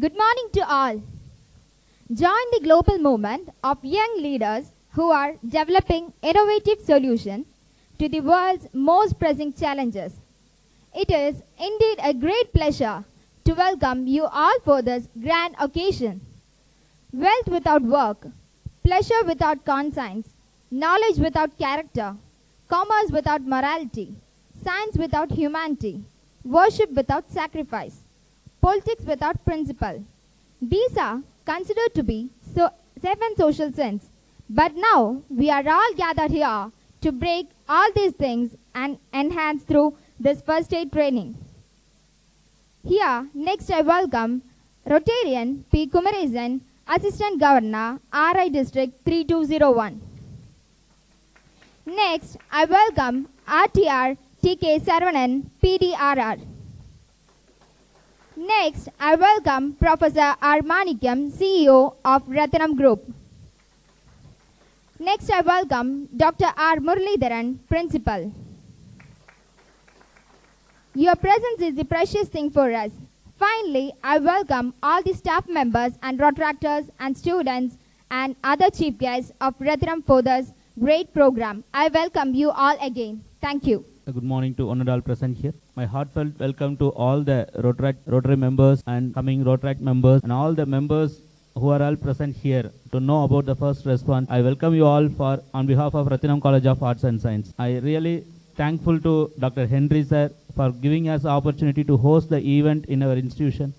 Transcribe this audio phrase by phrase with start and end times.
[0.00, 1.02] Good morning to all.
[2.10, 7.44] Join the global movement of young leaders who are developing innovative solutions
[7.98, 10.14] to the world's most pressing challenges.
[10.94, 13.04] It is indeed a great pleasure
[13.44, 16.22] to welcome you all for this grand occasion.
[17.12, 18.28] Wealth without work,
[18.82, 20.30] pleasure without conscience,
[20.70, 22.16] knowledge without character,
[22.66, 24.14] commerce without morality,
[24.64, 26.02] science without humanity,
[26.44, 28.01] worship without sacrifice,
[28.62, 30.04] politics without principle.
[30.62, 34.08] These are considered to be so seven social sins.
[34.48, 39.96] But now we are all gathered here to break all these things and enhance through
[40.20, 41.36] this first aid training.
[42.84, 44.42] Here, next I welcome
[44.86, 45.86] Rotarian P.
[45.86, 50.00] Kumaresan, Assistant Governor, RI District 3201.
[51.86, 56.51] Next, I welcome RTR TK Saravanan, PDRR.
[58.42, 60.62] Next, I welcome Professor R.
[60.62, 63.14] Manikam, CEO of Ratnam Group.
[64.98, 66.46] Next, I welcome Dr.
[66.56, 66.78] R.
[66.78, 68.32] Muralidharan, Principal.
[70.92, 72.90] Your presence is the precious thing for us.
[73.38, 77.78] Finally, I welcome all the staff members and Rotractors and students
[78.10, 81.62] and other chief guests of Ratnam for this great program.
[81.72, 83.22] I welcome you all again.
[83.40, 83.91] Thank you.
[84.04, 85.54] Uh, good morning to one all present here.
[85.76, 90.66] My heartfelt welcome to all the Rotary members and coming Rotaract members and all the
[90.66, 91.20] members
[91.54, 94.26] who are all present here to know about the first response.
[94.28, 97.54] I welcome you all for on behalf of Ratinam College of Arts and Science.
[97.60, 98.24] I really
[98.56, 99.68] thankful to Dr.
[99.68, 103.72] Henry sir for giving us the opportunity to host the event in our institution.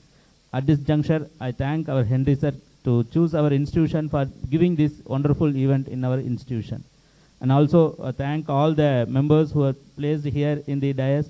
[0.53, 2.53] At this juncture, I thank our Henry sir
[2.85, 6.85] to choose our institution for giving this wonderful event in our institution.
[7.42, 11.26] And also uh, thank all the members who are placed here in the dais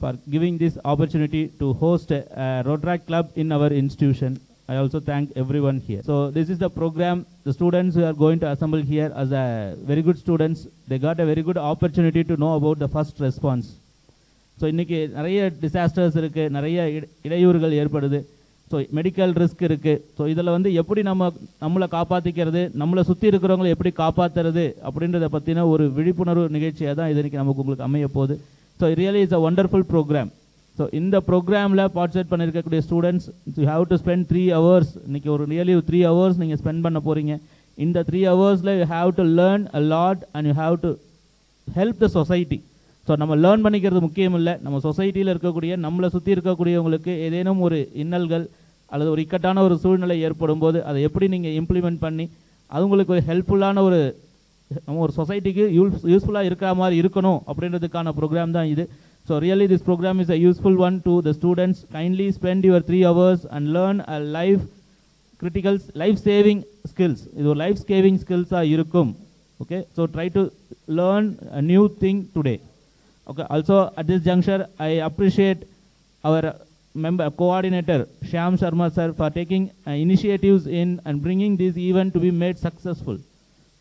[0.00, 4.32] for giving this opportunity to host a, a Rotaract Club in our institution.
[4.68, 6.02] I also thank everyone here.
[6.02, 7.16] So this is the program.
[7.44, 9.44] The students who are going to assemble here as a
[9.82, 13.68] very good students, they got a very good opportunity to know about the first response.
[14.60, 18.18] So இன்றைக்கி நிறைய disasters இருக்குது நிறைய இட- இடையூறுகள் ஏற்படுது
[18.71, 21.29] so medical risk இருக்குது so இதில் வந்து எப்படி நம்ம
[21.61, 27.63] நம்மளை காப்பாற்றிக்கிறது நம்மளை சுற்றி இருக்கிறவங்களை எப்படி காப்பாற்றுறது அப்படின்றத பற்றின ஒரு விழிப்புணர்வு நிகழ்ச்சியாக தான் இது நமக்கு
[27.63, 28.35] உங்களுக்கு அமைய போகுது.
[28.79, 30.31] So really is a wonderful programme
[30.77, 33.27] so இந்த ப்ரோக்ராமில் பார்ட்டிசிபேட் பண்ணியிருக்கக்கூடிய students
[33.57, 37.35] you have to spend three hours இன்றைக்கி ஒரு ரியலி த்ரீ ஹவர்ஸ் நீங்கள் ஸ்பெண்ட் பண்ண போகிறீங்க
[37.77, 40.91] இந்த த்ரீ ஹவர்ஸில் you have to learn a lot and you have to
[41.67, 42.59] help the society
[43.07, 48.45] so நம்ம லேர்ன் பண்ணிக்கிறது முக்கியம் இல்லை நம்ம சொசைட்டியில் இருக்கக்கூடிய நம்மளை சுற்றி இருக்கக்கூடியவங்களுக்கு ஏதேனும் ஒரு இன்னல்கள்
[48.91, 52.25] அல்லது ஒரு இக்கட்டான ஒரு சூழ்நிலை ஏற்படும் போது அதை எப்படி நீங்கள் இம்ப்ளிமெண்ட் பண்ணி
[52.71, 53.99] அவங்களுக்கு ஒரு ஹெல்ப்ஃபுல்லான ஒரு
[54.87, 58.83] நம்ம ஒரு சொசைட்டிக்கு யூஸ் யூஸ்ஃபுல்லாக இருக்கிற மாதிரி இருக்கணும் அப்படின்றதுக்கான ப்ரோக்ராம் தான் இது.
[59.27, 62.99] So really this programme is a useful one to the students kindly spend your three
[63.09, 64.63] hours and learn a life
[65.41, 69.11] criticals life saving skills இது ஒரு லைஃப் சேவிங் ஸ்கில்ஸாக இருக்கும்.
[69.59, 70.43] Okay so try to
[70.99, 71.29] learn
[71.59, 72.55] a new thing today
[73.29, 75.63] okay also at this juncture i appreciate
[76.23, 76.55] our
[77.05, 77.99] member coordinator
[78.29, 82.57] shyam sharma sir for taking uh, initiatives in and bringing this event to be made
[82.57, 83.17] successful.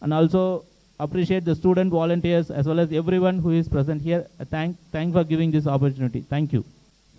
[0.02, 0.64] And also
[1.00, 4.26] appreciate the student volunteers as well as everyone who is present here.
[4.40, 6.20] Uh, thank thank for giving this opportunity.
[6.34, 6.64] Thank you.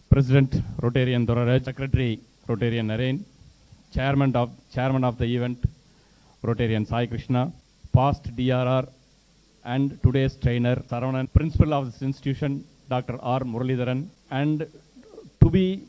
[0.10, 0.52] President
[0.82, 3.24] Rotarian Doraraj, Secretary Rotarian Naren,
[3.94, 5.64] Chairman of Chairman of the event
[6.44, 7.52] Rotarian Sai Krishna,
[7.94, 8.88] past DRR
[9.74, 12.52] and today's trainer Saravanan, Principal of this institution
[12.90, 13.18] Dr.
[13.22, 13.42] R.
[13.42, 14.66] Muralidharan, and
[15.42, 15.84] to be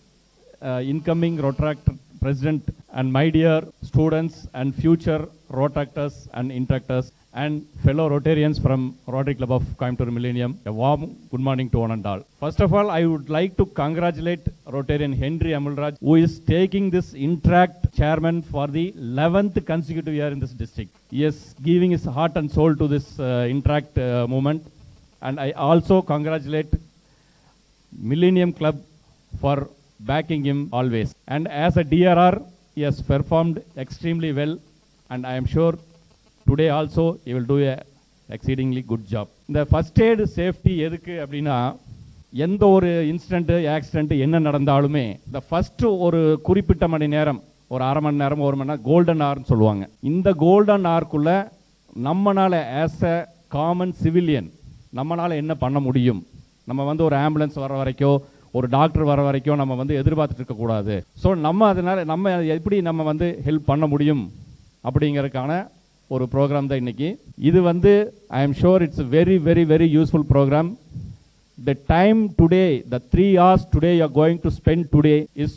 [0.60, 1.86] uh, incoming Rotaract
[2.20, 2.62] President
[2.92, 5.22] and my dear students and future
[5.58, 7.12] Rotractors and Interactors
[7.42, 7.54] and
[7.84, 8.80] fellow Rotarians from
[9.14, 12.20] Rotary Club of Coimbatore Millennium, a warm good morning to one and all.
[12.40, 14.44] First of all, I would like to congratulate
[14.76, 20.40] Rotarian Henry Amulraj, who is taking this Interact chairman for the 11th consecutive year in
[20.44, 20.90] this district.
[21.12, 24.62] He is giving his heart and soul to this uh, Interact uh, movement.
[25.22, 26.72] And I also congratulate
[28.10, 28.76] Millennium Club
[29.40, 29.68] for
[30.00, 31.14] backing him always.
[31.28, 32.34] And as a DRR,
[32.74, 34.58] he has performed extremely well,
[35.10, 35.74] and I am sure
[36.48, 37.76] today also you will do a
[38.28, 41.56] exceedingly good job இந்த first aid safety எதுக்கு அப்படின்னா
[42.46, 47.40] எந்த ஒரு incident accident என்ன நடந்தாலுமே இந்த first ஒரு குறிப்பிட்ட மணி நேரம்
[47.74, 49.84] ஒரு அரை மணி நேரம் ஒரு மணி நேரம் கோல்டன் ஆர்னு சொல்லுவாங்க.
[50.10, 51.36] இந்த கோல்டன் ஆர்க்குள்ளே
[52.06, 53.16] நம்மளால் ஆஸ் அ
[53.56, 54.50] காமன் சிவிலியன்
[54.98, 56.20] நம்மளால் என்ன பண்ண முடியும்?
[56.70, 58.18] நம்ம வந்து ஒரு ஆம்புலன்ஸ் வர வரைக்கும்
[58.58, 63.26] ஒரு டாக்டர் வர வரைக்கும் நம்ம வந்து எதிர்பார்த்துட்டு இருக்கக்கூடாது ஸோ நம்ம அதனால் நம்ம எப்படி நம்ம வந்து
[63.48, 64.22] ஹெல்ப் பண்ண முடியும்?
[64.88, 65.52] அப்படிங்கிறதுக்கான
[66.10, 67.08] ஒரு ப்ரோக்ராம் தான் இன்றைக்கி
[67.48, 67.92] இது வந்து
[68.32, 70.70] I am sure it's very very very useful programme
[71.58, 75.56] the time today the three hours today you are going to spend today is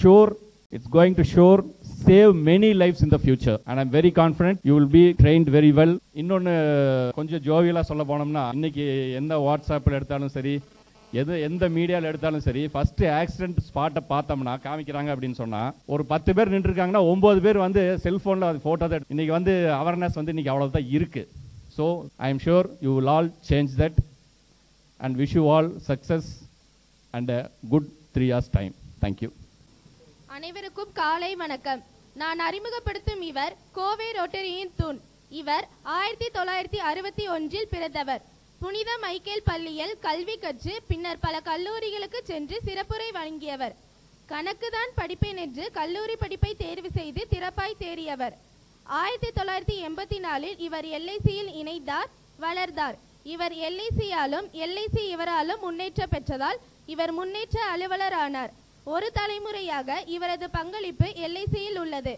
[0.00, 0.32] sure
[0.72, 1.60] it's going to sure
[2.02, 5.72] save many lifes in the future and I'm very confident you will be train very
[5.78, 6.54] well இன்னொன்று
[7.18, 8.86] கொஞ்சம் ஜோவியலாக சொல்ல போனோம்னா இன்னைக்கு
[9.20, 10.54] எந்த வாட்ஸ்அப்பில் எடுத்தாலும் சரி
[11.20, 16.52] எது எந்த மீடியாவில் எடுத்தாலும் சரி ஃபஸ்ட்டு ஆக்சிடென்ட் ஸ்பாட்டை பார்த்தோம்னா காமிக்கிறாங்க அப்படின்னு சொன்னால் ஒரு பத்து பேர்
[16.54, 21.28] நின்றுருக்காங்கன்னா ஒம்பது பேர் வந்து செல்ஃபோனில் அது ஃபோட்டோ தான் இன்றைக்கி வந்து அவேர்னஸ் வந்து இன்னைக்கு அவ்வளோதான் இருக்குது
[21.76, 21.86] so
[22.26, 23.98] I am sure you will all change that
[25.00, 26.30] and wish you all success
[27.14, 27.32] and
[27.74, 28.74] good three years time
[29.04, 29.30] thank you
[30.36, 31.80] அனைவருக்கும் காலை வணக்கம்.
[32.20, 34.98] நான் அறிமுகப்படுத்தும் இவர் கோவை ரோட்டரியின் தூண்.
[35.40, 35.66] இவர்
[35.96, 38.22] ஆயிரத்தி தொள்ளாயிரத்தி அறுபத்தி ஒன்றில் பிறந்தவர்.
[38.62, 43.74] புனித மைக்கேல் பள்ளியில் கல்வி கற்று பின்னர் பல கல்லூரிகளுக்கு சென்று சிறப்புரை வழங்கியவர்.
[44.28, 48.34] கணக்குதான் படிப்பேன் என்று கல்லூரி படிப்பை தேர்வு செய்து திறப்பாய் தேறியவர்.
[48.84, 52.10] ஆயிரத்தி தொள்ளாயிரத்தி எண்பத்தி நாலில் இவர் எல்ஐசியில் இணைந்தார்
[52.44, 52.98] வளர்ந்தார்.
[53.34, 58.52] இவர் எல்ஐசியாலும் எல்ஐசி இவராலும் முன்னேற்றம் பெற்றதால் இவர் முன்னேற்ற அலுவலர் ஆனார்
[58.84, 62.14] ஒரு தலைமுறையாக இவரது பங்களிப்பு எல்ஐசியில் உள்ளது.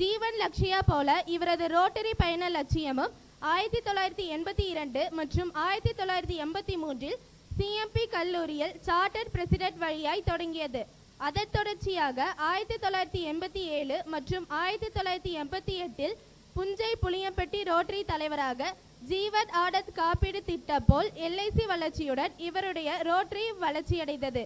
[0.00, 6.74] ஜீவன் லட்சியா போல இவரது ரோட்டரி பயண லட்சியமும் ஆயிரத்தி தொள்ளாயிரத்தி எண்பத்தி இரண்டு மற்றும் ஆயிரத்தி தொள்ளாயிரத்தி எண்பத்தி
[6.82, 7.18] மூன்றில்
[7.50, 10.82] சிஎம்பி கல்லூரியில் சார்ட்டர் பிரசிடென்ட் வழியாய் தொடங்கியது.
[11.18, 12.18] அதன் தொடர்ச்சியாக
[12.48, 16.16] ஆயிரத்தி தொள்ளாயிரத்தி எண்பத்தி ஏழு மற்றும் ஆயிரத்தி தொள்ளாயிரத்தி எண்பத்தி எட்டில்
[16.56, 18.72] புஞ்சை புளியம்பட்டி ரோட்டரி தலைவராக
[19.10, 24.42] ஜீவன் ஆடத் காப்பீடு திட்டம் போல் எல்ஐசி வளர்ச்சியுடன் இவருடைய ரோட்டரி வளர்ச்சியடைந்தது.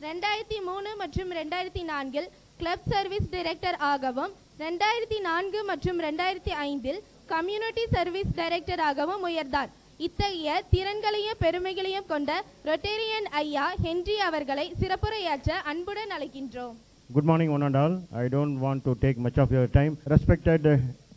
[0.00, 7.84] ரெண்டாயிரத்தி மூணு மற்றும் ரெண்டாயிரத்தி நான்கில் கிளப் சர்வீஸ் டைரக்டர் ஆகவும் ரெண்டாயிரத்தி நான்கு மற்றும் ரெண்டாயிரத்தி ஐந்தில் கம்யூனிட்டி
[7.94, 12.30] சர்வீஸ் டைரக்டராகவும் உயர்ந்தார் இத்தகைய திறன்களையும் பெருமைகளையும் கொண்ட
[12.68, 16.74] ரொட்டேரியன் ஐயா ஹென்றி அவர்களை சிறப்புரையாற்ற அன்புடன் அழைக்கின்றோம்
[17.10, 20.66] good morning one and all I don't want to take much of your time respected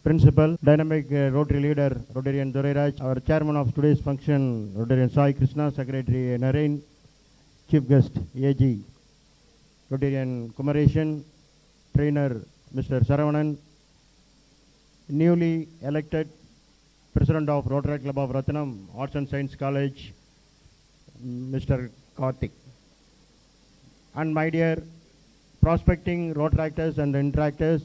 [0.06, 4.46] principal dynamic Rotary leader Rotarian Durairaj our chairman of today's function
[4.78, 6.78] Rotarian Sai Krishna secretary Naren
[7.70, 8.20] chief guest
[8.50, 8.74] AG
[9.92, 11.14] Rotarian Kumaresan
[11.96, 12.36] trainer
[12.72, 13.52] Mr Saravanan
[15.10, 16.30] newly elected
[17.14, 20.14] president of Rotary Club of Ratnam, Arts and Science College,
[21.26, 21.90] Mr.
[22.18, 22.52] Karthik.
[24.16, 24.84] And my dear
[25.62, 27.84] prospecting rotaractors and interactors,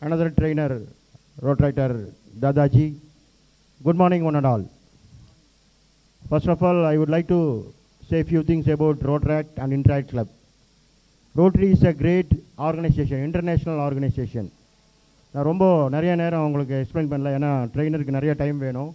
[0.00, 0.82] another trainer,
[1.40, 2.98] rotaractor Dadaji.
[3.84, 4.68] Good morning, one and all.
[6.30, 7.72] First of all, I would like to
[8.08, 10.28] say a few things about Rotaract and Interact Club.
[11.34, 12.26] Rotary is a great
[12.58, 14.50] organization, international organization.
[15.36, 17.30] நான் ரொம்ப நிறைய நேரம் உங்களுக்கு explain பண்ணல.
[17.38, 18.92] ஏன்னா ட்ரெயினருக்கு நிறைய time வேணும்.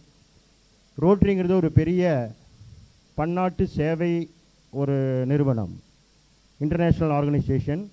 [1.03, 2.03] ரோட்ரிங்கிறது ஒரு பெரிய
[3.17, 4.13] பன்னாட்டு சேவை
[4.71, 4.95] ஒரு
[5.31, 5.73] நிறுவனம்.
[6.63, 7.83] இன்டர்நேஷ்னல் ஆர்கனைசேஷன்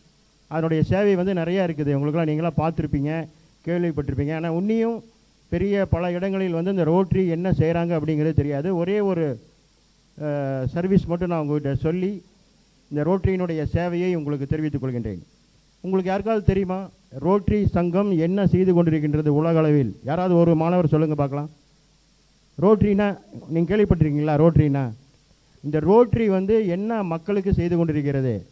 [0.48, 1.96] அதனுடைய சேவை வந்து நிறையா இருக்குது.
[1.96, 3.12] உங்களுக்கெல்லாம் நீங்களாம் பார்த்துருப்பீங்க
[3.66, 4.34] கேள்விப்பட்டிருப்பீங்க.
[4.38, 4.98] ஆனால் உன்னியும்
[5.52, 8.70] பெரிய பல இடங்களில் வந்து இந்த ரோட்ரி என்ன செய்கிறாங்க அப்படிங்கிறது தெரியாது.
[8.82, 9.26] ஒரே ஒரு
[10.76, 12.12] சர்வீஸ் மட்டும் நான் உங்கள்கிட்ட சொல்லி
[12.92, 15.22] இந்த ரோட்ரியினுடைய சேவையை உங்களுக்கு தெரிவித்துக் கொள்கின்றேன்.
[15.84, 16.80] உங்களுக்கு யாருக்காவது தெரியுமா?
[17.12, 21.50] ரோட்டரி சங்கம் என்ன செய்து கொண்டிருக்கின்றது உலக அளவில் யாராவது ஒரு மாணவர் சொல்லுங்கள் பார்க்கலாம்.
[22.62, 23.18] ரோட்ரினா
[23.48, 24.92] நீங்கள் கேள்விப்பட்டிருக்கீங்களா ரோட்ரினா?
[25.64, 28.46] இந்த ரோட்ரி வந்து என்ன மக்களுக்கு செய்து கொண்டிருக்கிறது?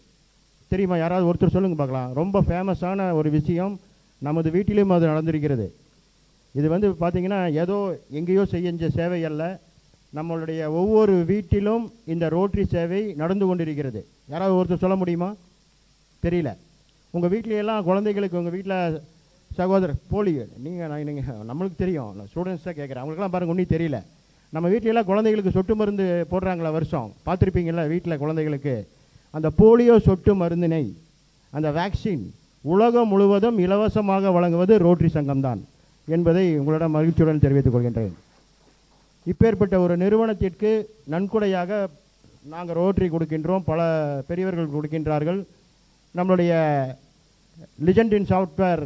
[0.69, 0.97] தெரியுமா?
[0.97, 2.13] யாராவது ஒருத்தர் சொல்லுங்கள் பார்க்கலாம்.
[2.13, 3.81] ரொம்ப ஃபேமஸான ஒரு விஷயம்
[4.19, 5.67] நமது வீட்டிலும் அது நடந்திருக்கிறது.
[6.55, 9.61] இது வந்து பார்த்தீங்கன்னா ஏதோ எங்கேயோ செஞ்ச சேவை அல்ல.
[10.15, 14.07] நம்மளுடைய ஒவ்வொரு வீட்டிலும் இந்த ரோட்ரி சேவை நடந்து கொண்டிருக்கிறது.
[14.29, 15.35] யாராவது ஒருத்தர் சொல்ல முடியுமா?
[16.23, 16.57] தெரியல.
[17.17, 18.79] உங்கள் வீட்லையெல்லாம் குழந்தைகளுக்கு உங்கள் வீட்டில்
[19.59, 20.45] சகோதரர் போலியோ?
[20.65, 22.11] நீங்கள் நான் நீங்கள் நம்மளுக்கு தெரியும்.
[22.17, 23.99] நான் ஸ்டூடெண்ட்ஸ் தான் கேட்குறேன் அவங்களுக்குலாம் பாருங்க ஒன்றும் தெரியல.
[24.55, 27.09] நம்ம வீட்டிலலாம் குழந்தைகளுக்கு சொட்டு மருந்து போடுறாங்களா வருஷம்?
[27.27, 28.75] பார்த்துருப்பீங்களா வீட்டில் குழந்தைகளுக்கு?
[29.37, 30.85] அந்த போலியோ சொட்டு மருந்தினை
[31.53, 32.25] அந்த வேக்சின்
[32.75, 35.61] உலகம் முழுவதும் இலவசமாக வழங்குவது ரோட்டரி சங்கம்தான்
[36.17, 38.15] என்பதை உங்களிடம் மகிழ்ச்சியுடன் தெரிவித்துக் கொள்கின்றேன்.
[39.33, 40.71] இப்பேற்பட்ட ஒரு நிறுவனத்திற்கு
[41.15, 41.81] நன்கொடையாக
[42.55, 43.67] நாங்கள் ரோட்டரி கொடுக்கின்றோம்.
[43.71, 43.81] பல
[44.29, 45.41] பெரியவர்கள் கொடுக்கின்றார்கள்.
[46.19, 46.53] நம்மளுடைய
[47.89, 48.85] லிஜெண்ட் இன் சாஃப்ட்வேர்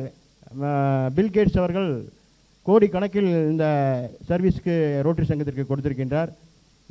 [1.16, 1.90] பில்கேட்ஸ் அவர்கள்
[2.66, 3.66] கோடிக்கணக்கில் இந்த
[4.28, 4.74] சர்வீஸ்க்கு
[5.06, 6.30] ரோட்டரி சங்கத்திற்கு கொடுத்திருக்கின்றார்.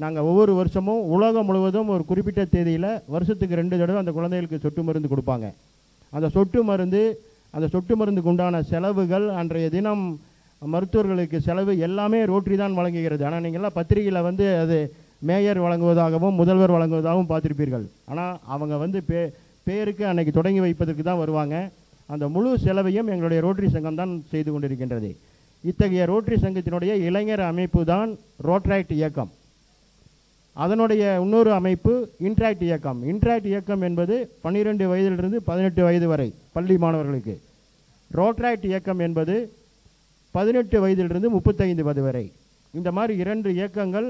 [0.03, 5.11] நாங்கள் ஒவ்வொரு வருஷமும் உலகம் முழுவதும் ஒரு குறிப்பிட்ட தேதியில் வருஷத்துக்கு ரெண்டு தடவை அந்த குழந்தைகளுக்கு சொட்டு மருந்து
[5.13, 5.47] கொடுப்பாங்க.
[6.13, 7.01] அந்த சொட்டு மருந்து
[7.55, 10.03] அந்த சொட்டு மருந்துக்கு உண்டான செலவுகள் அன்றைய தினம்
[10.61, 13.23] மருத்துவர்களுக்கு செலவு எல்லாமே ரோட்டரி தான் வழங்குகிறது.
[13.27, 14.77] ஆனால் நீங்கள்லாம் பத்திரிகையில் வந்து அது
[15.29, 17.85] மேயர் வழங்குவதாகவும் முதல்வர் வழங்குவதாகவும் பார்த்திருப்பீர்கள்.
[18.11, 19.21] ஆனால் அவங்க வந்து பே
[19.69, 21.55] பேருக்கு அன்னைக்கு தொடங்கி வைப்பதற்கு தான் வருவாங்க.
[22.13, 25.09] அந்த முழு செலவையும் எங்களுடைய ரோட்டரி சங்கம் தான் செய்து கொண்டிருக்கின்றது.
[25.69, 28.09] இத்தகைய ரோட்டரி சங்கத்தினுடைய இளைஞர் அமைப்பு தான்
[28.47, 29.31] ரோட்ராக்ட் இயக்கம்.
[30.63, 31.93] அதனுடைய இன்னொரு அமைப்பு
[32.27, 32.99] இன்ட்ராக்ட் இயக்கம்.
[33.11, 37.35] இன்ட்ராக்ட் இயக்கம் என்பது பன்னிரெண்டு வயதிலிருந்து பதினெட்டு வயது வரை பள்ளி மாணவர்களுக்கு.
[38.19, 39.35] ரோட்ராக்ட் இயக்கம் என்பது
[40.37, 42.25] பதினெட்டு வயதிலிருந்து முப்பத்தைந்து வயது வரை.
[42.79, 44.07] இந்த மாதிரி இரண்டு இயக்கங்கள்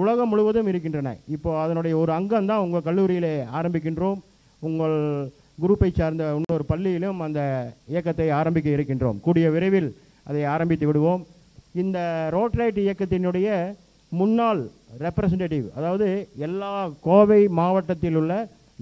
[0.00, 1.08] உலகம் முழுவதும் இருக்கின்றன.
[1.36, 4.20] இப்போ அதனுடைய ஒரு அங்கம் தான் உங்கள் கல்லூரியிலே ஆரம்பிக்கின்றோம்.
[4.60, 4.96] உங்கள்
[5.62, 7.40] குரூப்பை சார்ந்த இன்னொரு பள்ளியிலும் அந்த
[7.92, 9.20] இயக்கத்தை ஆரம்பிக்க இருக்கின்றோம்.
[9.20, 9.96] கூடிய விரைவில்
[10.28, 11.26] அதை ஆரம்பித்து விடுவோம்.
[11.82, 11.98] இந்த
[12.36, 13.74] ரோட்ரைட் இயக்கத்தினுடைய
[14.12, 14.60] முன்னாள்
[15.04, 18.32] ரெப்ரசன்டேட்டிவ் அதாவது எல்லா கோவை மாவட்டத்தில் உள்ள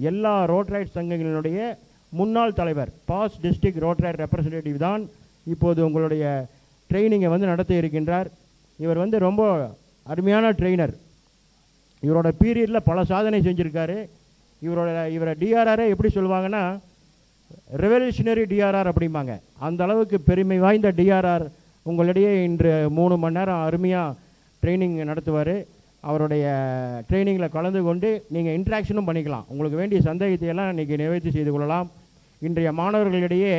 [0.09, 1.59] எல்லா ரோட்ரைட் சங்கங்களினுடைய
[2.09, 5.01] முன்னாள் தலைவர் பாஸ் டிஸ்ட்ரிக்ட் ரோட்ரைட் ரெப்ரசன்டேட்டிவ் தான்
[5.53, 6.25] இப்போது உங்களுடைய
[6.89, 8.27] ட்ரைனிங்கை வந்து நடத்தி இருக்கின்றார்.
[8.79, 9.71] இவர் வந்து ரொம்ப
[10.03, 10.93] அருமையான ட்ரெயினர்
[12.03, 13.97] இவரோட பீரியடில் பல சாதனை செஞ்சுருக்காரு.
[14.61, 16.63] இவரோட இவரை டிஆர்ஆரை எப்படி சொல்லுவாங்கன்னா
[17.83, 19.33] ரெவல்யூஷனரி டிஆர்ஆர் அப்படிம்பாங்க.
[19.67, 21.45] அந்த அளவுக்கு பெருமை வாய்ந்த டிஆர்ஆர்
[21.85, 24.15] உங்களிடையே இன்று மூணு மணி நேரம் அருமையாக
[24.63, 25.55] ட்ரைனிங் நடத்துவார்.
[26.09, 26.45] அவருடைய
[27.09, 29.45] ட்ரைனிங்கில் கலந்து கொண்டு நீங்கள் இன்ட்ராக்ஷனும் பண்ணிக்கலாம்.
[29.51, 31.87] உங்களுக்கு வேண்டிய சந்தேகத்தை எல்லாம் இன்றைக்கி நிவர்த்தி செய்து கொள்ளலாம்.
[32.47, 33.53] இன்றைய மாணவர்களிடையே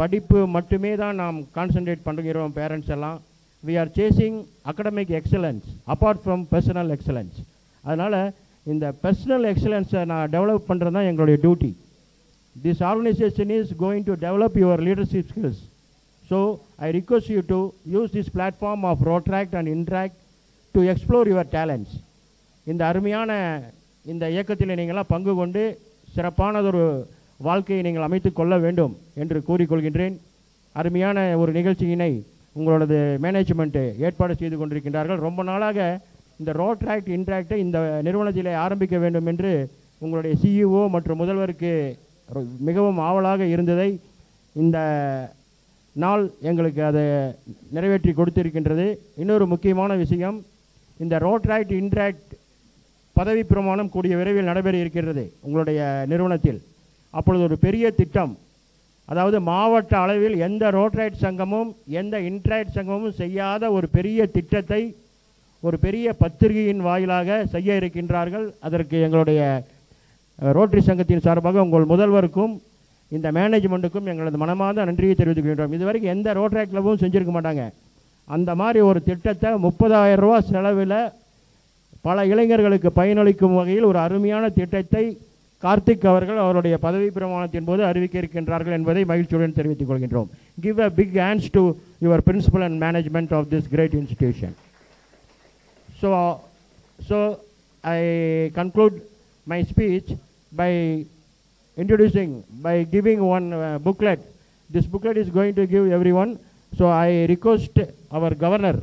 [0.00, 3.18] படிப்பு மட்டுமே தான் நாம் கான்சென்ட்ரேட் பண்ணுகிறோம் பேரண்ட்ஸ் எல்லாம்.
[3.64, 4.36] We are chasing
[4.70, 7.38] academic excellence apart from personal excellence
[7.84, 8.18] அதனால்
[8.72, 11.70] இந்த பர்சனல் எக்ஸலன்ஸை நான் டெவலப் பண்ணுறது தான் எங்களுடைய duty
[12.56, 15.60] this organisation is going to develop your leadership skills
[16.30, 16.38] so
[16.86, 17.60] I request you to
[17.94, 20.18] use this platform of Rotaract and Interact
[20.74, 21.94] to explore your talents
[22.66, 23.30] இந்த அருமையான
[24.06, 25.62] இந்த இயக்கத்தில் நீங்களாம் பங்கு கொண்டு
[26.16, 26.82] சிறப்பானதொரு
[27.46, 30.14] வாழ்க்கையை நீங்கள் அமைத்து கொள்ள வேண்டும் என்று கூறிக்கொள்கின்றேன்.
[30.74, 32.12] அருமையான ஒரு நிகழ்ச்சியினை
[32.56, 35.20] உங்களோடது மேனேஜ்மெண்ட்டு ஏற்பாடு செய்து கொண்டிருக்கின்றார்கள்.
[35.26, 35.78] ரொம்ப நாளாக
[36.40, 39.52] இந்த ரோட்ராக்ட் இன்ட்ராக்டை இந்த நிறுவனத்திலே ஆரம்பிக்க வேண்டும் என்று
[40.02, 41.72] உங்களுடைய சிஇஓ மற்றும் முதல்வருக்கு
[42.68, 43.90] மிகவும் ஆவலாக இருந்ததை
[44.56, 44.78] இந்த
[46.02, 47.04] நாள் எங்களுக்கு அதை
[47.76, 48.86] நிறைவேற்றி கொடுத்திருக்கின்றது.
[49.22, 50.36] இன்னொரு முக்கியமான விஷயம்
[51.04, 52.34] இந்த ரோட்ராக்ட் இன்ட்ராக்ட்
[53.16, 55.80] பதவி பிரமாணம் கூடிய விரைவில் நடைபெற இருக்கிறது உங்களுடைய
[56.12, 56.60] நிறுவனத்தில்.
[57.14, 58.34] அப்பொழுது ஒரு பெரிய திட்டம்
[59.08, 64.82] அதாவது மாவட்ட அளவில் எந்த ரோட்ராய்ட் சங்கமும் எந்த இன்ட்ராய்ட் சங்கமும் செய்யாத ஒரு பெரிய திட்டத்தை
[65.66, 68.46] ஒரு பெரிய பத்திரிகையின் வாயிலாக செய்ய இருக்கின்றார்கள்.
[68.66, 69.40] அதற்கு எங்களுடைய
[70.56, 72.52] ரோட்டரி சங்கத்தின் சார்பாக உங்கள் முதல்வருக்கும்
[73.16, 77.64] இந்த மேனேஜ்மெண்ட்டுக்கும் எங்களது மனமார்ந்த நன்றியை தெரிவித்துக் கொள்கின்றோம் இதுவரைக்கும் எந்த ரோட்டரி கிளப்பும் செஞ்சுருக்க மாட்டாங்க.
[78.28, 81.00] அந்த மாதிரி ஒரு திட்டத்தை முப்பதாயிரம் ரூபா செலவில்
[82.06, 85.04] பல இளைஞர்களுக்கு பயனளிக்கும் வகையில் ஒரு அருமையான திட்டத்தை
[85.62, 90.28] கார்த்திக் அவர்கள் அவருடைய பதவி பிரமாணத்தின் போது அறிவிக்க இருக்கின்றார்கள் என்பதை மகிழ்ச்சியுடன் தெரிவித்துக் கொள்கின்றோம்.
[90.64, 91.62] Give a big hands to
[92.06, 94.56] your principal and management of this great institution
[96.00, 96.40] So,
[97.06, 97.40] so
[97.82, 99.02] I conclude
[99.46, 100.12] my speech
[100.52, 101.04] by
[101.76, 104.20] introducing, by giving one uh, booklet.
[104.70, 106.38] This booklet is going to give everyone.
[106.76, 107.78] So I request
[108.12, 108.82] our governor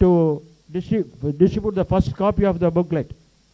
[0.00, 3.10] to distrib- distribute the first copy of the booklet.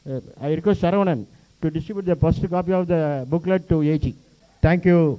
[0.09, 1.27] Uh, I request Saravanan
[1.61, 4.15] to distribute the first copy of the booklet to AG.
[4.61, 5.19] Thank you.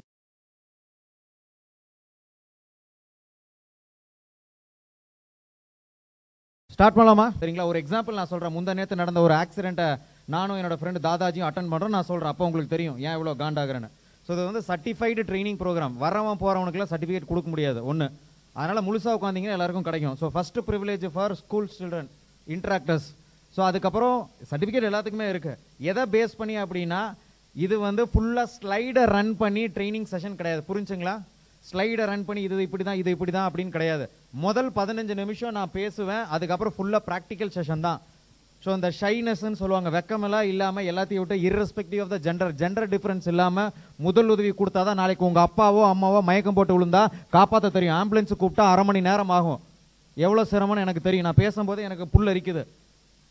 [6.73, 7.25] Start பண்ணலாமா?
[7.41, 7.65] சரிங்களா?
[7.71, 9.87] ஒரு example நான் சொல்கிறேன் முந்த நேத்து நடந்த ஒரு ஆக்சிடென்ட்டை
[10.35, 11.93] நானும் என்னோட ஃப்ரெண்டு தாதாஜியும் அட்டன் பண்றோம்.
[11.95, 12.97] நான் சொல்கிறேன் அப்போ உங்களுக்கு தெரியும்.
[13.05, 13.89] ஏன் இவ்வளோ காண்டாகிறேன்னு.
[14.25, 17.79] ஸோ இது வந்து சர்டிஃபைடு ட்ரைனிங் ப்ரோக்ராம் வரவன் போகிறவனுக்குலாம் சர்டிஃபிகேட் கொடுக்க முடியாது.
[17.91, 18.07] ஒன்று
[18.59, 20.15] அதனால் முழுசாக உட்காந்தீங்கன்னா எல்லாருக்கும் கிடைக்கும்.
[20.21, 22.09] So first privilege for school children
[22.55, 23.07] interactors
[23.55, 24.17] so அதுக்கப்புறம்
[24.51, 25.59] சர்டிஃபிகேட் எல்லாத்துக்குமே இருக்குது
[25.91, 27.01] எதை பேஸ் பண்ணி அப்படின்னா
[27.55, 30.63] இது வந்து ஃபுல்லாக ஸ்லைடை ரன் பண்ணி ட்ரைனிங் செஷன் கிடையாது.
[30.69, 31.15] புரிஞ்சுங்களா?
[31.69, 34.05] ஸ்லைடை ரன் பண்ணி இது இப்படி தான் இது இப்படி தான் அப்படின்னு கிடையாது.
[34.45, 38.01] முதல் பதினஞ்சு நிமிஷம் நான் பேசுவேன் அதுக்கப்புறம் ஃபுல்லாக ப்ராக்டிக்கல் செஷன் தான்.
[38.63, 43.71] ஸோ இந்த ஷைனஸ்ன்னு சொல்லுவாங்க வெக்கமெல்லாம் இல்லாமல் எல்லாத்தையும் விட்டு irrespective of the gender gender difference இல்லாமல்
[44.05, 47.01] முதல் உதவி கொடுத்தா தான் நாளைக்கு உங்கள் அப்பாவோ அம்மாவோ மயக்கம் போட்டு விழுந்தா
[47.35, 47.97] காப்பாற்ற தெரியும்.
[48.01, 49.59] ஆம்புலன்ஸ் கூப்பிட்டா அரை மணி நேரம் ஆகும்.
[50.17, 51.27] எவ்வளோ சிரமம்னு எனக்கு தெரியும்.
[51.27, 52.63] நான் பேசும்போது எனக்கு புல் அரிக்குது.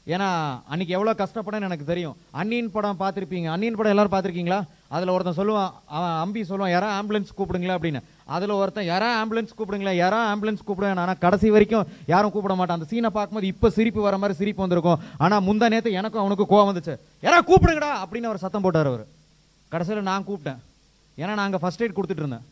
[0.07, 0.29] ஏன்னா
[0.73, 2.17] அன்னைக்கு எவ்வளோ கஷ்டப்படன்னு எனக்கு தெரியும்.
[2.41, 3.49] அன்னியின் படம் பார்த்துருப்பீங்க.
[3.55, 4.61] அன்னியின் படம் எல்லாரும் பார்த்துருக்கீங்களா?
[4.97, 7.77] அதில் ஒருத்தன் சொல்லுவான் அவன் அம்பி சொல்லுவான் யாரா ஆம்புலன்ஸ் கூப்பிடுங்களா?
[7.79, 8.01] அப்படின்னு.
[8.27, 11.01] அதில் ஒருத்தன் யாரா ஆம்புலன்ஸ் கூப்பிடுங்களா யாரா ஆம்புலன்ஸ் கூப்பிடுவேன்?
[11.05, 12.79] ஆனால் கடைசி வரைக்கும் யாரும் கூப்பிட மாட்டான்.
[12.81, 15.01] அந்த சீனை பார்க்கும்போது இப்போ சிரிப்பு வர மாதிரி சிரிப்பு வந்திருக்கும்.
[15.19, 16.97] ஆனால் முந்தா நேரத்தை எனக்கும் அவனுக்கு கோவம் வந்துச்சு.
[17.23, 17.93] யாரா கூப்பிடுங்கடா!
[18.05, 19.05] அப்படின்னு அவர் சத்தம் போட்டார் அவர்.
[19.73, 20.61] கடைசியில் நான் கூப்பிட்டேன்.
[21.19, 22.47] ஏன்னா நான் அங்கே எய்ட் கொடுத்துட்டு இருந்தேன்.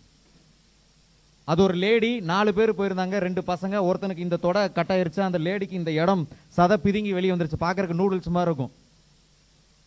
[1.49, 3.77] அது ஒரு லேடி நாலு பேர் போயிருந்தாங்க ரெண்டு பசங்க.
[3.89, 5.21] ஒருத்தனுக்கு இந்த தொடை கட்டாயிருச்சு.
[5.29, 7.65] அந்த லேடிக்கு இந்த இடம் சதை பிதுங்கி வெளியே வந்துருச்சு.
[7.67, 8.73] பார்க்குறக்கு நூடுல்ஸ் மாதிரி இருக்கும்.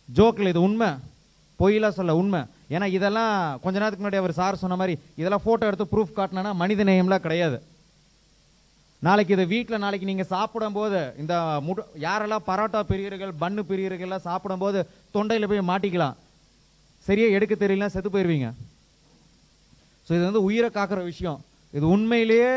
[0.08, 0.90] ஜோக்கில் இது உண்மை.
[1.60, 2.40] பொய்யெல்லாம் சொல்ல உண்மை.
[2.74, 3.32] ஏன்னா இதெல்லாம்
[3.64, 7.58] கொஞ்ச நேரத்துக்கு முன்னாடி அவர் சார் சொன்ன மாதிரி இதெல்லாம் ஃபோட்டோ எடுத்து ப்ரூஃப் காட்டினா மனித நேயம்லாம் கிடையாது.
[9.06, 11.34] நாளைக்கு இதை வீட்டில் நாளைக்கு நீங்கள் சாப்பிடும்போது இந்த
[11.66, 14.78] முட யாரெல்லாம் பரோட்டா பிரியர்கள் பன்னு பிரியர்கள்லாம் சாப்பிடும்போது
[15.14, 16.14] தொண்டையில் போய் மாட்டிக்கலாம்.
[17.06, 18.48] சரியாக எடுக்க தெரியலன்னா செத்து போயிடுவீங்க
[20.06, 21.38] ஸோ இது வந்து உயிரை காக்கிற விஷயம்.
[21.76, 22.50] இது உண்மையிலேயே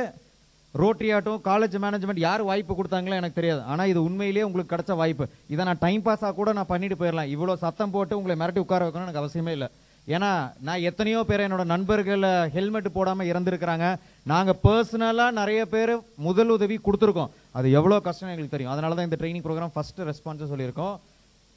[0.82, 3.62] ரோட்டரி ஆட்டும் காலேஜ் மேனேஜ்மெண்ட் யார் வாய்ப்பு கொடுத்தாங்களோ எனக்கு தெரியாது.
[3.72, 5.26] ஆனால் இது உண்மையிலேயே உங்களுக்கு கிடைச்ச வாய்ப்பு.
[5.54, 9.10] இதை நான் டைம் பாஸாக கூட நான் பண்ணிட்டு போயிடலாம் இவ்வளோ சத்தம் போட்டு உங்களை மிரட்டி உட்கார வைக்கணும்னு
[9.10, 9.70] எனக்கு அவசியமே இல்லை.
[10.16, 10.30] ஏன்னா
[10.68, 13.88] நான் எத்தனையோ பேர் என்னோட நண்பர்கள் ஹெல்மெட் போடாமல் இறந்துருக்கிறாங்க.
[14.32, 15.94] நாங்கள் பர்சனலாக நிறைய பேர்
[16.28, 17.34] முதல் உதவி கொடுத்துருக்கோம்.
[17.60, 18.74] அது எவ்வளோ கஷ்டம் எங்களுக்கு தெரியும்.
[18.76, 20.96] அதனால தான் இந்த ட்ரைனிங் ப்ரோக்ராம் ஃபர்ஸ்ட் ரெஸ்பான்ஸ் சொல்லியிருக்கோம்.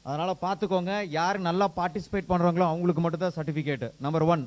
[0.09, 0.93] அதனால் பார்த்துக்கோங்க.
[1.19, 4.43] யார் நல்லா பார்ட்டிசிபேட் பண்ணுறாங்களோ அவங்களுக்கு மட்டும் தான் certificate number one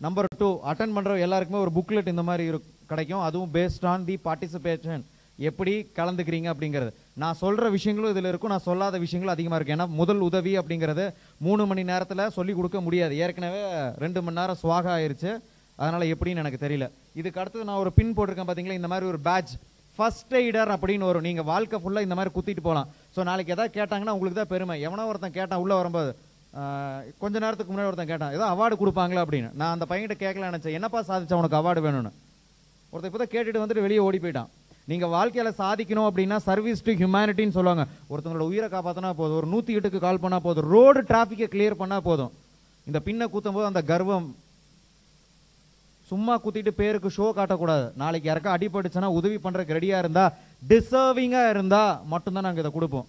[0.00, 2.58] number two attend பண்ணுற எல்லாருக்குமே ஒரு புக்லெட் இந்த மாதிரி இரு
[2.90, 3.24] கிடைக்கும்.
[3.26, 5.02] அதுவும் பேஸ்ட் ஆன் தி பார்ட்டிசிபேஷன்
[5.48, 6.90] எப்படி கலந்துக்கிறீங்க அப்படிங்கிறது.
[7.22, 8.52] நான் சொல்கிற விஷயங்களும் இதில் இருக்கும்.
[8.54, 9.76] நான் சொல்லாத விஷயங்களும் அதிகமாக இருக்கும்.
[9.78, 11.04] ஏன்னா முதல் உதவி அப்படிங்கிறது
[11.46, 13.14] மூணு மணி நேரத்தில் சொல்லி கொடுக்க முடியாது.
[13.24, 13.62] ஏற்கனவே
[14.04, 15.30] ரெண்டு மணி நேரம் சுவாக ஆயிடுச்சு
[15.78, 16.88] அதனால் எப்படின்னு எனக்கு தெரியல.
[17.20, 19.54] இதுக்கு அடுத்தது நான் ஒரு பின் போட்டிருக்கேன் பார்த்தீங்களா இந்த மாதிரி ஒரு பேட்ச்
[19.98, 21.26] ஃபர்ஸ்ட் எய்டர் அப்படின்னு வரும்.
[21.28, 24.76] நீங்கள் வாழ்க்கை ஃபுல்லாக இந்த மாதிரி குத்திட்டு போகலாம் ஸோ நாளைக்கு எதாவது கேட்டாங்கன்னா உங்களுக்கு தான் பெருமை.
[24.86, 26.10] எவனோ ஒருத்தன் கேட்டான் உள்ளே வரும்போது
[27.22, 29.48] கொஞ்ச நேரத்துக்கு முன்னாடி ஒருத்தன் கேட்டான் ஏதோ அவார்டு கொடுப்பாங்களா அப்படின்னு.
[29.60, 32.12] நான் அந்த பையன்கிட்ட கேட்கல நினச்சேன் என்னப்பா சாதிச்சா உனக்கு அவார்டு வேணும்னு?
[32.92, 34.50] ஒருத்தன் இப்போ தான் கேட்டுட்டு வந்துட்டு வெளியே ஓடி போயிட்டான்.
[34.90, 37.84] நீங்கள் வாழ்க்கையில் சாதிக்கணும் அப்படின்னா சர்வீஸ் டு ஹியூமனிட்டின்னு சொல்லுவாங்க.
[38.12, 39.38] ஒருத்தவங்களோட உயிரை காப்பாற்றினா போதும்.
[39.40, 40.68] ஒரு நூற்றி எட்டுக்கு கால் பண்ணால் போதும்.
[40.74, 42.32] ரோடு டிராஃபிக்கை கிளியர் பண்ணால் போதும்.
[42.86, 44.28] இந்த பின்னை குத்தும் போது அந்த கர்வம்.
[46.10, 47.84] சும்மா குத்திட்டு பேருக்கு ஷோ காட்டக்கூடாது.
[48.02, 50.32] நாளைக்கு யாருக்கா அடிபட்டுச்சுன்னா உதவி பண்ணுறதுக்கு ரெடியாக இருந்தால்
[50.70, 53.06] டிசர்விங்காக இருந்தால் மட்டும்தான் நாங்கள் இதை கொடுப்போம்.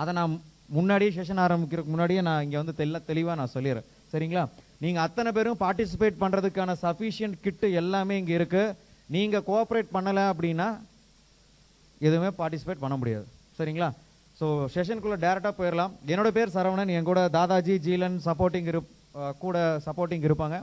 [0.00, 0.34] அதை நான்
[0.76, 3.88] முன்னாடியே செஷன் ஆரம்பிக்கிறதுக்கு முன்னாடியே நான் இங்கே வந்து தெல்ல தெளிவாக நான் சொல்லிடுறேன்.
[4.12, 4.44] சரிங்களா?
[4.84, 8.74] நீங்கள் அத்தனை பேரும் பார்ட்டிசிபேட் பண்ணுறதுக்கான சஃபிஷியன்ட் கிட்டு எல்லாமே இங்கே இருக்குது
[9.14, 10.68] நீங்கள் கோஆப்ரேட் பண்ணலை அப்படின்னா
[12.08, 13.26] எதுவுமே பார்ட்டிசிபேட் பண்ண முடியாது.
[13.58, 13.88] சரிங்களா?
[14.38, 15.92] ஸோ செஷனுக்குள்ளே டேரெக்டாக போயிடலாம்.
[16.12, 18.88] என்னோட பேர் சரவணன் என் கூட தாதாஜி ஜீலன் சப்போர்ட்டிங் இருப்
[19.44, 20.58] கூட சப்போர்ட்டிங் இருப்பாங்க.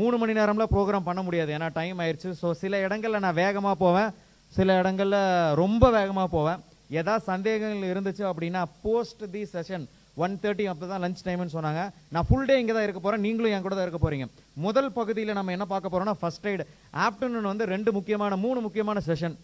[0.00, 2.30] மூணு மணி நேரம்ல ப்ரோக்ராம் பண்ண முடியாது ஏன்னா டைம் ஆயிடுச்சு.
[2.42, 4.10] ஸோ சில இடங்களில் நான் வேகமாக போவேன்.
[4.52, 5.20] சில இடங்களில்
[5.62, 6.60] ரொம்ப வேகமாக போவேன்.
[7.00, 9.84] ஏதாவது சந்தேகங்கள் இருந்துச்சு அப்படின்னா post the session
[10.24, 11.82] one thirty அப்போ தான் லஞ்ச் டைம்னு சொன்னாங்க.
[12.14, 14.26] நான் ஃபுல் டே இங்கே தான் இருக்க போகிறேன் நீங்களும் என் கூட தான் இருக்க போகிறீங்க
[14.66, 16.66] முதல் பகுதியில் நம்ம என்ன பார்க்க போகிறோம்னா ஃபர்ஸ்ட் எய்டு
[17.06, 19.36] ஆஃப்டர்நூன் வந்து ரெண்டு முக்கியமான மூணு முக்கியமான செஷன்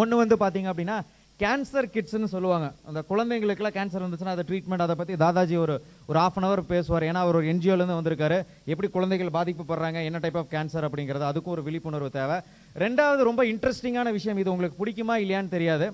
[0.00, 0.98] ஒன்று வந்து பார்த்தீங்க அப்படின்னா
[1.40, 2.66] கேன்சர் கிட்ஸ்னு சொல்லுவாங்க.
[2.88, 5.74] அந்த குழந்தைங்களுக்குலாம் கேன்சர் இருந்துச்சுன்னா அதை ட்ரீட்மெண்ட் அதை பற்றி தாதாஜி ஒரு
[6.10, 7.06] ஒரு ஆஃப் அன் அவர் பேசுவார்.
[7.10, 8.38] ஏன்னா அவர் ஒரு என்ஜிஓலேருந்து வந்திருக்காரு.
[8.72, 12.36] எப்படி குழந்தைகள் பாதிக்கப்படுறாங்க என்ன டைப் ஆஃப் கேன்சர் அப்படிங்கிறது அதுக்கும் ஒரு விழிப்புணர்வு தேவை.
[12.84, 15.88] ரெண்டாவது ரொம்ப இன்ட்ரெஸ்டிங்கான விஷயம் இது உங்களுக்கு பிடிக்குமா இல்லையான்னு தெரியாது.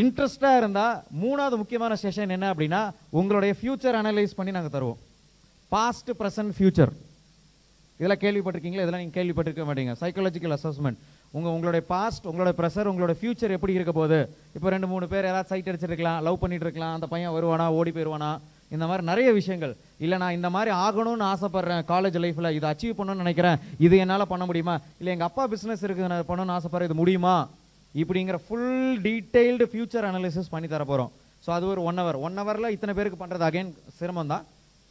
[0.00, 2.82] இன்ட்ரெஸ்டாக இருந்தால் மூணாவது முக்கியமான செஷன் என்ன அப்படின்னா
[3.18, 5.00] உங்களுடைய ஃபியூச்சர் அனலைஸ் பண்ணி நாங்கள் தருவோம்.
[5.72, 6.92] பாஸ்ட் ப்ரெசன்ட் ஃபியூச்சர்
[7.98, 8.84] இதெல்லாம் கேள்விப்பட்டிருக்கீங்களா?
[8.84, 9.92] இதெல்லாம் நீங்கள் கேள்விப்பட்டிருக்க மாட்டீங்க.
[10.00, 10.98] சைக்காலஜிக்கல் அசஸ்மெண்ட்
[11.36, 14.18] உங்கள் உங்களுடைய பாஸ்ட் உங்களோட ப்ரெஷர் உங்களோட ஃபியூச்சர் எப்படி இருக்க போகுது?
[14.56, 18.30] இப்போ ரெண்டு மூணு பேர் யாராவது சைட் அடிச்சிருக்கலாம் லவ் பண்ணிட்டு இருக்கலாம் அந்த பையன் வருவானா ஓடி போயிடுவானா
[18.74, 19.74] இந்த மாதிரி நிறைய விஷயங்கள்.
[20.04, 23.60] இல்லை நான் இந்த மாதிரி ஆகணும்னு ஆசைப்பட்றேன் காலேஜ் லைஃப்பில் இதை அச்சீவ் பண்ணணும்னு நினைக்கிறேன்.
[23.86, 24.76] இது என்னால் பண்ண முடியுமா?
[25.00, 27.36] இல்லை எங்கள் அப்பா பிஸ்னஸ் இருக்குது நான் பண்ணணும்னு ஆசைப்பட்றேன் இது முடியுமா?
[28.02, 31.12] இப்படிங்கிற ஃபுல் டீட்டெயில்டு ஃபியூச்சர் அனாலிசிஸ் பண்ணி தர போகிறோம்
[31.46, 34.44] ஸோ அது ஒரு ஒன் ஹவர் ஒன் ஹவரில் இத்தனை பேருக்கு பண்ணுறது அகைன் சிரமம் தான்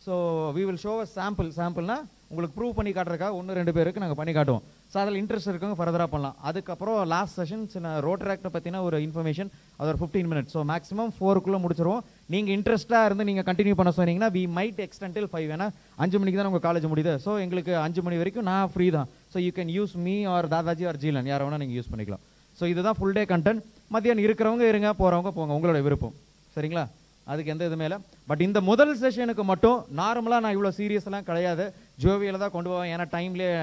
[0.06, 0.14] so
[0.56, 1.96] we will show a sample சாம்பிள்னா
[2.32, 4.64] உங்களுக்கு ப்ரூவ் பண்ணி காட்டுறதுக்காக ஒன்று ரெண்டு பேருக்கு நாங்கள் பண்ணி காட்டுவோம்.
[4.92, 6.36] ஸோ அதில் இன்ட்ரெஸ்ட் இருக்கவங்க ஃபர்தராக பண்ணலாம்.
[6.50, 11.12] அதுக்கப்புறம் லாஸ்ட் செஷன் சின்ன ரோட்டர் ஆக்டை பற்றின ஒரு இன்ஃபர்மேஷன் அது ஒரு ஃபிஃப்டீன் மினிட்ஸ் ஸோ மேக்ஸிமம்
[11.18, 12.02] ஃபோருக்குள்ளே முடிச்சிருவோம்.
[12.34, 15.68] நீங்கள் இன்ட்ரெஸ்ட்டாக இருந்து நீங்கள் கண்டினியூ பண்ண சொன்னீங்கன்னா வி மைட் எக்ஸ்டென்டில் ஃபைவ் ஏன்னா
[16.06, 17.16] அஞ்சு மணிக்கு தான் உங்கள் காலேஜ் முடியுது.
[17.26, 19.10] ஸோ எங்களுக்கு அஞ்சு மணி வரைக்கும் நான் ஃப்ரீ தான்.
[19.34, 21.30] So you can use me or Dadaji or Jeelan.
[21.34, 22.26] யாரை வேணால் நீங்கள் யூஸ் பண்ணிக்கலாம்.
[22.64, 23.62] ஸோ இதுதான் ஃபுல் டே கண்டென்ட்
[23.94, 25.56] மத்தியானம் இருக்கிறவங்க இருங்க போகிறவங்க போங்க.
[25.56, 26.14] உங்களோட விருப்பம்.
[26.54, 26.84] சரிங்களா?
[27.32, 27.98] அதுக்கு எந்த இதுவுமே இல்லை.
[28.30, 31.66] பட் இந்த முதல் செஷனுக்கு மட்டும் நார்மலாக நான் இவ்வளோ சீரியஸ்லாம் கிடையாது.
[32.04, 32.90] ஜோவியில் தான் கொண்டு போவேன்.
[32.94, 33.56] ஏன்னா டைம்லேயே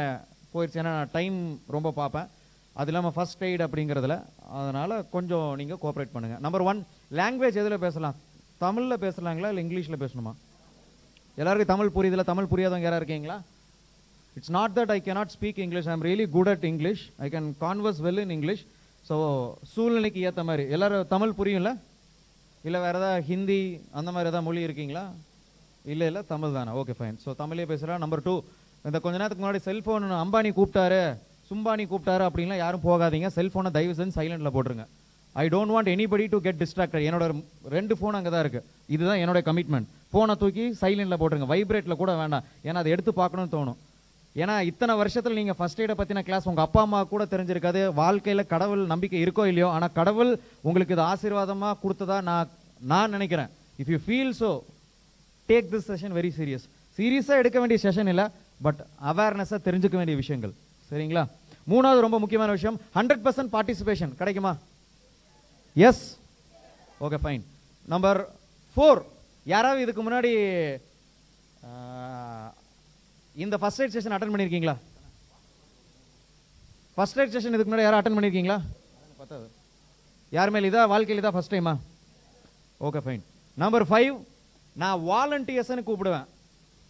[0.55, 1.37] போயிடுச்சு ஏன்னா நான் டைம்
[1.77, 2.27] ரொம்ப பார்ப்பேன்.
[2.81, 4.17] அது இல்லாமல் ஃபஸ்ட் எய்ட் அப்படிங்கிறதுல.
[4.61, 6.83] அதனால் கொஞ்சம் நீங்கள் கோஆப்ரேட் பண்ணுங்கள் நம்பர் ஒன்
[7.21, 8.19] லாங்குவேஜ் எதில் பேசலாம்?
[8.65, 9.51] தமிழில் பேசலாங்களா?
[9.53, 10.35] இல்லை இங்கிலீஷில் பேசணுமா?
[11.41, 13.39] எல்லாருக்கும் தமிழ் புரியுதில்ல தமிழ் புரியாதவங்க யாராக இருக்கீங்களா?
[14.37, 17.49] It's not that I cannot speak English I am really good at English I can
[17.65, 18.63] converse well in English
[19.11, 19.17] so
[19.71, 20.65] சூழ்நிலைக்கு ஏற்ற மாதிரி.
[20.75, 21.71] எல்லாரும் தமிழ் புரியும்ல?
[22.67, 23.61] இல்லை வேறு ஏதாவது ஹிந்தி
[23.99, 25.03] அந்த மாதிரி ஏதாவது மொழி இருக்கீங்களா?
[25.93, 26.73] இல்லை இல்லை தமிழ் தானே?
[26.81, 28.35] ஓகே ஃபைன் ஸோ தமிழே பேசுகிறேன் நம்பர் டூ
[28.89, 31.03] இந்த கொஞ்ச நேரத்துக்கு முன்னாடி செல்ஃபோன் அம்பானி கூப்பிட்டாரு.
[31.51, 33.31] சும்பானி கூப்பிட்டாரு அப்படின்லாம் யாரும் போகாதீங்க.
[33.39, 34.87] செல்ஃபோனை தயவு செஞ்சு சைலண்டில் போட்டுருங்க.
[35.43, 37.27] I don't want anybody to get distracted என்னோட
[37.77, 41.49] ரெண்டு ஃபோன் அங்கே தான் இருக்குது இதுதான் என்னோட கமிட்மெண்ட் ஃபோனை தூக்கி சைலண்டில் போட்டுருங்க.
[41.55, 42.47] வைப்ரேட்டில் கூட வேண்டாம்.
[42.69, 43.79] ஏன்னா அதை எடுத்து பார்க்கணும்னு தோணும்.
[44.37, 47.81] ஏன்னா இத்தனை வருஷத்தில் நீங்கள் ஃபர்ஸ்ட் எய்டை பற்றின கிளாஸ் உங்கள் அப்பா அம்மா கூட தெரிஞ்சிருக்காது.
[48.03, 50.31] வாழ்க்கையில் கடவுள் நம்பிக்கை இருக்கோ இல்லையோ ஆனால் கடவுள்
[50.69, 52.53] உங்களுக்கு இது ஆசீர்வாதமாக கொடுத்ததா நான்
[52.93, 53.51] நான் நினைக்கிறேன்.
[53.83, 54.51] If you feel so
[55.49, 56.67] take this session very serious
[56.99, 58.27] சீரியஸாக எடுக்க வேண்டிய செஷன் இல்லை
[58.67, 60.53] பட் அவேர்னஸாக தெரிஞ்சுக்க வேண்டிய விஷயங்கள்.
[60.91, 61.25] சரிங்களா?
[61.73, 64.53] மூணாவது ரொம்ப முக்கியமான விஷயம் ஹண்ட்ரட் பர்சன்ட் பார்ட்டிசிபேஷன் கிடைக்குமா?
[65.77, 66.05] Yes
[67.07, 67.45] okay fine
[67.89, 68.21] number
[68.77, 69.01] four
[69.47, 70.33] யாராவது இதுக்கு முன்னாடி
[73.37, 74.77] இந்த ஃபர்ஸ்ட் எய்ட் செஷன் அட்டன் பண்ணியிருக்கீங்களா
[76.97, 78.59] ஃபர்ஸ்ட் எய்ட் செஷன் இதுக்கு முன்னாடி யாரும் அட்டன் பண்ணியிருக்கீங்களா
[79.21, 79.47] பத்தாது
[80.33, 80.83] யார் இதா?
[80.93, 81.75] வாழ்க்கையில் இதா ஃபர்ஸ்ட் டைமா
[82.81, 83.23] ஓகே ஃபைன்
[83.57, 84.15] நம்பர் ஃபைவ்
[84.77, 86.27] நான் வாலண்டியர்ஸ்னு கூப்பிடுவேன்.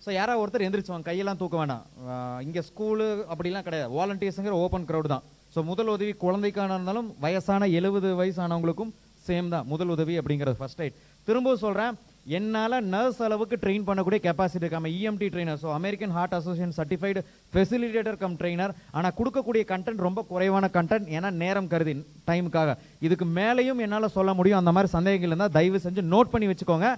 [0.02, 1.06] ஸோ யாராவது ஒருத்தர் எந்திரிச்சுவாங்க.
[1.08, 1.84] கையெல்லாம் தூக்க வேண்டாம்.
[2.46, 3.90] இங்கே ஸ்கூலு அப்படிலாம் கிடையாது.
[3.98, 5.24] வாலண்டியர்ஸுங்கிற ஓப்பன் க்ரௌட் தான்.
[5.54, 8.92] ஸோ முதல் உதவி குழந்தைக்கான இருந்தாலும் வயசான எழுபது வயசானவங்களுக்கும்
[9.26, 9.66] சேம் தான்.
[9.72, 10.96] முதல் உதவி அப்படிங்கிறது ஃபர்ஸ்ட் எய்ட்
[11.28, 11.94] திரும்பவும் சொல்கிறேன்
[12.26, 17.20] என்னால் நர்ஸ் அளவுக்கு ட்ரெயின் பண்ணக்கூடிய கெப்பாசிட்டி இருக்காமல் EMT trainer so American Heart Association certified
[17.52, 21.94] facilitator cum trainer ஆனால் கொடுக்கக்கூடிய கண்டென்ட் ரொம்ப குறைவான கண்டென்ட் ஏன்னா நேரம் கருதி
[22.28, 22.74] டைமுக்காக
[23.06, 24.60] இதுக்கு மேலேயும் என்னால் சொல்ல முடியும்.
[24.62, 26.88] அந்த மாதிரி சந்தேகங்கள் இருந்தால் தயவு செஞ்சு நோட் பண்ணி வச்சுக்கோங்க.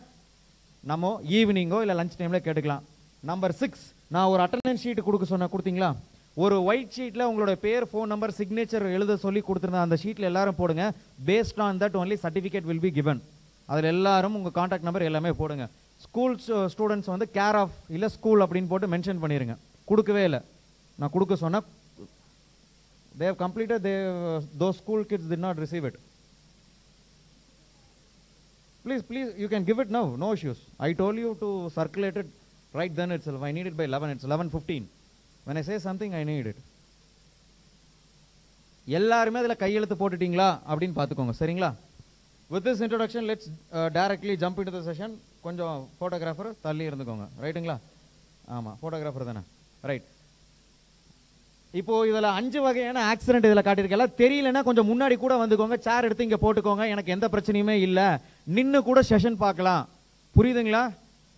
[0.84, 2.82] நம்ம ஈவினிங்கோ இல்லை லஞ்ச் டைமில் கேட்டுக்கலாம்.
[3.30, 5.90] நம்பர் சிக்ஸ் நான் ஒரு அட்டண்டன்ஸ் ஷீட் கொடுக்க சொன்ன கொடுத்தீங்களா?
[6.36, 10.84] ஒரு ஒயிட் ஷீட்டில் உங்களோட பேர் ஃபோன் நம்பர் சிக்னேச்சர் எழுத சொல்லி கொடுத்துருந்த அந்த ஷீட்டில் எல்லாரும் போடுங்க.
[11.28, 13.22] Based on that only certificate will be given
[13.68, 15.64] அதில் எல்லாரும் உங்கள் காண்டாக்ட் நம்பர் எல்லாமே போடுங்க
[16.00, 16.34] ஸ்கூல்
[16.72, 19.54] ஸ்டூடெண்ட்ஸ் வந்து கேர் ஆஃப் இல்லை ஸ்கூல் அப்படின்னு போட்டு மென்ஷன் பண்ணிடுங்க
[19.88, 20.40] கொடுக்கவே இல்லை
[20.98, 21.66] நான் கொடுக்க சொன்னால்
[23.14, 23.94] they've how they
[24.58, 25.98] though school kids did not receive it
[28.84, 32.18] please please you can give it now no issues I told you to circulate
[32.74, 34.86] right then it's I need it by eleven it's eleven fifteen
[35.46, 36.62] when I say something I need it
[38.86, 41.70] எல்லாருமே அதில் கையெழுத்து போட்டுட்டீங்களா அப்படின்னு பார்த்துக்கோங்க சரிங்களா
[42.50, 43.50] with this introduction let's
[43.98, 45.14] directly jump in the session
[45.46, 47.26] கொஞ்சம் photographer தள்ளி இருந்துக்கோங்க.
[47.44, 47.76] ரைட்டுங்களா
[48.56, 49.42] ஆமாம் ஃபோட்டோகிராஃபர் தானே.
[49.90, 50.08] ரைட்
[51.80, 55.76] இப்போது இதில் அஞ்சு வகையான ஆக்சிடென்ட் இதில் காட்டியிருக்கல தெரியலன்னா கொஞ்சம் முன்னாடி கூட வந்துக்கோங்க.
[55.86, 56.84] சேர் எடுத்து இங்கே போட்டுக்கோங்க.
[56.94, 58.08] எனக்கு எந்த பிரச்சனையுமே இல்லை.
[58.56, 59.84] நின்று கூட செஷன் பார்க்கலாம்.
[60.36, 60.82] புரியுதுங்களா?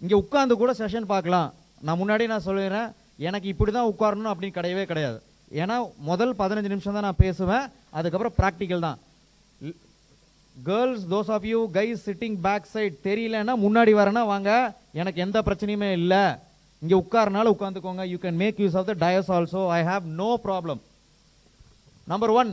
[0.02, 1.48] இங்கே உட்காந்து கூட செஷன் பார்க்கலாம்.
[1.86, 2.90] நான் முன்னாடி நான் சொல்லிடுறேன்.
[3.28, 5.18] எனக்கு இப்படி தான் உட்காரணும் அப்படின்னு கிடையவே கிடையாது.
[5.62, 5.76] ஏன்னா
[6.10, 7.66] முதல் பதினஞ்சு நிமிஷம் தான் நான் பேசுவேன்.
[7.98, 8.98] அதுக்கப்புறம் ப்ராக்டிக்கல் தான்.
[10.68, 14.50] Girls those of you guys sitting back side தெரியலன்னா முன்னாடி வரேன்னா வாங்க.
[15.00, 16.24] எனக்கு எந்த பிரச்சனையுமே இல்லை.
[16.82, 20.80] இங்கே உட்காரனால உட்காந்துக்கோங்க you can make use of the dais also I have no problem
[22.12, 22.50] number one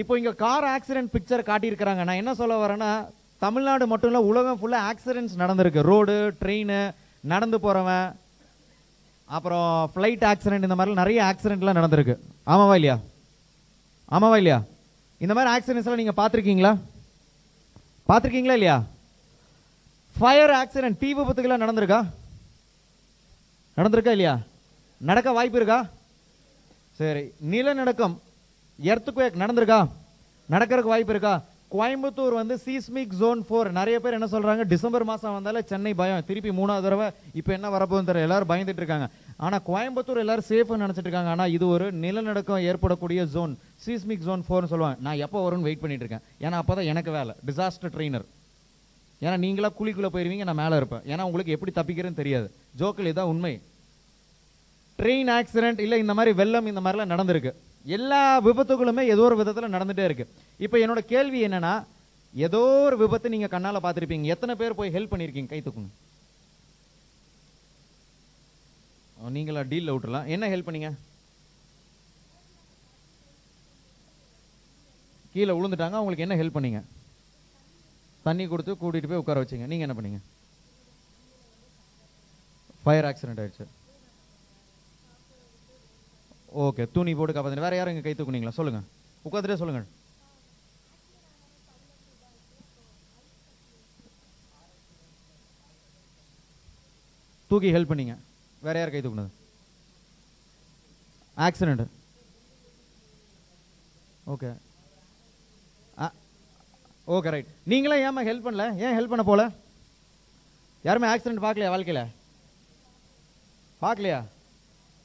[0.00, 2.04] இப்போ இங்கே கார் ஆக்சிடென்ட் பிக்சர் காட்டியிருக்கிறாங்க.
[2.08, 2.90] நான் என்ன சொல்ல வரேன்னா
[3.44, 5.80] தமிழ்நாடு மட்டும் இல்லை உலகம் ஃபுல்லாக ஆக்சிடென்ட்ஸ் நடந்திருக்கு.
[5.90, 6.72] ரோடு ட்ரெயின்
[7.32, 8.08] நடந்து போகிறவன்
[9.36, 12.16] அப்புறம் ஃப்ளைட் ஆக்சிடென்ட் இந்த மாதிரிலாம் நிறைய ஆக்சிடென்ட்லாம் நடந்திருக்கு.
[12.52, 12.96] ஆமாவா இல்லையா?
[14.16, 14.58] ஆமாவா இல்லையா?
[15.20, 16.72] இந்த மாதிரி ஆக்சிடென்ட்ஸ்லாம் நீங்கள் பார்த்துருக்கீங்களா?
[18.08, 18.84] பார்த்துருக்கீங்களா இல்லையா?
[20.18, 22.04] ஃபயர் ஆக்சிடென்ட் தீ விபத்துக்கெல்லாம் நடந்திருக்கா?
[23.76, 24.38] நடந்திருக்கா இல்லையா?
[24.96, 25.86] நடக்க வாய்ப்பு இருக்கா?
[26.92, 28.20] சரி நிலநடுக்கம்
[28.82, 29.88] எர்த்துக்குவேக் நடந்திருக்கா?
[30.50, 31.42] நடக்கிறதுக்கு வாய்ப்பு இருக்கா?
[31.70, 36.24] கோயம்புத்தூர் வந்து சீஸ்மிக் ஜோன் ஃபோர் நிறைய பேர் என்ன சொல்கிறாங்க டிசம்பர் மாதம் வந்தாலே சென்னை பயம்.
[36.24, 37.10] திருப்பி மூணாவது தடவை.
[37.34, 38.28] இப்போ என்ன வரப்போகுதுன்னு தெரியல.
[38.28, 39.08] எல்லாரும் பயந்துட்டு இருக்காங்க.
[39.44, 41.32] ஆனால் கோயம்புத்தூர் எல்லாரும் சேஃப்னு நினச்சிட்டு இருக்காங்க.
[41.34, 43.52] ஆனால் இது ஒரு நிலநடுக்கம் ஏற்படக்கூடிய ஜோன்
[43.84, 46.24] சீஸ்மிக் ஜோன் ஃபோர்னு சொல்லுவேன் நான் எப்போ வரும்னு வெயிட் பண்ணிட்டு இருக்கேன்.
[46.44, 47.34] ஏன்னா அப்போ தான் எனக்கு வேலை.
[47.48, 48.26] டிசாஸ்டர் ட்ரெயினர்
[49.24, 51.04] ஏன்னா நீங்களா குழிக்குள்ளே போயிருவீங்க நான் மேலே இருப்பேன்.
[51.12, 52.48] ஏன்னா உங்களுக்கு எப்படி தப்பிக்கிறேன்னு தெரியாது.
[52.80, 53.54] ஜோக்கில் இதான் உண்மை.
[54.98, 57.52] ட்ரெயின் ஆக்சிடென்ட் இல்லை இந்த மாதிரி வெள்ளம் இந்த மாதிரிலாம் நடந்திருக்கு.
[57.96, 60.30] எல்லா விபத்துகளுமே ஏதோ ஒரு விதத்தில் நடந்துகிட்டே இருக்குது
[60.64, 61.72] இப்போ என்னோட கேள்வி என்னென்னா
[62.34, 64.26] ஏதோ ஒரு விபத்து நீங்கள் கண்ணால் பார்த்துருப்பீங்க.
[64.34, 65.90] எத்தனை பேர் போய் ஹெல்ப் பண்ணியிருக்கீங்க கை தூக்குங்க.
[69.30, 70.90] நீங்களா டீல்ல விட்டுலாம் என்ன ஹெல்ப் பண்ணீங்க?
[75.32, 76.80] கீழே விழுந்துட்டாங்க அவங்களுக்கு என்ன ஹெல்ப் பண்ணீங்க?
[78.22, 79.66] தண்ணி கொடுத்து கூட்டிட்டு போய் உட்கார வச்சீங்க.
[79.70, 80.20] நீங்க என்ன பண்ணீங்க?
[82.82, 83.66] ஃபயர் ஆக்சிடென்ட் ஆயிடுச்சு.
[86.64, 88.56] ஓகே துணி போட்டு காப்பாத்து வேற யாரும் இங்க கை தூக்குனீங்களா?
[88.58, 88.82] சொல்லுங்க.
[89.28, 89.82] உட்காந்துட்டே சொல்லுங்க
[97.50, 98.14] தூக்கி ஹெல்ப் பண்ணீங்க.
[98.66, 99.30] வேற யார் கை தூக்குனது?
[101.46, 101.84] ஆக்சிடென்ட்
[104.34, 104.50] ஓகே
[107.14, 108.66] ஓகே ரைட் நீங்களே ஏமா ஹெல்ப் பண்ணல?
[108.84, 109.42] ஏன் ஹெல்ப் பண்ண போல?
[110.86, 112.04] யாருமே ஆக்சிடென்ட் பார்க்கலையா வாழ்க்கையில்?
[113.82, 114.20] பார்க்கலையா?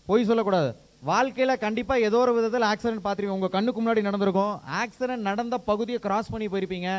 [0.07, 0.69] பொய் சொல்லக்கூடாது.
[1.09, 4.55] வாழ்க்கையில் கண்டிப்பாக ஏதோ ஒரு விதத்தில் ஆக்சிடென்ட் பார்த்துருவீங்க உங்கள் கண்ணுக்கு முன்னாடி நடந்திருக்கும்.
[4.81, 6.89] ஆக்சிடென்ட் நடந்த பகுதியை கிராஸ் பண்ணி போயிருப்பீங்க.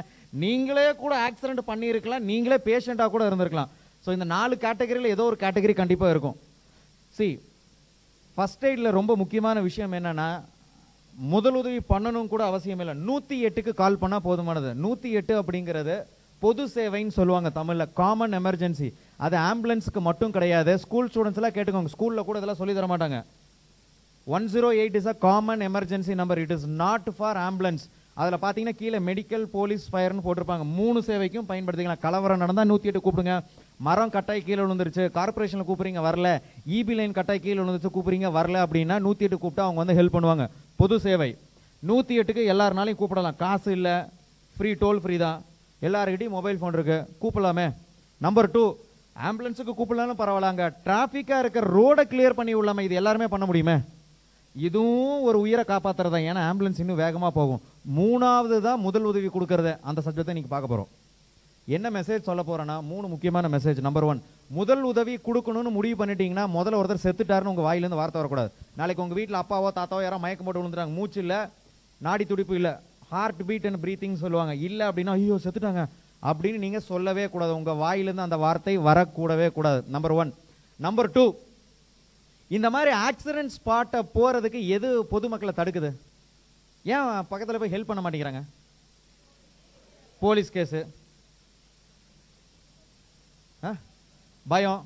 [0.45, 2.29] நீங்களே கூட ஆக்சிடென்ட் பண்ணியிருக்கலாம்.
[2.31, 3.73] நீங்களே பேஷண்ட்டாக கூட இருந்திருக்கலாம்.
[4.05, 6.39] ஸோ இந்த நாலு கேட்டகரியில் ஏதோ ஒரு கேட்டகரி கண்டிப்பாக இருக்கும்.
[7.17, 7.29] சி
[8.37, 10.29] ஃபஸ்ட் எய்டில் ரொம்ப முக்கியமான விஷயம் என்னென்னா
[11.33, 12.95] முதலுதவி பண்ணணும் கூட அவசியம் இல்லை.
[13.09, 14.71] நூற்றி எட்டுக்கு கால் பண்ணால் போதுமானது.
[14.85, 15.97] நூற்றி எட்டு அப்படிங்கிறது
[16.43, 17.93] பொது சேவைன்னு சொல்லுவாங்க தமிழில்.
[18.01, 18.89] காமன் எமர்ஜென்சி
[19.27, 20.73] அது ஆம்புலன்ஸுக்கு மட்டும் கிடையாது.
[20.85, 21.93] ஸ்கூல் ஸ்டூடெண்ட்ஸ்லாம் கேட்டுக்கோங்க.
[21.95, 23.19] ஸ்கூலில் கூட இதெல்லாம் சொல்லி தர மாட்டாங்க.
[24.37, 27.85] One zero eight is a common emergency number it is not for ambulance
[28.21, 30.65] அதில் பார்த்தீங்கன்னா கீழே மெடிக்கல் போலீஸ் ஃபயர்னு போட்டிருப்பாங்க.
[30.79, 32.05] மூணு சேவைக்கும் பயன்படுத்திக்கலாம்.
[32.07, 33.37] கலவரம் நடந்தால் நூற்றி எட்டு கூப்பிடுங்க.
[33.87, 35.05] மரம் கட்டாய் கீழே விழுந்துருச்சு.
[35.17, 36.29] கார்பரேஷனில் கூப்பிடுறீங்க வரல.
[36.79, 40.47] இபி லைன் கட்டாய் கீழே விழுந்துருச்சு கூப்பிடுறீங்க வரல அப்படின்னா நூற்றி எட்டு கூப்பிட்டா அவங்க வந்து ஹெல்ப் பண்ணுவாங்க.
[40.81, 41.31] பொது சேவை.
[41.89, 43.39] நூற்றி எட்டுக்கு எல்லாருனாலையும் கூப்பிடலாம்.
[43.45, 43.97] காசு இல்லை.
[44.57, 45.39] ஃப்ரீ டோல் ஃப்ரீ தான்.
[45.89, 47.67] எல்லாருக்கிட்டையும் மொபைல் ஃபோன் இருக்குது கூப்பிடலாமே.
[48.21, 48.65] Number two
[49.29, 50.65] ஆம்புலன்ஸுக்கு கூப்பிடலாம்னு பரவாயில்லாங்க.
[50.87, 53.77] டிராஃபிக்காக இருக்கிற ரோடை கிளியர் பண்ணி விடலாமே இது எல்லாருமே பண்ண முடியுமே?
[54.55, 57.61] இதுவும் ஒரு உயிரை காப்பாற்றுறது தான் ஏன்னா ஆம்புலன்ஸ் இன்னும் வேகமாக போகும்.
[57.99, 60.91] மூணாவது தான் முதல் உதவி கொடுக்கறது அந்த சப்ஜெக்டை நீங்கள் பார்க்க போகிறோம்
[61.77, 64.21] என்ன மெசேஜ் சொல்ல போறேன்னா மூணு முக்கியமான மெசேஜ் நம்பர் ஒன்
[64.59, 68.51] முதல் உதவி கொடுக்கணும்னு முடிவு பண்ணிட்டீங்கன்னா முதல்ல ஒருத்தர் செத்துட்டாருன்னு உங்க வாயிலிருந்து வார்த்தை வரக்கூடாது.
[68.79, 71.39] நாளைக்கு உங்க வீட்டில் அப்பாவோ தாத்தாவோ யாரோ மயக்கம் போட்டு விழுந்துறாங்க மூச்சு இல்லை
[72.07, 72.73] நாடி துடிப்பு இல்லை
[73.13, 74.53] ஹார்ட் பீட் அண்ட் பிரீத்திங் சொல்லுவாங்க.
[74.69, 75.85] இல்லை அப்படின்னா ஐயோ செத்துட்டாங்க.
[76.31, 77.53] அப்படின்னு நீங்க சொல்லவே கூடாது.
[77.61, 79.81] உங்க வாயிலிருந்து அந்த வார்த்தை வரக்கூடவே கூடாது.
[79.97, 80.31] நம்பர் ஒன்
[80.87, 81.25] நம்பர் டூ
[82.57, 85.91] இந்த மாதிரி ஆக்சிடென்ட் ஸ்பாட்டை போறதுக்கு எது பொதுமக்களை தடுக்குது?
[86.95, 88.43] ஏன் பக்கத்தில் போய் ஹெல்ப் பண்ண மாட்டேங்கிறாங்க?
[90.23, 90.81] போலீஸ் கேஸு
[94.47, 94.81] பயம்.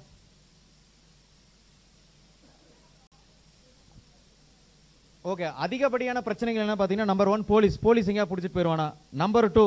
[5.25, 8.89] ஓகே அதிகப்படியான பிரச்சனைகள் என்ன பார்த்தீங்கன்னா நம்பர் ஒன் போலீஸ் போலீஸ் எங்கேயா பிடிச்சிட்டு போயிடுவானா
[9.23, 9.65] நம்பர் டூ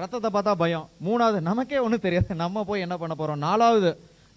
[0.00, 0.86] ரத்தத்தை பார்த்தா பயம்.
[1.06, 2.34] மூணாவது நமக்கே ஒன்றும் தெரியாது.
[2.42, 3.90] நம்ம போய் என்ன பண்ண போகிறோம் நாலாவது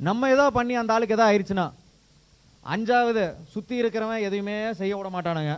[0.08, 1.68] நம்ம ஏதோ பண்ணி அந்த ஆளுக்கு எதாவது ஆயிடுச்சுன்னா
[2.74, 5.54] அஞ்சாவது சுற்றி இருக்கிறவன் எதுவுமே செய்ய விட மாட்டானுங்க.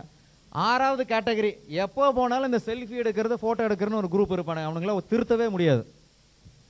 [0.66, 1.50] ஆறாவது கேட்டகரி
[1.84, 4.68] எப்போ போனாலும் இந்த செல்ஃபி எடுக்கிறது ஃபோட்டோ எடுக்கிறதுன்னு ஒரு குரூப் இருப்பானுங்க.
[4.68, 5.82] அவனுங்கள திருத்தவே முடியாது.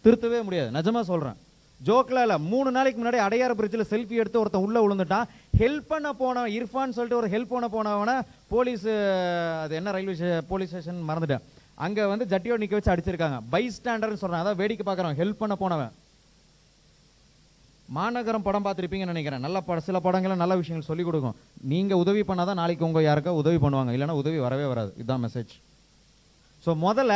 [0.04, 0.70] திருத்தவே முடியாது.
[0.78, 1.38] நிஜமாக சொல்கிறேன்
[1.86, 5.28] ஜோக்கில் இல்லை மூணு நாளைக்கு முன்னாடி அடையாறு பிரிட்ஜில் செல்ஃபி எடுத்து ஒருத்தன் உள்ளே விழுந்துட்டான்.
[5.60, 8.16] ஹெல்ப் பண்ண போனவன் இர்ஃபான் சொல்லிட்டு ஒரு ஹெல்ப் பண்ண போனவனை
[8.54, 8.86] போலீஸ்
[9.62, 11.44] அது என்ன ரயில்வே போலீஸ் ஸ்டேஷன் மறந்துட்டேன்.
[11.86, 13.38] அங்கே வந்து ஜட்டியோட நிற்க வச்சு அடிச்சிருக்காங்க.
[13.54, 14.42] பை ஸ்டாண்டர்னு சொல்றான்.
[14.44, 15.92] அதான் வேடிக்கை பார்க்கறவன் ஹெல்ப் பண்ண போனவன்.
[17.96, 19.44] மாநகரம் படம் பார்த்துருப்பீங்கன்னு நினைக்கிறேன்.
[19.44, 21.36] நல்ல பட சில படங்களை நல்ல விஷயங்கள் சொல்லிக் கொடுக்கும்.
[21.72, 23.92] நீங்கள் உதவி பண்ணாதான் நாளைக்கு உங்கள் யாருக்கா உதவி பண்ணுவாங்க.
[23.96, 24.90] இல்லைனா உதவி வரவே வராது.
[25.00, 25.52] இதுதான் மெசேஜ்
[26.64, 27.14] ஸோ முதல்ல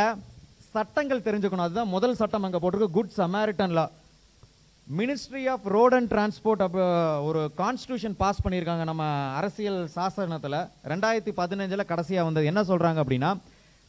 [0.75, 1.67] சட்டங்கள் தெரிஞ்சுக்கணும்.
[1.67, 2.95] அதுதான் முதல் சட்டம் அங்கே போட்டிருக்கு.
[2.97, 3.85] Good Samaritan law
[4.87, 6.85] Ministry of Road and Transport அப்போ
[7.27, 9.03] ஒரு கான்ஸ்டியூஷன் பாஸ் பண்ணியிருக்காங்க நம்ம
[9.39, 10.57] அரசியல் சாசனத்தில்.
[10.91, 12.49] ரெண்டாயிரத்தி பதினஞ்சில் கடைசியாக வந்தது.
[12.51, 13.29] என்ன சொல்கிறாங்க அப்படின்னா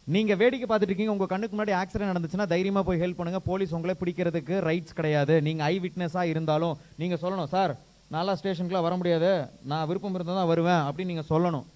[0.07, 3.95] நீங்கள் வேடிக்கை பார்த்துட்டு இருக்கீங்க உங்கள் கண்ணுக்கு முன்னாடி ஆக்சிடென்ட் நடந்துச்சுன்னா தைரியமாக போய் ஹெல்ப் பண்ணுங்கள் போலீஸ் உங்களை
[4.03, 5.35] பிடிக்கிறதுக்கு ரைட்ஸ் கிடையாது.
[5.49, 7.75] நீங்கள் ஐ விட்னஸாக இருந்தாலும் நீங்கள் சொல்லணும் சார்
[8.15, 9.33] நாலா ஸ்டேஷனுக்குலாம் வர முடியாது.
[9.73, 11.67] நான் விருப்பம் இருந்தால் தான் வருவேன் அப்படின்னு நீங்கள் சொல்லணும்.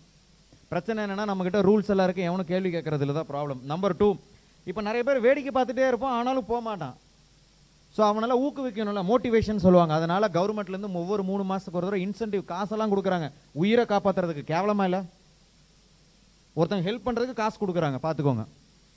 [0.72, 4.08] பிரச்சனை என்னென்னா நம்மக்கிட்ட ரூல்ஸ் எல்லாம் இருக்குது எவனும் கேள்வி கேட்குறதுல தான் ப்ராப்ளம் நம்பர் டூ
[4.70, 6.96] இப்போ நிறைய பேர் வேடிக்கை பார்த்துட்டே இருப்போம் ஆனாலும் போக மாட்டான்.
[7.96, 9.92] ஸோ அவனால் ஊக்குவிக்கணும்ல மோட்டிவேஷன் சொல்லுவாங்க.
[9.98, 13.28] அதனால் கவர்மெண்ட்லேருந்து ஒவ்வொரு மூணு மாதத்துக்கு ஒரு தடவை இன்சென்டிவ் காசெல்லாம் கொடுக்குறாங்க.
[13.62, 15.00] உயிரை காப்பாற்றுறதுக்கு கேவலமாக இல்லை?
[16.56, 18.44] ஒருத்தங்க ஹெல்ப் பண்ணுறதுக்கு காசு கொடுக்குறாங்க பார்த்துக்கோங்க.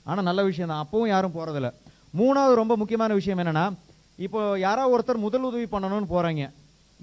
[0.06, 0.82] ஆனால் நல்ல விஷயம் தான்.
[0.84, 1.70] அப்பவும் யாரும் போகிறதில்ல
[2.20, 3.66] மூணாவது ரொம்ப முக்கியமான விஷயம் என்னென்னா
[4.26, 6.42] இப்போ யாரோ ஒருத்தர் முதல் உதவி பண்ணணும்னு போகிறாங்க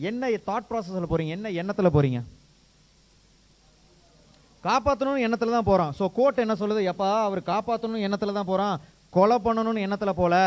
[0.09, 2.19] என்ன தாட் ப்ராசஸில் போகிறீங்க என்ன எண்ணத்தில் போகிறீங்க
[4.63, 6.81] காப்பாற்றணும்னு எண்ணத்தில் தான் போகிறான் ஸோ கோர்ட் என்ன சொல்லுது?
[6.91, 8.75] எப்பா அவர் காப்பாற்றணும்னு எண்ணத்தில் தான் போகிறான்
[9.15, 10.37] கொலை பண்ணணும்னு எண்ணத்தில் போகல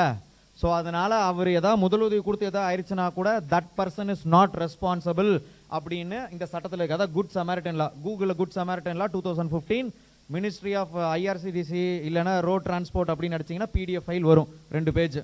[0.62, 5.30] ஸோ அதனால் அவர் எதாவது முதலுதவி கொடுத்து எதாவது ஆயிடுச்சுன்னா கூட that person is not responsible
[5.76, 9.88] அப்படின்னு இந்த சட்டத்தில் இருக்கு குட் சமாரிட்டன் லா கூகுளில் good Samaritan law two thousand fifteen
[10.28, 15.18] ministry of IRCTC இல்லைன்னா ரோட் டிரான்ஸ்போர்ட் அப்படின்னு அடிச்சீங்கன்னா பிடிஎஃப் ஃபைல் வரும் ரெண்டு பேஜ்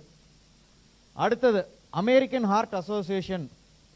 [1.16, 1.60] அடுத்தது
[2.02, 3.46] அமெரிக்கன் ஹார்ட் அசோசியேஷன்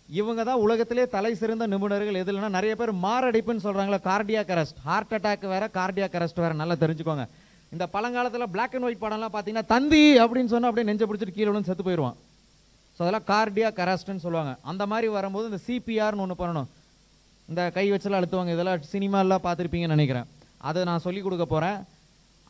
[0.08, 5.44] இவங்க தான் உலகத்திலே தலை சிறந்த நிபுணர்கள் எதுலன்னா நிறைய பேர் மாரடைப்புன்னு சொல்கிறாங்களா கார்டியாக் அரெஸ்ட் ஹார்ட் அட்டாக்
[5.54, 7.24] வேற கார்டியாக் அரெஸ்ட் வேற நல்லா தெரிஞ்சுக்கோங்க.
[7.74, 11.70] இந்த பழங்காலத்தில் பிளாக் அண்ட் ஒயிட் படம்லாம் பார்த்தீங்கன்னா தந்தி அப்படின்னு சொன்னால் அப்படியே நெஞ்ச பிடிச்சிட்டு கீழே விழுந்து
[11.70, 12.16] செத்து போயிடுவான்.
[12.96, 14.52] ஸோ அதெல்லாம் கார்டியா அரெஸ்ட்னு சொல்லுவாங்க.
[14.70, 16.68] அந்த மாதிரி வரும்போது இந்த சிபிஆர்னு ஒன்று பண்ணணும்.
[17.50, 18.52] இந்த கை வச்செல்லாம் அழுத்துவாங்க.
[18.56, 20.28] இதெல்லாம் சினிமாலாம் பார்த்துருப்பீங்கன்னு நினைக்கிறேன்.
[20.68, 21.78] அதை நான் சொல்லி கொடுக்க போகிறேன்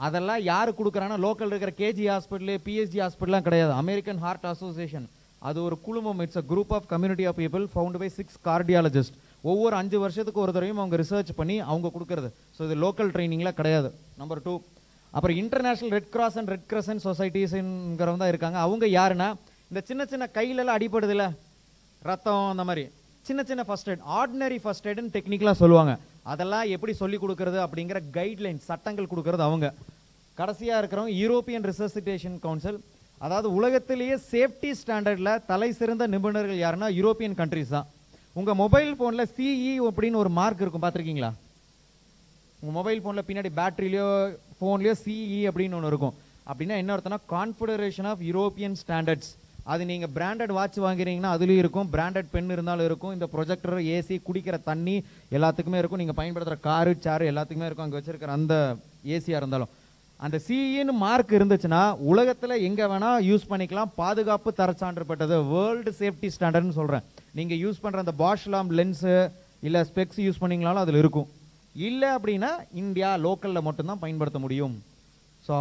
[0.06, 3.72] அதெல்லாம் யார் கொடுக்குறாங்கன்னா லோக்கல் இருக்கிற கேஜி ஹாஸ்பிட்டலு பிஎஸ்ஜி ஹாஸ்பிட்டலாம் கிடையாது.
[3.82, 5.06] அமெரிக்கன் ஹார்ட் அசோசியேஷன்
[5.48, 6.20] அது ஒரு குழுமம்.
[6.24, 9.16] It's a group of community of people found by six cardiologist
[9.50, 12.28] ஒவ்வொரு அஞ்சு வருஷத்துக்கு ஒரு தடவையும் அவங்க ரிசர்ச் பண்ணி அவங்க கொடுக்குறது.
[12.56, 13.88] ஸோ இது லோக்கல் ட்ரைனிங்லாம் கிடையாது.
[14.20, 14.54] நம்பர் டூ
[15.14, 18.58] அப்புறம் International Red Cross and Red Crescent சொசைட்டிஸ்ங்கிறவங்க தான் இருக்காங்க.
[18.66, 19.28] அவங்க யாருன்னா
[19.70, 21.24] இந்த சின்ன சின்ன கையிலலாம் அடிபடுதுல
[22.08, 22.84] ரத்தம் அந்த மாதிரி.
[23.28, 25.92] சின்ன சின்ன ஃபர்ஸ்ட் எய்ட் ஆர்டினரி ஃபர்ஸ்ட் எய்டுன்னு டெக்னிக்கலாக சொல்லுவாங்க.
[26.32, 29.68] அதெல்லாம் எப்படி சொல்லி கொடுக்கறது அப்படிங்கிற கைட்லைன் சட்டங்கள் கொடுக்கறது அவங்க.
[30.40, 32.80] கடைசியாக இருக்கிறவங்க யூரோப்பியன் ரிசர்சிட்டேஷன் கவுன்சில்
[33.26, 37.88] அதாவது உலகத்திலேயே சேஃப்டி ஸ்டாண்டர்டில் தலை சிறந்த நிபுணர்கள் யாருன்னா யூரோப்பியன் கண்ட்ரிஸ் தான்.
[38.38, 41.30] உங்கள் மொபைல் ஃபோனில் சிஇ அப்படின்னு ஒரு மார்க் இருக்கும் பார்த்துருக்கீங்களா?
[42.62, 44.08] உங்கள் மொபைல் ஃபோனில் பின்னாடி பேட்டரியிலயோ
[44.56, 46.12] ஃபோன்லேயோ சிஇ அப்படின்னு ஒன்று இருக்கும்.
[46.50, 49.30] அப்படின்னா என்ன அர்த்தம்னா கான்ஃபெடரேஷன் ஆஃப் யூரோப்பியன் ஸ்டாண்டர்ட்ஸ்
[49.72, 51.88] அது நீங்கள் பிராண்டட் வாட்ச் வாங்குறீங்கன்னா அதுலேயும் இருக்கும்.
[51.94, 53.12] பிராண்டட் பென் இருந்தாலும் இருக்கும்.
[53.16, 54.96] இந்த ப்ரொஜெக்டர் ஏசி குடிக்கிற தண்ணி
[55.36, 56.02] எல்லாத்துக்குமே இருக்கும்.
[56.02, 57.86] நீங்கள் பயன்படுத்துகிற காரு சாரு எல்லாத்துக்குமே இருக்கும்.
[57.86, 58.54] அங்கே வச்சுருக்கிற அந்த
[59.16, 59.72] ஏசியாக இருந்தாலும்.
[60.20, 63.92] அந்த சிஇன்னு e மார்க் இருந்துச்சுன்னா உலகத்தில் எங்கே வேணால் யூஸ் பண்ணிக்கலாம்.
[64.00, 67.06] பாதுகாப்பு தரச்சான்று பெற்றது வேர்ல்டு சேஃப்டி ஸ்டாண்டர்ட்னு சொல்கிறேன்
[67.38, 69.16] நீங்கள் யூஸ் பண்ணுற அந்த பாஷ்லாம் லென்ஸு
[69.68, 71.28] இல்லை ஸ்பெக்ஸ் யூஸ் பண்ணீங்களாலும் அதில் இருக்கும்.
[71.86, 72.50] இல்லை அப்படின்னா
[72.82, 74.74] இந்தியா லோக்கலில் மட்டும்தான் பயன்படுத்த முடியும்.
[75.46, 75.56] ஸோ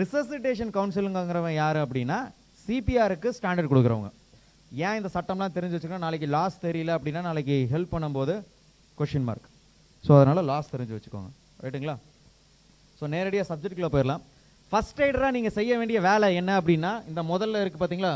[0.00, 2.18] ரிசர்சிட்டேஷன் கவுன்சிலுங்கிறவன் யார் அப்படின்னா
[2.64, 4.10] சிபிஆருக்கு ஸ்டாண்டர்ட் கொடுக்குறவங்க.
[4.86, 6.04] ஏன் இந்த சட்டம்லாம் தெரிஞ்சு வச்சுக்கணும்?
[6.06, 8.34] நாளைக்கு லாஸ் தெரியல அப்படின்னா நாளைக்கு ஹெல்ப் பண்ணும்போது
[9.00, 9.48] கொஷின் மார்க்
[10.04, 11.30] ஸோ அதனால் லாஸ் தெரிஞ்சு வச்சுக்கோங்க.
[11.64, 11.96] ரைட்டுங்களா
[12.98, 14.22] ஸோ நேரடியாக சப்ஜெக்ட்குள்ள போயிடலாம்.
[14.72, 18.14] ஃபர்ஸ்ட் எய்டராக நீங்கள் செய்ய வேண்டிய வேலை என்ன அப்படின்னா இந்த முதல்ல இருக்குது பார்த்தீங்களா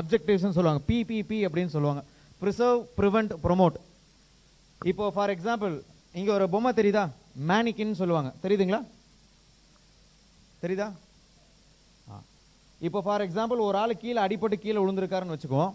[0.00, 0.82] அப்ஜெக்டிவ்ஸ்னு சொல்லுவாங்க.
[0.88, 2.02] பிபிபி அப்படின்னு சொல்லுவாங்க.
[2.42, 3.76] ப்ரிசர்வ் ப்ரிவெண்ட் ப்ரொமோட்
[4.80, 5.74] இப்போது ஃபார் எக்ஸாம்பிள்
[6.16, 7.08] இங்க ஒரு பொம்மை தெரியுதா?
[7.48, 8.32] மேனிக்கின்னு சொல்லுவாங்க.
[8.42, 8.86] தெரியுதுங்களா?
[10.62, 10.92] தெரியுதா?
[12.12, 12.22] ஆ.
[12.80, 15.72] இப்போ ஃபார் எக்ஸாம்பிள் ஒரு ஆள் கீழே அடிப்பட்டு கீழே விழுந்திருக்காருன்னு வச்சுக்குவோம்.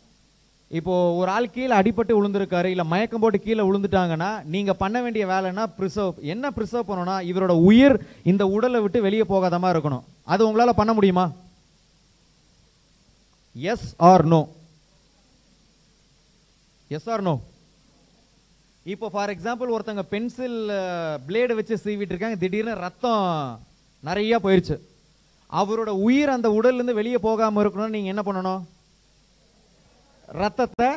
[0.69, 5.67] இப்போது ஒரு ஆள் கீழே அடிப்பட்டு விழுந்திருக்காரு இல்லை மயக்கம் போட்டு கீழே விழுந்துட்டாங்கன்னா நீங்கள் பண்ண வேண்டிய வேலைன்னா
[5.79, 10.03] ப்ரிசர்வ் என்ன ப்ரிசர்வ் பண்ணணும்னா இவரோட உயிர் இந்த உடலை விட்டு வெளியே போகாத மாதிரி இருக்கணும்.
[10.23, 11.33] அது உங்களால் பண்ண முடியுமா?
[13.55, 14.49] Yes or no
[16.91, 17.35] yes or no
[18.87, 20.59] இப்போ ஃபார் எக்ஸாம்பிள் ஒருத்தங்க பென்சில்
[21.29, 22.37] பிளேடு வச்சு சீவிட்டு இருக்காங்க.
[22.43, 23.25] திடீர்னு ரத்தம்
[24.09, 24.77] நிறைய போயிடுச்சு
[25.61, 28.63] அவரோட உயிர் அந்த உடல்லேருந்து வெளியே போகாமல் இருக்கணும்னு நீங்கள் என்ன பண்ணணும்?
[30.43, 30.91] ரத்தத்தை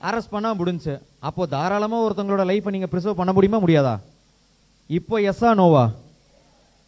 [0.00, 0.94] அரெஸ்ட் பண்ணால் முடிஞ்சு.
[1.28, 3.94] அப்போ தாராளமாக ஒருத்தங்களோட லைஃப்பை நீங்கள் ப்ரிசர்வ் பண்ண முடியுமா முடியாதா?
[4.98, 5.84] இப்போ எஸ்ஸா நோவா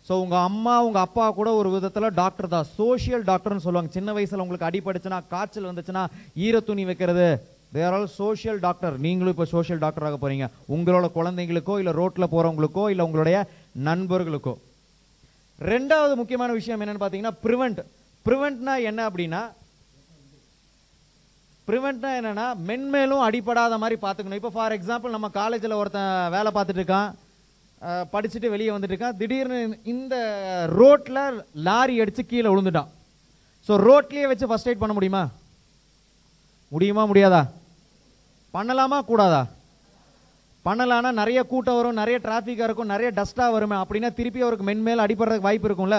[0.09, 2.69] ஸோ உங்கள் அம்மா உங்கள் அப்பா கூட ஒரு விதத்தில் டாக்டர் தான்.
[2.81, 3.91] சோஷியல் டாக்டர்னு சொல்லுவாங்க.
[3.97, 6.05] சின்ன வயசில் உங்களுக்கு அடிப்படுச்சுன்னா காய்ச்சல் வந்துச்சுன்னா
[6.47, 7.29] ஈர துணி வைக்கிறது
[7.77, 10.47] தேர் ஆல் சோஷியல் டாக்டர் நீங்களும் இப்போ சோஷியல் டாக்டர் ஆக போறீங்க.
[10.75, 13.39] உங்களோட குழந்தைங்களுக்கோ இல்ல ரோட்ல போறவங்களுக்கோ இல்ல உங்களுடைய
[13.89, 14.55] நண்பர்களுக்கோ.
[15.73, 17.81] ரெண்டாவது முக்கியமான விஷயம் என்னன்னு பார்த்தீங்கன்னா ப்ரிவெண்ட்
[18.27, 19.43] ப்ரிவெண்ட்னா என்ன அப்படின்னா
[21.69, 27.11] ப்ரிவெண்ட்னா என்னன்னா மென்மேலும் அடிபடாத மாதிரி பார்த்துக்கணும் இப்போ ஃபார் எக்ஸாம்பிள் நம்ம காலேஜில் ஒருத்தன் வேலை பார்த்துட்டு இருக்கான்.
[28.13, 29.17] படிச்சுட்டு வெளியே வந்துட்டு இருக்கான்.
[29.19, 29.59] திடீர்னு
[29.93, 30.15] இந்த
[30.79, 31.19] ரோட்ல
[31.67, 32.89] லாரி அடிச்சு கீழே விழுந்துட்டான்.
[33.67, 35.23] ஸோ ரோட்லயே வச்சு ஃபர்ஸ்ட் எய்ட் பண்ண முடியுமா?
[36.73, 37.43] முடியுமா முடியாதா?
[38.55, 39.43] பண்ணலாமா கூடாதா?
[40.67, 45.49] பண்ணலான்னா நிறைய கூட்டம் வரும் நிறைய டிராஃபிக்காக இருக்கும் நிறைய டஸ்ட்டாக வருமே அப்படின்னா திருப்பி அவருக்கு மென்மேல் அடிபடுறதுக்கு
[45.49, 45.99] வாய்ப்பு இருக்கும்ல?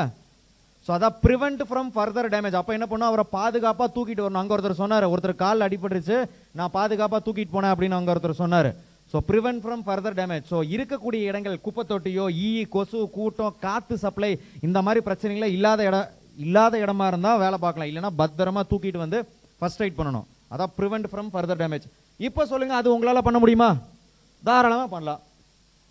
[0.86, 3.10] ஸோ அதான் ப்ரிவெண்ட் ஃப்ரம் ஃபர்தர் டேமேஜ் அப்போ என்ன பண்ணும்?
[3.12, 4.42] அவரை பாதுகாப்பாக தூக்கிட்டு வரணும்.
[4.42, 6.18] அங்கே ஒருத்தர் சொன்னார் ஒருத்தர் கால் அடிபட்டுருச்சு
[6.60, 8.70] நான் பாதுகாப்பாக தூக்கிட்டு போனேன் அப்படின்னு அங்கே ஒருத்தர் சொன்னார்.
[9.12, 14.32] So prevent from further damage so இருக்கக்கூடிய இடங்கள் குப்பை தொட்டியோ ஈ கொசு கூட்டம் காற்று சப்ளை
[14.68, 16.10] இந்த மாதிரி பிரச்சனைகளை இல்லாத இடம்
[16.46, 17.90] இல்லாத இடமா இருந்தால் வேலை பார்க்கலாம்.
[17.92, 19.22] இல்லைனா பத்திரமா தூக்கிட்டு வந்து
[19.62, 20.28] ஃபர்ஸ்ட் எய்ட் பண்ணணும்.
[20.54, 21.86] அதான் ப்ரிவெண்ட் ஃப்ரம் ஃபர்தர் டேமேஜ்
[22.28, 23.70] இப்போ சொல்லுங்க அது உங்களால் பண்ண முடியுமா?
[24.44, 25.22] தாராளமாக பண்ணலாம்.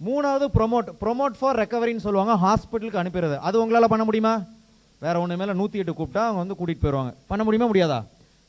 [0.07, 3.37] மூணாவது ப்ரொமோட் ப்ரொமோட் ஃபார் ரெக்கவரின்னு சொல்லுவாங்க ஹாஸ்பிட்டலுக்கு அனுப்பிடுறது.
[3.49, 4.35] அது உங்களால் பண்ண முடியுமா?
[5.05, 7.99] வேறு ஒன்று மேலே நூற்றி எட்டு கூப்பிட்டா அவங்க வந்து கூட்டிகிட்டு போயிடுவாங்க பண்ண முடியுமா முடியாதா?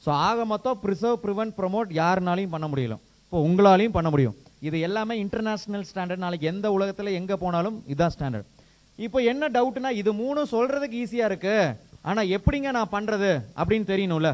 [0.03, 2.95] ஸோ ஆக மொத்தம் ப்ரிசர்வ் ப்ரிவென்ட் ப்ரொமோட் யாருனாலையும் பண்ண முடியல.
[3.25, 4.35] இப்போ உங்களாலையும் பண்ண முடியும்.
[4.67, 8.47] இது எல்லாமே இன்டர்நேஷ்னல் ஸ்டாண்டர்ட் நாளைக்கு எந்த உலகத்தில் எங்கே போனாலும் இதுதான் ஸ்டாண்டர்ட்
[8.99, 11.73] இப்போ என்ன டவுட்னா இது மூணும் சொல்கிறதுக்கு ஈஸியாக இருக்குது
[12.09, 14.29] ஆனால் எப்படிங்க நான் பண்ணுறது அப்படின்னு தெரியணும்ல.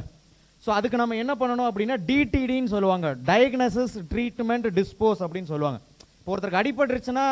[0.65, 3.07] ஸோ அதுக்கு நம்ம என்ன பண்ணணும் அப்படின்னா டிடிடின்னு சொல்லுவாங்க.
[3.29, 5.79] டயக்னசிஸ் ட்ரீட்மெண்ட் டிஸ்போஸ் அப்படின்னு சொல்லுவாங்க.
[6.19, 7.25] இப்போ ஒருத்தருக்கு அடிபட்டுருச்சுன்னா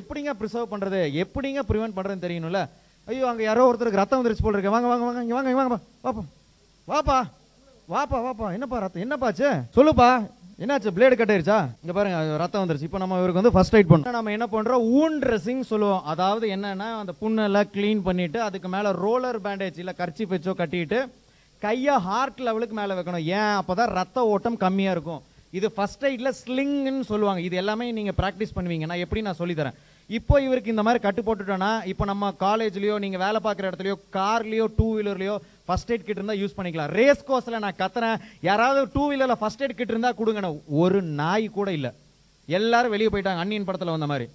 [0.00, 2.60] எப்படிங்க ப்ரிசர்வ் பண்ணுறது எப்படிங்க ப்ரிவெண்ட் பண்ணுறதுன்னு தெரியணும்ல?
[3.08, 4.74] ஐயோ அங்கே யாரோ ஒருத்தருக்கு ரத்தம் வந்துருச்சு போல் இருக்கு.
[4.74, 5.80] வாங்க வாங்க வாங்க இங்கே வாங்க வாங்கப்பா.
[6.06, 6.24] வாப்பா.
[6.92, 7.18] வாப்பா.
[7.94, 8.46] வாப்பா வாப்பா.
[8.58, 9.04] என்னப்பா ரத்தம்?
[9.06, 9.48] என்னப்பாச்சு?
[9.78, 10.10] சொல்லுப்பா.
[10.62, 10.94] என்னாச்சு?
[10.96, 12.88] பிளேடு கட்டாயிருச்சா இங்க பாருங்க ரத்தம் வந்துருச்சு.
[12.88, 14.84] இப்போ நம்ம இவருக்கு வந்து ஃபர்ஸ்ட் எய்ட் பண்ணோம் நம்ம என்ன பண்றோம்?
[15.00, 16.02] ஊன் ட்ரெஸ்ஸிங் சொல்லுவோம்.
[16.12, 21.00] அதாவது என்னன்னா அந்த புண்ணெல்லாம் க்ளீன் பண்ணிட்டு அதுக்கு மேல ரோலர் பேண்டேஜ் இல்ல கர்ச்சி பெச்சோ கட்டிட்டு
[21.64, 23.24] கையை ஹார்ட் லெவலுக்கு மேலே வைக்கணும்.
[23.38, 23.54] ஏன்?
[23.60, 25.22] அப்பதான் ரத்த ஓட்டம் கம்மியாக இருக்கும்.
[25.58, 27.40] இது ஃபர்ஸ்ட் எய்டில் ஸ்லிங்னு சொல்லுவாங்க.
[27.48, 28.86] இது எல்லாமே நீங்கள் ப்ராக்டிஸ் பண்ணுவீங்க.
[28.90, 29.76] நான் எப்படி நான் சொல்லித்தரேன்?
[30.16, 34.86] இப்போ இவருக்கு இந்த மாதிரி கட்டு போட்டுட்டோன்னா இப்போ நம்ம காலேஜ்லேயோ நீங்கள் வேலை பார்க்குற இடத்துலையோ கார்லேயோ டூ
[34.96, 35.34] வீலர்லயோ
[35.68, 36.90] ஃபஸ்ட் எய்ட் கிட் இருந்தால் யூஸ் பண்ணிக்கலாம்.
[36.98, 38.16] ரேஸ் கோர்ஸில் நான் கத்துறேன்.
[38.48, 40.50] யாராவது டூ வீலரில் ஃபர்ஸ்ட் எய்ட் கிட் இருந்தால் கொடுங்கண்ணா.
[40.84, 41.92] ஒரு நாய் கூட இல்லை.
[42.58, 43.42] எல்லாரும் வெளியே போயிட்டாங்க.
[43.44, 44.26] அன்னியன் படத்தில் வந்த மாதிரி.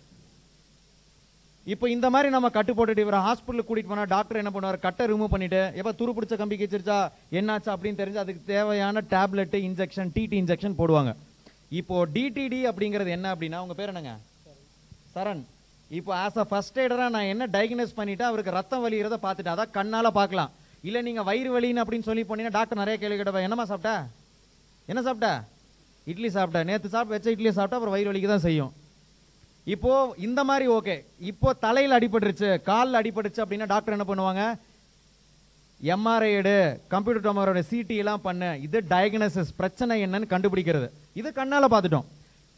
[1.73, 4.77] இப்போ இந்த மாதிரி நம்ம கட்டு போட்டுட்டு இவரை ஹாஸ்பிட்டலுக்கு கூட்டிட்டு போனா டாக்டர் என்ன பண்ணுவார்?
[4.86, 6.97] கட்டை ரிமூவ் பண்ணிட்டு எப்போ துரு பிடிச்ச கம்பி கிச்சிருச்சா
[7.39, 11.12] என்னாச்சு அப்படின்னு தெரிஞ்சு அதுக்கு தேவையான டேப்லெட்டு இன்ஜெக்ஷன் டிடி இன்ஜெக்ஷன் போடுவாங்க.
[11.79, 14.13] இப்போ டிடிடி அப்படிங்கிறது என்ன அப்படின்னா உங்க பேர் என்னங்க?
[15.15, 15.43] சரண்.
[15.99, 20.17] இப்போ ஆஸ் அ ஃபர்ஸ்ட் எய்டராக நான் என்ன டயக்னோஸ் பண்ணிவிட்டு அவருக்கு ரத்தம் வலிகிறத பார்த்துட்டு அதான் கண்ணால்
[20.19, 20.51] பார்க்கலாம்.
[20.88, 23.95] இல்லை நீங்கள் வயிறு வலின்னு அப்படின்னு சொல்லி போனீங்கன்னா டாக்டர் நிறைய கேள்வி கேட்டப்ப என்னம்மா சாப்பிட்டா?
[24.91, 25.29] என்ன சாப்பிட்ட?
[26.12, 26.62] இட்லி சாப்பிட்டா?
[26.69, 28.71] நேற்று சாப்பிட்டு வச்ச இட்லி சாப்பிட்டா அப்புறம் வயிறு வலிக்கு தான் செய்யும்.
[29.73, 29.93] இப்போ
[30.27, 30.95] இந்த மாதிரி ஓகே.
[31.32, 34.43] இப்போ தலையில் அடிபட்டுருச்சு காலில் அடிபட்டுச்சு அப்படின்னா டாக்டர் என்ன பண்ணுவாங்க?
[35.93, 36.55] எம்ஆர்ஐ எடு
[36.93, 38.49] கம்ப்யூட்டர் டொமரோட சிடி எல்லாம் பண்ணு.
[38.65, 40.88] இது டயக்னோசிஸ் பிரச்சனை என்னன்னு கண்டுபிடிக்கிறது.
[41.19, 42.08] இது கண்ணால் பார்த்துட்டோம்.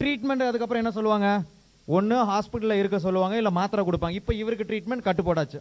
[0.00, 1.28] ட்ரீட்மெண்ட் அதுக்கப்புறம் என்ன சொல்லுவாங்க?
[1.96, 4.18] ஒன்று ஹாஸ்பிட்டலில் இருக்க சொல்லுவாங்க இல்லை மாத்திரை கொடுப்பாங்க.
[4.20, 5.60] இப்போ இவருக்கு ட்ரீட்மெண்ட் கட்டுப்படாச்சு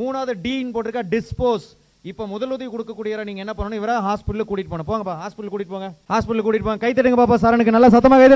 [0.00, 1.66] மூணாவது டீன் போட்டிருக்கா டிஸ்போஸ்
[2.10, 3.78] இப்போ முதலுதவி கொடுக்கக்கூடியவரை நீங்க என்ன பண்ணணும்?
[3.80, 4.88] இவரை ஹாஸ்பிட்டலுக்கு கூட்டிட்டு போகணும்.
[4.90, 5.88] போங்கப்பா ஹாஸ்பிட்டல் கூட்டிட்டு போங்க.
[6.10, 6.80] ஹாஸ்பிட்டல் கூட்டிட்டு போங்க.
[6.84, 8.28] கை தட்டுங்க பாப்பா சரணுக்கு நல்லா சத்தமா கை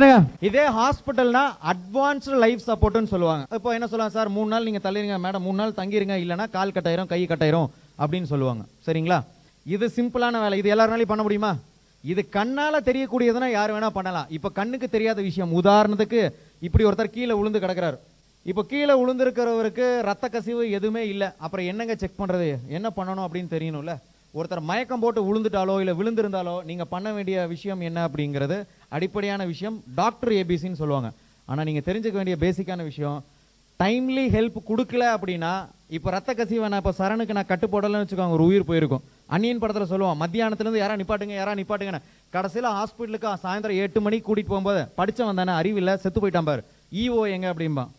[0.49, 3.45] இதே ஹாஸ்பிட்டல்னா அட்வான்ஸ்டு லைஃப் சப்போர்ட்னு சொல்லுவாங்க.
[3.59, 5.45] இப்போ என்ன சொல்லுவாங்க சார் மூணு நாள் நீங்க தள்ளிருங்க மேடம்.
[5.47, 6.17] மூணு நாள் தங்கிருங்க.
[6.25, 7.69] இல்லைன்னா கால் கட்டாயிரும் கை கட்டாயிரும்
[8.03, 8.65] அப்படின்னு சொல்லுவாங்க.
[8.89, 9.19] சரிங்களா?
[9.77, 10.59] இது சிம்பிளான வேலை.
[10.63, 11.53] இது எல்லாருனாலையும் பண்ண முடியுமா?
[12.13, 14.29] இது கண்ணால தெரியக்கூடியதுன்னா யார் வேணா பண்ணலாம்.
[14.37, 15.51] இப்போ கண்ணுக்கு தெரியாத விஷயம்.
[15.63, 16.21] உதாரணத்துக்கு
[16.67, 17.99] இப்படி ஒருத்தர் கீழே விழுந்து கிடக்கிறாரு.
[18.49, 21.27] இப்போ கீழே விழுந்திருக்கிறவருக்கு ரத்த கசிவு எதுவுமே இல்லை.
[21.45, 23.95] அப்புறம் என்னங்க செக் பண்ணுறது என்ன பண்ணணும் அப்படின்னு தெரியணும்ல?
[24.39, 28.57] ஒருத்தர் மயக்கம் போட்டு விழுந்துட்டாலோ இல்லை விழுந்திருந்தாலோ நீங்கள் பண்ண வேண்டிய விஷயம் என்ன அப்படிங்கிறது
[28.97, 31.11] அடிப்படையான விஷயம் டாக்டர் ஏபிசின்னு சொல்லுவாங்க.
[31.49, 33.19] ஆனால் நீங்கள் தெரிஞ்சுக்க வேண்டிய பேசிக்கான விஷயம்
[33.81, 35.53] டைம்லி ஹெல்ப் கொடுக்கல அப்படின்னா
[35.97, 39.05] இப்போ ரத்த கசிவை நான் இப்போ சரணுக்கு நான் கட்டுப்படலன்னு வச்சுக்கோங்க ஒரு உயிர் போயிருக்கும்.
[39.35, 42.05] அன்னியன் படத்தில் சொல்லுவான் மத்தியானத்துலேருந்து யாரா நிப்பாட்டுங்க யாரா நிப்பாட்டுங்கன்னு.
[42.35, 46.63] கடைசியில் ஹாஸ்பிட்டலுக்கு சாயந்தரம் எட்டு மணிக்கு கூட்டிகிட்டு போகும்போது படித்தவன் தானே அறிவில்லை செத்து போயிட்டான் பாரு.
[47.03, 47.91] ஈஓ எங்க அப்படிம்பான்.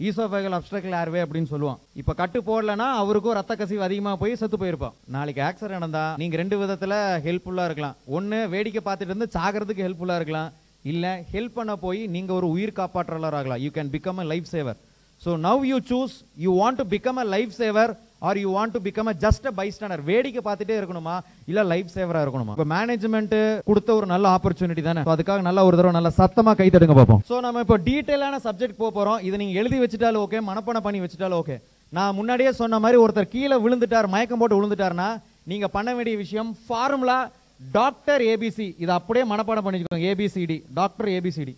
[0.00, 4.94] ஈசோஃபேகல் அப்ஸ்ட்ரக்கல் ஏர்வே அப்படின்னு சொல்லுவோம் இப்போ கட்டு போடலனா அவருக்கும் ரத்த கசிவு அதிகமாக போய் செத்து போயிருப்பான்.
[5.16, 7.96] நாளைக்கு ஆக்சிடென்ட் நடந்தா நீங்கள் ரெண்டு விதத்தில் ஹெல்ப்ஃபுல்லாக இருக்கலாம்.
[8.16, 10.50] ஒன்று வேடிக்கை பார்த்துட்டு இருந்து சாகிறதுக்கு ஹெல்ப்ஃபுல்லாக இருக்கலாம்.
[10.92, 14.78] இல்லை ஹெல்ப் பண்ண போய் நீங்கள் ஒரு உயிர் காப்பாற்றலராகலாம் you can become a life saver
[15.22, 17.92] so now you choose you want to become a life saver
[18.28, 21.16] or you want to become a just a bystander வேடிக்கை பார்த்துட்டே இருக்கணுமா?
[21.50, 22.54] இல்ல லைஃப் சேவரா இருக்கணுமா?
[22.56, 23.36] இப்போ மேனேஜ்மெண்ட்
[23.68, 25.04] கொடுத்த ஒரு நல்ல ஆப்பர்ச்சுனிட்டி தானே.
[25.14, 27.22] அதுக்காக நல்ல ஒரு தடவை நல்ல சத்தமா கை தடுங்க பார்ப்போம்.
[27.30, 29.20] ஸோ நம்ம இப்போ டீட்டெயிலான சப்ஜெக்ட் போக போறோம்.
[29.28, 31.58] இதை நீங்க எழுதி வச்சுட்டாலும் ஓகே மனப்பாடம் பண்ணி வச்சுட்டாலும் ஓகே
[31.92, 35.08] நான் முன்னாடியே சொன்ன மாதிரி ஒருத்தர் கீழே விழுந்துட்டார் மயக்கம் போட்டு விழுந்துட்டாருன்னா
[35.50, 37.18] நீங்க பண்ண வேண்டிய விஷயம் ஃபார்முலா
[37.60, 41.54] டாக்டர் ஏபிசி இதை அப்படியே மனப்பாடம் பண்ணிக்கோங்க ஏபிசிடி டாக்டர் ஏபிசிடி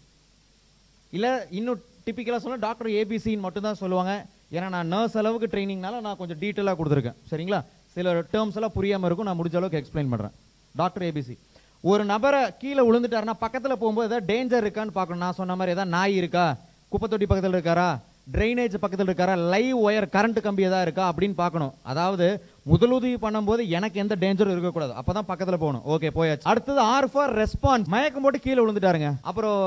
[1.12, 4.12] இல்லை இன்னும் டிப்பிக்கலாக சொல்ல டாக்டர் ஏபிசின்னு மட்டும்தான் சொல்லுவாங்க.
[4.52, 7.16] ஏன்னா நான் நர்ஸ் அளவுக்கு ட்ரைனிங்னால நான் கொஞ்சம் டீட்டெயிலாக கொடுத்துருக்கேன்.
[7.30, 7.60] சரிங்களா?
[7.94, 10.34] சில டேர்ம்ஸ் எல்லாம் புரியாமல் இருக்கும் நான் முடிஞ்ச அளவுக்கு எக்ஸ்பிளைன் பண்ணுறேன்
[10.74, 11.36] டாக்டர் ஏபிசி
[11.84, 15.22] ஒரு நபரை கீழே விழுந்துட்டாருன்னா பக்கத்தில் போகும்போது ஏதாவது டேஞ்சர் இருக்கான்னு பார்க்கணும்.
[15.24, 16.56] நான் சொன்ன மாதிரி ஏதாவது நாய் இருக்கா?
[16.88, 17.88] குப்பை தொட்டி பக்கத்தில் இருக்காரா?
[18.34, 19.34] ட்ரைனேஜ் பக்கத்தில் இருக்காரா?
[19.54, 21.12] லைவ் ஒயர் கரண்ட் கம்பி எதாவது இருக்கா?
[21.12, 21.72] அப்படின்னு பார்க்கணும்.
[21.82, 22.26] அதாவது
[22.70, 24.92] முதலுதவி பண்ணும்போது எனக்கு எந்த டேஞ்சரும் இருக்கக்கூடாது.
[25.00, 25.82] அப்பதான் பக்கத்துல போகணும்.
[25.92, 26.46] ஓகே போயாச்சு.
[26.52, 29.10] அடுத்தது ஆர் ஃபார் ரெஸ்பான்ஸ் மயக்கம் போட்டு கீழே விழுந்துட்டாருங்க.
[29.30, 29.60] அப்புறம்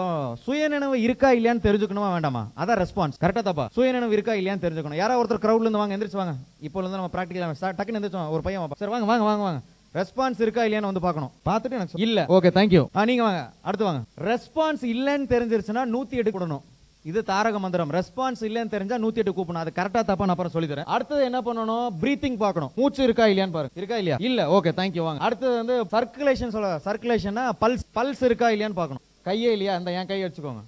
[0.45, 2.43] சுயநினைவு இருக்கா இல்லையான்னு தெரிஞ்சுக்கணுமா வேண்டாமா?
[2.61, 3.67] அதான் ரெஸ்பான்ஸ் கரெக்டா தப்பா?
[3.75, 5.01] சுயநினைவு இருக்கா இல்லையான்னு தெரிஞ்சுக்கணும்.
[5.01, 6.35] யாராவது ஒருத்தர் கிரௌட்ல இருந்து வாங்க எந்திரிச்சு வாங்க.
[6.67, 9.61] இப்போ இருந்து நம்ம ப்ராக்டிக்கலா டக்குன்னு எந்திரிச்சு ஒரு பையன் சார் சரி வாங்க வாங்க வாங்க வாங்க.
[9.99, 11.31] ரெஸ்பான்ஸ் இருக்கா இல்லையான்னு வந்து பார்க்கணும்.
[11.49, 12.25] பார்த்துட்டு எனக்கு இல்ல.
[12.37, 12.81] ஓகே தேங்க்யூ
[13.11, 13.41] நீங்க வாங்க.
[13.61, 14.01] அடுத்து வாங்க.
[14.29, 16.65] ரெஸ்பான்ஸ் இல்லைன்னு தெரிஞ்சிருச்சுன்னா நூத்தி எட்டு கூடணும்
[17.05, 17.91] இது தாரக மந்திரம்.
[17.97, 19.63] ரெஸ்பான்ஸ் இல்லைன்னு தெரிஞ்சா நூத்தி எட்டு கூப்பிடணும்.
[19.65, 20.87] அது கரெக்டா தப்பா நான் அப்புறம் சொல்லி தரேன்.
[20.95, 21.85] அடுத்தது என்ன பண்ணணும்?
[22.01, 22.71] பிரீத்திங் பார்க்கணும்.
[22.79, 23.73] மூச்சு இருக்கா இல்லையான்னு பாருங்க.
[23.81, 24.17] இருக்கா இல்லையா?
[24.27, 24.41] இல்ல.
[24.57, 25.21] ஓகே தேங்க்யூ வாங்க.
[25.27, 29.03] அடுத்தது வந்து சர்க்குலேஷன் சொல்ல சர்க்குலேஷன்னா பல்ஸ் பல்ஸ் இருக்கா இல்லையான்னு பார்க்கணும்.
[29.29, 29.75] கையே இல்லையா?
[29.81, 30.63] இந்த என் கையை வச்சுக்கோங்க.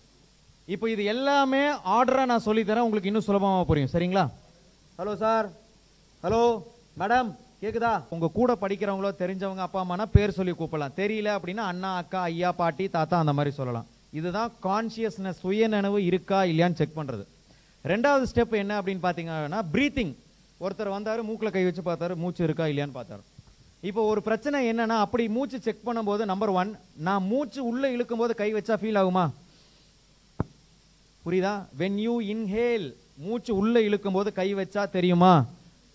[0.68, 1.64] இப்போ இது எல்லாமே
[1.98, 2.88] ஆர்டரா நான் சொல்லி தரேன்.
[2.88, 3.94] உங்களுக்கு இன்னும் சுலபமாக புரியும்.
[3.96, 4.26] சரிங்களா?
[5.00, 5.48] ஹலோ சார்
[6.24, 6.44] ஹலோ
[7.02, 7.32] மேடம்
[7.64, 7.94] கேக்குதா?
[8.16, 10.98] உங்க கூட படிக்கிறவங்களோ தெரிஞ்சவங்க அப்பா அம்மானா பேர் சொல்லி கூப்பிடலாம்.
[11.02, 13.88] தெரியல அப்படின்னா அண்ணா அக்கா ஐயா பாட்டி தாத்தா அந்த மாதிரி சொல்லலாம்.
[14.20, 17.24] இதுதான் கான்சியஸ்னஸ் சுயநனவு இருக்கா இல்லையான்னு செக் பண்ணுறது
[17.92, 20.14] ரெண்டாவது ஸ்டெப் என்ன அப்படின்னு பார்த்தீங்கன்னா ப்ரீத்திங்
[20.64, 23.24] ஒருத்தர் வந்தார் மூக்கில் கை வச்சு பார்த்தாரு மூச்சு இருக்கா இல்லையான்னு பார்த்தாரு.
[23.90, 26.72] இப்போ ஒரு பிரச்சனை என்னன்னா அப்படி மூச்சு செக் பண்ணும்போது நம்பர் ஒன்
[27.08, 29.24] நான் மூச்சு உள்ளே இழுக்கும் போது கை வச்சா ஃபீல் ஆகுமா?
[31.26, 31.54] புரியுதா?
[31.80, 32.86] வென் யூ இன்ஹேல்
[33.26, 35.34] மூச்சு உள்ளே இழுக்கும் போது கை வச்சா தெரியுமா?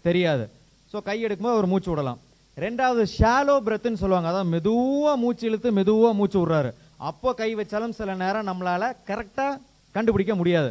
[0.09, 0.45] தெரியாது.
[0.93, 2.19] ஸோ கை எடுக்கும்போது ஒரு மூச்சு விடலாம்.
[2.64, 4.29] ரெண்டாவது ஷாலோ பிரெத்துன்னு சொல்லுவாங்க.
[4.33, 6.71] அதான் மெதுவாக மூச்சு இழுத்து மெதுவாக மூச்சு விடுறாரு.
[7.09, 9.61] அப்போ கை வச்சாலும் சில நேரம் நம்மளால் கரெக்டாக
[9.95, 10.71] கண்டுபிடிக்க முடியாது.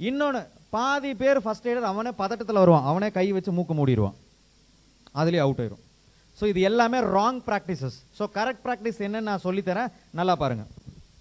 [0.00, 0.42] இன்னொன்று
[0.74, 2.86] பாதி பேர் ஃபர்ஸ்ட் எய்டர் அவனே பதட்டத்தில் வருவான்.
[2.90, 4.16] அவனே கை வச்சு மூக்க மூடிடுவான்.
[5.20, 5.82] அதுலேயே அவுட் ஆயிரும்.
[6.38, 9.90] ஸோ இது எல்லாமே wrong practices so correct practice என்னன்னு நான் சொல்லித்தரேன்.
[10.20, 10.70] நல்லா பாருங்கள்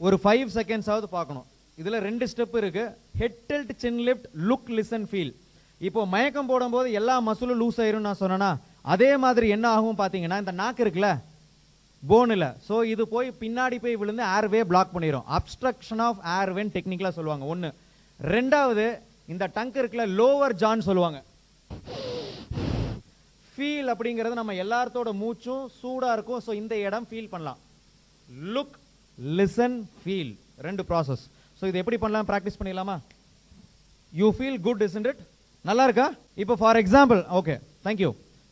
[0.05, 1.47] ஒரு ஃபைவ் செகண்ட்ஸாவது பார்க்கணும்.
[1.81, 5.33] இதில் ரெண்டு ஸ்டெப் இருக்குது head tilt chin lift look listen feel
[5.81, 8.51] இப்போ மயக்கம் போடும்போது எல்லா மசிலும் லூஸ் ஆயிரும் நான் சொன்னேன்னா
[8.93, 11.09] அதே மாதிரி என்ன ஆகும் பார்த்தீங்கன்னா இந்த நாக்கு இருக்குல்ல
[12.11, 12.47] போனில்.
[12.67, 17.45] ஸோ இது போய் பின்னாடி போய் விழுந்து ஏர்வே பிளாக் பண்ணிடும் அப்ஸ்ட்ரக்ஷன் ஆஃப் ஏர்வேன்னு டெக்னிக்கலாக சொல்லுவாங்க.
[17.53, 17.69] ஒன்று
[18.19, 18.85] ரெண்டாவது
[19.33, 21.19] இந்த டங்க் இருக்குல்ல லோவர் ஜான் சொல்லுவாங்க.
[23.53, 26.41] ஃபீல் அப்படிங்கிறது நம்ம எல்லாத்தோட மூச்சும் சூடாக இருக்கும்.
[26.45, 27.59] ஸோ இந்த இடம் ஃபீல் பண்ணலாம்.
[28.55, 28.75] லுக்
[29.39, 30.33] லிசன் ஃபீல்
[30.67, 31.23] ரெண்டு ப்ராசஸ்
[31.59, 32.27] ஸோ இது எப்படி பண்ணலாம்?
[32.31, 32.97] ப்ராக்டிஸ் பண்ணிடலாமா?
[34.13, 35.21] You feel good is it
[35.69, 36.07] நல்லா இருக்கா?
[36.43, 38.09] இப்போ ஃபார் எக்ஸாம்பிள் ஓகே தேங்க்யூ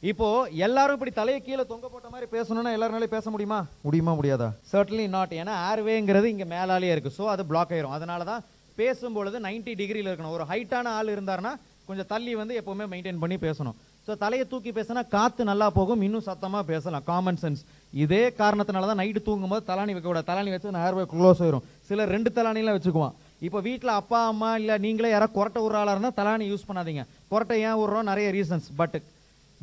[0.10, 0.28] இப்போ
[0.66, 3.60] எல்லாரும் இப்படி தலையை கீழே தொங்க போட்ட மாதிரி பேசணும்னா எல்லாருனாலே பேச முடியுமா?
[3.88, 4.48] முடியுமா முடியாதா?
[4.72, 7.94] சர்ட்லி நாட் ஏன்னா ஏர்வேங்கிறது இங்கே மேலாலேயே இருக்குது ஸோ அது பிளாக் ஆயிரும்.
[7.98, 8.42] அதனால தான்
[8.80, 10.34] பேசும்பொழுது 90 டிகிரியில் இருக்கணும்.
[10.38, 11.54] ஒரு ஹைட்டான ஆள் இருந்தாருன்னா
[11.90, 13.78] கொஞ்சம் தள்ளி வந்து எப்போவுமே மெயின்டைன் பண்ணி பேசணும்.
[14.08, 16.02] ஸோ தலையை தூக்கி பேசினா காற்று நல்லா போகும்.
[16.08, 17.06] இன்னும் சத்தமாக பேசலாம்.
[17.12, 17.64] காமன் சென்ஸ்
[18.06, 20.30] இதே காரணத்தினால தான் நைட்டு தூங்கும்போது தலாணி வைக்க கூடாது.
[20.32, 21.66] தலாணி வச்சு ஏர்வே க்ளோஸ் ஆயிரும்.
[21.92, 23.16] சில ரெண்டு தலானிலாம் வச்சுக்குவான்.
[23.48, 27.04] இப்போ வீட்டில் அப்பா அம்மா இல்லை நீங்களே யாராவது கொரட்டை விடுற ஆளாக இருந்தால் தலாணி யூஸ் பண்ணாதீங்க.
[27.32, 28.98] கொரட்டை ஏன் விடுறோம் நிறைய ரீசன்ஸ் பட்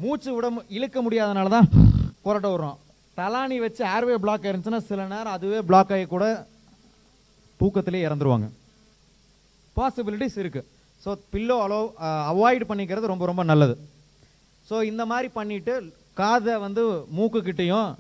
[0.03, 1.69] மூச்சு விட இழுக்க முடியாதனால தான்
[2.25, 2.77] கொரட்டை விடுறோம்.
[3.19, 6.25] தலானி வச்சு ஏர்வே பிளாக் ஆயிருந்துச்சுன்னா சில நேரம் அதுவே பிளாக் ஆகி கூட
[7.61, 8.49] தூக்கத்திலே இறந்துருவாங்க.
[9.77, 10.69] பாசிபிலிட்டிஸ் இருக்குது
[11.05, 11.81] ஸோ பில்லோ அலோ
[12.33, 13.75] அவாய்ட் பண்ணிக்கிறது ரொம்ப ரொம்ப நல்லது.
[14.69, 15.75] ஸோ இந்த மாதிரி பண்ணிட்டு
[16.21, 16.83] காதை வந்து
[17.19, 17.91] மூக்குக்கிட்டேயும்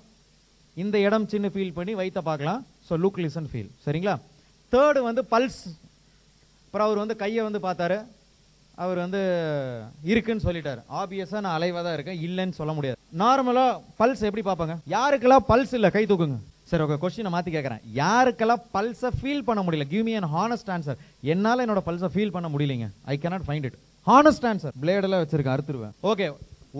[0.82, 2.60] இந்த இடம் சின்ன ஃபீல் பண்ணி வைத்த பார்க்கலாம்.
[2.88, 4.14] ஸோ லுக் லிசன் ஃபீல் சரிங்களா?
[4.72, 5.60] தேர்டு வந்து பல்ஸ்
[6.66, 7.98] அப்புறம் அவர் வந்து கையை வந்து பார்த்தாரு.
[8.82, 9.20] அவர் வந்து
[10.10, 10.80] இருக்குன்னு சொல்லிட்டாரு.
[11.00, 12.20] ஆப்வியஸாக நான் அலைவாக தான் இருக்கேன்.
[12.26, 12.98] இல்லைன்னு சொல்ல முடியாது.
[13.22, 14.74] நார்மலாக பல்ஸ் எப்படி பார்ப்பாங்க?
[14.96, 15.90] யாருக்கெல்லாம் பல்ஸ் இல்லை?
[15.96, 16.38] கை தூக்குங்க.
[16.70, 19.84] சரி ஓகே கொஸ்டினை மாற்றி கேட்குறேன் யாருக்கெல்லாம் பல்ஸை ஃபீல் பண்ண முடியல?
[19.92, 20.98] Give me an honest answer
[21.32, 22.88] என்னால் என்னோட பல்ஸை ஃபீல் பண்ண முடியலைங்க.
[23.12, 23.78] I cannot find it
[24.10, 25.94] honest answer பிளேடெல்லாம் வச்சிருக்கேன் அறுத்துருவேன்.
[26.10, 26.26] ஓகே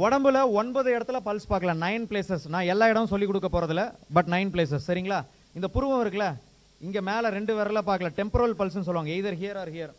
[0.05, 3.85] உடம்புல ஒன்பது இடத்துல பல்ஸ் பார்க்கலாம் நைன் பிளேசஸ் நான் எல்லா இடமும் சொல்லி கொடுக்க போகிறதில்ல
[4.19, 5.21] பட் நைன் பிளேசஸ் சரிங்களா?
[5.59, 6.29] இந்த புருவம் இருக்குல்ல
[6.87, 8.11] இங்கே மேலே ரெண்டு விரல பார்க்கல.
[8.21, 9.13] டெம்பரல் பல்ஸ்னு சொல்லுவாங்க.
[9.17, 9.95] எய்தர் ஹியர் ஆர் ஹியர்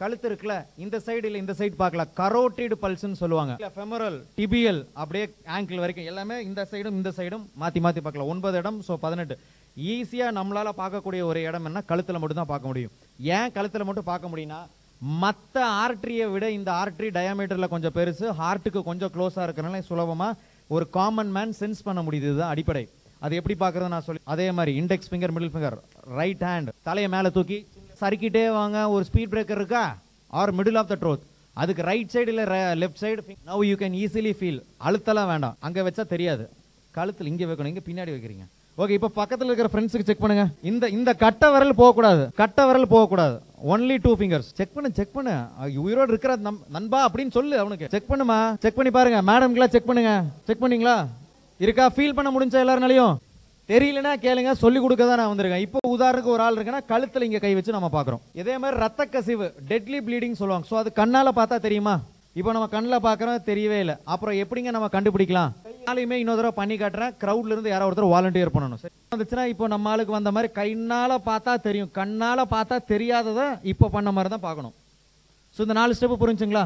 [0.00, 2.04] கழுத்து இருக்குல்ல இந்த சைடு இல்லை இந்த சைடு பார்க்கல.
[2.20, 3.54] கரோட்டிடு பல்ஸ்ன்னு சொல்லுவாங்க.
[3.76, 5.24] ஃபெமரல் டிபியல் அப்படியே
[5.56, 9.36] ஆங்கிள் வரைக்கும் எல்லாமே இந்த சைடும் இந்த சைடும் மாற்றி மாற்றி பார்க்கலாம் ஒன்பது இடம் ஸோ பதினெட்டு.
[9.94, 11.82] ஈஸியாக நம்மளால் பார்க்கக்கூடிய ஒரு இடம் என்ன?
[11.90, 12.94] கழுத்தில் மட்டும் தான் பார்க்க முடியும்.
[13.36, 14.60] ஏன் கழுத்தில் மட்டும் பார்க்க முடியும்னா
[15.22, 20.38] மற்ற ஆர்ட்ரியை விட இந்த ஆர்ட்ரி டயாமீட்டரில் கொஞ்சம் பெருசு ஹார்ட்டுக்கு கொஞ்சம் க்ளோஸாக இருக்கிறனால சுலபமாக
[20.74, 22.28] ஒரு காமன் மேன் சென்ஸ் பண்ண முடியுது.
[22.30, 22.84] இதுதான் அடிப்படை.
[23.24, 25.76] அது எப்படி பார்க்குறது நான் சொல்லி அதே மாதிரி index finger middle finger
[26.20, 27.58] right hand தலையை மேலே தூக்கி
[28.02, 28.88] சறுக்கிட்டே வாங்க.
[28.88, 29.96] ஒரு ஸ்பீட் பிரேக்கர் இருக்கா?
[30.26, 31.18] Or middle of the throat
[31.52, 35.56] அதுக்கு ரைட் சைடு இல்லை left side now you can easily feel அழுத்தலாம் வேண்டாம்.
[35.60, 36.50] அங்கே வச்சா தெரியாது.
[36.90, 38.44] கழுத்தில் இங்கே வைக்கணும் இங்கே பின்னாடி வைக்கிறீங்க.
[38.78, 40.48] ஓகே இப்போ பக்கத்தில் இருக்கிற ஃப்ரெண்ட்ஸுக்கு செக் பண்ணுங்க.
[40.62, 42.30] இந்த இந்த கட்ட விரல் போகக்கூடாது.
[42.34, 43.40] கட்ட விரல் போகக்கூடாது.
[43.68, 45.42] ஒன்லி டூ ஃபிங்கர்ஸ் செக் பண்ணு செக் பண்ணு.
[45.74, 47.88] உயிரோடு இருக்கிற நம்- நண்பா அப்படின்னு சொல்லு அவனுக்கு.
[47.90, 48.56] செக் பண்ணுமா?
[48.60, 49.32] செக் பண்ணி பாருங்க.
[49.32, 50.24] மேடம்க்குலாம் செக் பண்ணுங்க.
[50.44, 51.06] செக் பண்ணீங்களா?
[51.58, 51.90] இருக்கா?
[51.96, 53.16] ஃபீல் பண்ண முடிஞ்சா எல்லாருனாலையும்
[53.70, 55.64] தெரியலனா கேளுங்க சொல்லி கொடுக்க தான் நான் வந்திருக்கேன்.
[55.66, 58.22] இப்போ உதாரணத்துக்கு ஒரு ஆள் இருக்குன்னா கழுத்தில் இங்கே கை வச்சு நம்ம பார்க்குறோம்.
[58.40, 60.66] இதே மாதிரி ரத்த கசிவு டெட்லி ப்ளீடிங் சொல்லுவாங்க.
[60.70, 61.94] ஸோ அது கண்ணால் பார்த்தா தெரியுமா?
[62.40, 63.96] இப்போ நம்ம கண்ணில் பார்க்குறோம் தெரியவே இல்லை.
[64.12, 65.50] அப்புறம் எப்படிங்க நம்ம கண்டுபிடிக்கலாம்?
[65.88, 67.14] நாளையுமே இன்னொரு தடவை பண்ணி காட்டுறேன்.
[67.22, 68.80] க்ரௌட்ல இருந்து யாரோ ஒருத்தர் வாலண்டியர் பண்ணணும்.
[68.82, 71.90] சரி வந்துச்சுன்னா இப்போ நம்ம ஆளுக்கு வந்த மாதிரி கண்ணால் பார்த்தா தெரியும்.
[71.98, 74.74] கண்ணால் பார்த்தா தெரியாததை இப்போ பண்ண மாதிரி தான் பார்க்கணும்.
[75.56, 76.64] ஸோ இந்த நாலு ஸ்டெப்பு புரிஞ்சுங்களா?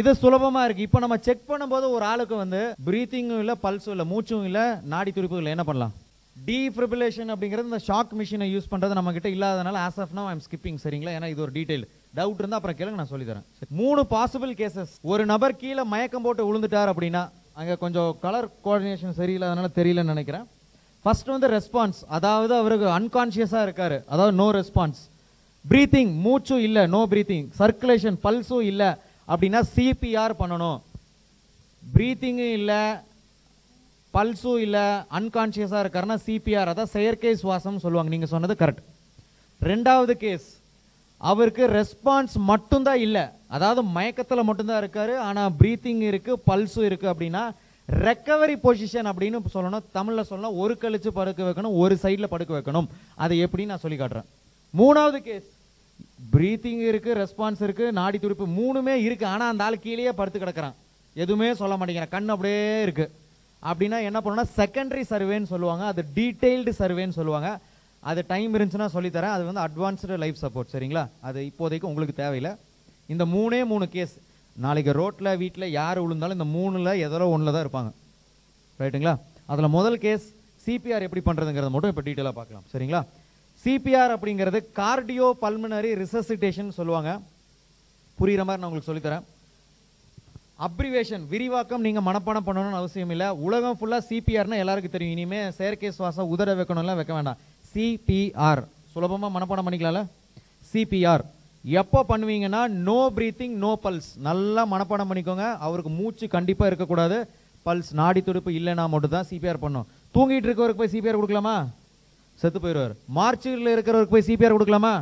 [0.00, 4.44] இது சுலபமாக இருக்குது இப்போ நம்ம செக் பண்ணும்போது ஒரு ஆளுக்கு வந்து ப்ரீத்திங்கும் இல்லை பல்ஸும் இல்லை மூச்சும்
[4.50, 5.94] இல்லை நாடி துடிப்பும் இல்லை என்ன பண்ணலாம்?
[6.46, 10.78] டீஃபிபிரிலேஷன் அப்படிங்கிறது இந்த ஷாக் மிஷினை யூஸ் பண்ணுறது நம்ம கிட்ட இல்லாதனால as of now I'm skipping
[10.84, 11.14] சரிங்களா?
[11.18, 11.84] ஏன்னா இது ஒரு டீடைல்
[12.18, 13.46] டவுட் இருந்தால் அப்புறம் கேளுங்க நான் சொல்லித்தரேன்
[13.80, 17.22] மூணு பாசிபிள் கேசஸ் ஒரு நபர் கீழே மயக்கம் போட்டு விழுந்துட்டார் அப்படின்னா
[17.60, 20.46] அங்கே கொஞ்சம் கலர் கோஆர்டினேஷன் சரியில்லாதனால தெரியலன்னு நினைக்கிறேன்.
[21.04, 23.96] ஃபர்ஸ்ட் வந்து ரெஸ்பான்ஸ் அதாவது அவருக்கு அன்கான்ஷியஸாக இருக்கார்.
[24.12, 25.00] அதாவது நோ ரெஸ்பான்ஸ்
[25.64, 28.90] ப்ரீத்திங் மூச்சும் இல்லை நோ ப்ரீத்திங் சர்க்குலேஷன் பல்ஸும் இல்லை
[29.28, 30.78] அப்படின்னா சிபிஆர் பண்ணணும்.
[31.82, 32.80] ப்ரீத்திங்கும் இல்லை
[34.14, 34.84] பல்ஸும் இல்லை
[35.18, 38.12] அன்கான்ஷியஸாக இருக்காருன்னா சிபிஆர் அதான் செயற்கை சுவாசம் சொல்லுவாங்க.
[38.14, 38.84] நீங்கள் சொன்னது கரெக்ட்
[39.70, 40.48] ரெண்டாவது கேஸ்
[41.30, 43.24] அவருக்கு ரெஸ்பான்ஸ் மட்டும்தான் இல்லை.
[43.56, 47.44] அதாவது மயக்கத்தில் மட்டும்தான் இருக்காரு ஆனால் ப்ரீத்திங் இருக்குது பல்ஸும் இருக்குது அப்படின்னா
[47.88, 49.86] ரெக்கவரி பொசிஷன் அப்படின்னு சொல்லணும்.
[49.96, 52.88] தமிழில் சொல்லணும் ஒரு கழிச்சு படுக்க வைக்கணும் ஒரு சைடில் படுக்க வைக்கணும்.
[53.24, 54.28] அதை எப்படின்னு நான் சொல்லி காட்டுறேன்.
[54.80, 55.48] மூணாவது கேஸ்
[56.34, 60.76] ப்ரீத்திங் இருக்குது ரெஸ்பான்ஸ் இருக்குது நாடி துடிப்பு மூணுமே இருக்குது ஆனால் அந்த ஆள் கீழேயே படுத்து கிடக்குறான்.
[61.22, 62.14] எதுவுமே சொல்ல மாட்டேங்கிறான்.
[62.16, 63.12] கண் அப்படியே இருக்குது
[63.62, 65.86] அப்படின்னா என்ன பண்ணணும்னா செகண்டரி சர்வேன்னு சொல்லுவாங்க.
[65.86, 67.60] அது டீட்டெயில்டு சர்வேன்னு சொல்லுவாங்க.
[68.02, 69.34] அது டைம் இருந்துச்சுன்னா சொல்லித்தரேன்.
[69.36, 71.08] அது வந்து அட்வான்ஸ்டு லைஃப் சப்போர்ட் சரிங்களா?
[71.20, 72.52] அது இப்போதைக்கு உங்களுக்கு தேவையில்லை.
[73.06, 74.14] இந்த மூணே மூணு கேஸ்
[74.56, 77.90] நாளைக்கு ரோட்டில் வீட்டில் யார் விழுந்தாலும் இந்த மூணுல எதோ ஒன்றில் தான் இருப்பாங்க.
[78.80, 79.14] ரைட்டுங்களா
[79.46, 80.26] அதில் முதல் கேஸ்
[80.66, 82.64] சிபிஆர் எப்படி பண்ணுறதுங்கிறத மட்டும் இப்போ டீட்டெயிலாக பார்க்கலாம்.
[82.72, 83.04] சரிங்களா?
[83.64, 87.20] சிபிஆர் அப்படிங்கிறது கார்டியோ பல்மனரி ரிசசிட்டேஷன் சொல்லுவாங்க.
[88.18, 89.24] புரிகிற மாதிரி நான் உங்களுக்கு சொல்லித்தரேன்.
[90.66, 93.26] அப்ரிவேஷன் விரிவாக்கம் நீங்கள் மனப்பாடம் பண்ணணும்னு அவசியம் இல்லை.
[93.46, 95.14] உலகம் ஃபுல்லாக சிபிஆர்னா எல்லாருக்கும் தெரியும்.
[95.16, 97.38] இனிமேல் செயற்கை சுவாசம் உதர வைக்கணும்லாம் வைக்க வேண்டாம்.
[97.72, 100.02] சிபிஆர் சுலபமாக மனப்பாடம் பண்ணிக்கலாம்ல?
[100.70, 101.24] சிபிஆர்
[101.82, 105.46] எப்போ பண்ணுவீங்கன்னா நோ ப்ரீத்திங் நோ பல்ஸ் நல்லா மனப்பாடம் பண்ணிக்கோங்க.
[105.66, 107.18] அவருக்கு மூச்சு கண்டிப்பாக இருக்கக்கூடாது.
[107.66, 109.86] பல்ஸ் நாடி துடிப்பு இல்லைன்னா மட்டும் தான் சிபிஆர் பண்ணும்.
[110.16, 111.56] தூங்கிட்டு இருக்கவருக்கு போய் சிபிஆர் கொடுக்கலாமா?
[112.40, 112.96] செத்து போயிடுவார்.
[113.18, 114.94] மார்ச்சில் இருக்கிறவருக்கு போய் சிபிஆர் கொடுக்கலாமா?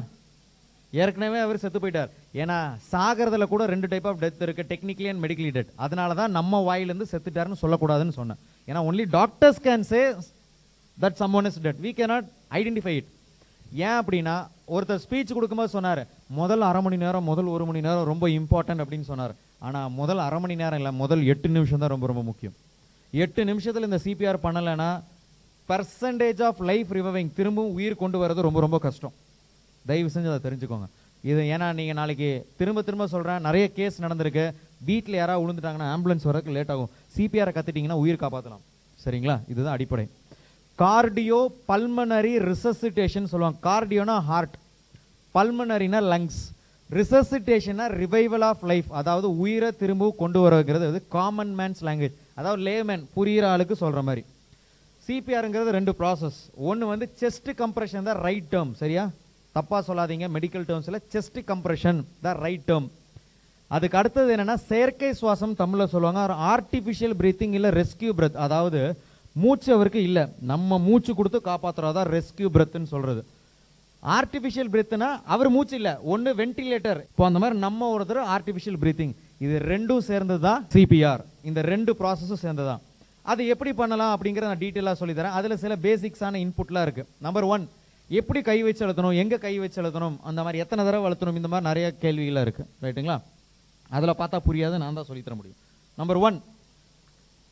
[1.02, 2.10] ஏற்கனவே அவர் செத்து போயிட்டார்.
[2.42, 2.56] ஏன்னா
[2.92, 7.08] சாகிறதுல கூட ரெண்டு டைப் ஆஃப் டெத் இருக்குது டெக்னிக்கலி அண்ட் மெடிக்கலி டெத் அதனால தான் நம்ம வாயிலேருந்து
[7.12, 8.40] செத்துட்டாருன்னு சொல்லக்கூடாதுன்னு சொன்னேன்.
[8.68, 10.00] ஏன்னா only doctors can say
[11.04, 12.28] that someone is dead we cannot
[12.60, 13.10] identify it
[13.86, 14.36] ஏன் அப்படின்னா
[14.74, 16.02] ஒருத்தர் ஸ்பீச் கொடுக்கும்போது சொன்னார்
[16.38, 19.34] முதல் அரை மணி நேரம் முதல் ஒரு மணி நேரம் ரொம்ப இம்பார்ட்டன்ட் அப்படின்னு சொன்னார்.
[19.66, 22.56] ஆனால் முதல் அரை மணி நேரம் இல்லை முதல் எட்டு நிமிஷம் தான் ரொம்ப ரொம்ப முக்கியம்.
[23.24, 24.90] எட்டு நிமிஷத்தில் இந்த சிபிஆர் பண்ணலைன்னா
[25.68, 29.14] பர்சன்டேஜ் ஆஃப் லைஃப் ரிவைவிங் திரும்பவும் உயிர் கொண்டு வர்றது ரொம்ப ரொம்ப கஷ்டம்.
[29.90, 30.86] தயவு செஞ்சு அதை தெரிஞ்சுக்கோங்க.
[31.30, 32.28] இது ஏன்னா நீங்கள் நாளைக்கு
[32.58, 34.44] திரும்ப திரும்ப சொல்கிறேன் நிறைய கேஸ் நடந்திருக்கு.
[34.88, 36.90] வீட்டில் யாராவது விழுந்துட்டாங்கன்னா ஆம்புலன்ஸ் வரதுக்கு லேட் ஆகும்.
[37.16, 38.64] சிபிஆரை கற்றுட்டிங்கன்னா உயிர் காப்பாற்றலாம்
[39.04, 39.36] சரிங்களா?
[39.52, 40.04] இதுதான் அடிப்படை.
[40.82, 43.58] கார்டியோ பல்மனரி ரிசசிட்டேஷன் சொல்லுவாங்க.
[43.68, 44.56] கார்டியோனா ஹார்ட்
[45.36, 46.40] பல்மனரினா லங்ஸ்
[46.90, 53.04] ரிசசிட்டேஷனா ரிவைவல் ஆஃப் லைஃப் அதாவது உயிரை திரும்பவும் கொண்டு வரங்கிறது அது காமன் மேன்ஸ் லாங்குவேஜ் அதாவது லேமேன்
[53.16, 54.22] புரியிற ஆளுக்கு சொல்கிற மாதிரி.
[55.06, 56.38] சிபிஆருங்கிறது ரெண்டு ப்ராசஸ்
[56.70, 59.04] ஒன்று வந்து செஸ்ட் கம்ப்ரெஷன் தான் ரைட் டேர்ம் சரியா?
[59.56, 60.26] தப்பாக சொல்லாதீங்க.
[60.36, 62.88] மெடிக்கல் டேர்ம்ஸில் செஸ்ட் கம்ப்ரெஷன் தான் ரைட் டேர்ம்
[63.76, 66.20] அதுக்கு அடுத்தது என்னென்னா செயற்கை சுவாசம் தமிழில் சொல்லுவாங்க.
[66.54, 68.80] ஆர்டிஃபிஷியல் பிரீத்திங் இல்லை ரெஸ்கியூ பிரெத் அதாவது
[69.42, 70.24] மூச்சு அவருக்கு இல்லை.
[70.50, 73.22] நம்ம மூச்சு கொடுத்து காப்பாற்றுறதா ரெஸ்கியூ பிரெத்னு சொல்கிறது
[74.02, 75.92] ஆர்டிஃபிஷியல் பிரீத்னா அவர் மூச்சு இல்லை.
[76.12, 80.42] ஒன்று வென்டிலேட்டர் இப்போ அந்த மாதிரி நம்ம ஒருத்தர் ஆர்டிஃபிஷியல் பிரீத்திங் இது ரெண்டும் சேர்ந்தது?
[80.46, 82.82] தான் சிபிஆர் இந்த ரெண்டு ப்ராசஸும் சேர்ந்து தான்
[83.32, 85.36] அது எப்படி பண்ணலாம் அப்படிங்கிறத நான் டீட்டெயிலாக சொல்லித்தரேன்.
[85.38, 87.64] அதில் சில பேசிக்ஸான இன்புட்லாம் இருக்குது நம்பர் ஒன்
[88.10, 91.68] எப்படி கை வச்சு அழுத்தணும் எங்கே கை வச்சு அழுத்தணும் அந்த மாதிரி எத்தனை தடவை அழுத்தணும் இந்த மாதிரி
[91.70, 93.16] நிறைய கேள்விகள்லாம் இருக்குது ரைட்டுங்களா
[93.90, 95.58] அதில் பார்த்தா புரியாது நான் தான் சொல்லித் தர முடியும்.
[95.98, 96.36] நம்பர் ஒன்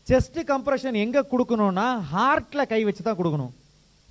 [0.06, 3.52] செஸ்ட் கம்ப்ரெஷன் எங்கே கொடுக்கணும்னா ஹார்ட்டில் கை வச்சு தான் கொடுக்கணும்.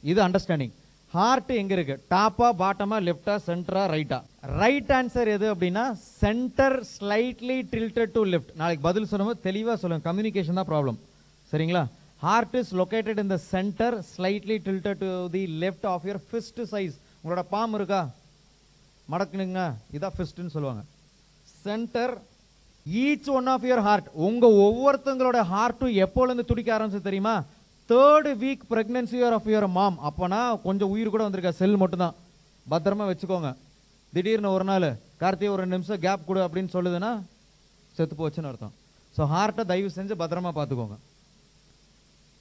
[0.03, 0.73] இது அண்டர்ஸ்டாண்டிங்
[1.13, 4.19] ஹார்ட்டு எங்கே இருக்குது டாப்பா பாட்டமா லெஃப்டா சென்டரா ரைட்டா
[4.61, 5.83] ரைட் ஆன்சர் எது அப்படின்னா
[6.21, 10.97] centre slightly tilted to left நாளைக்கு பதில் சொல்லும்போது தெளிவாக சொல்லுங்கள் கம்யூனிகேஷன் தான் ப்ராப்ளம்
[11.51, 11.83] சரிங்களா?
[12.25, 16.95] Heart is located in the centre slightly tilted to the left of your fist size
[17.23, 18.01] உங்களோட பாம் இருக்கா?
[19.13, 19.63] மடக்குனுங்க.
[19.95, 20.83] இதான் ஃபிஸ்ட்னு சொல்லுவாங்க.
[21.65, 22.13] Centre
[22.85, 27.35] each one of your heart உங்கள் ஒவ்வொருத்தங்களோட ஹார்ட்டும் எப்போலேருந்து துடிக்க ஆரம்பிச்சு தெரியுமா?
[27.89, 31.53] Third week pregnancy of your mom அப்போனா கொஞ்சம் உயிர் கூட வந்திருக்கா?
[31.61, 32.15] செல் மட்டும்தான்.
[32.65, 33.49] பத்திரமா வச்சுக்கோங்க.
[34.13, 34.89] திடீர்னு ஒரு நாள்
[35.21, 37.11] கார்த்திகை ஒரு நிமிஷம் கேப் கொடு அப்படின்னு சொல்லுதுன்னா
[37.95, 38.73] செத்து போச்சுன்னு அர்த்தம்.
[39.15, 40.97] ஸோ ஹார்ட்டை தயவு செஞ்சு பத்திரமா பார்த்துக்கோங்க.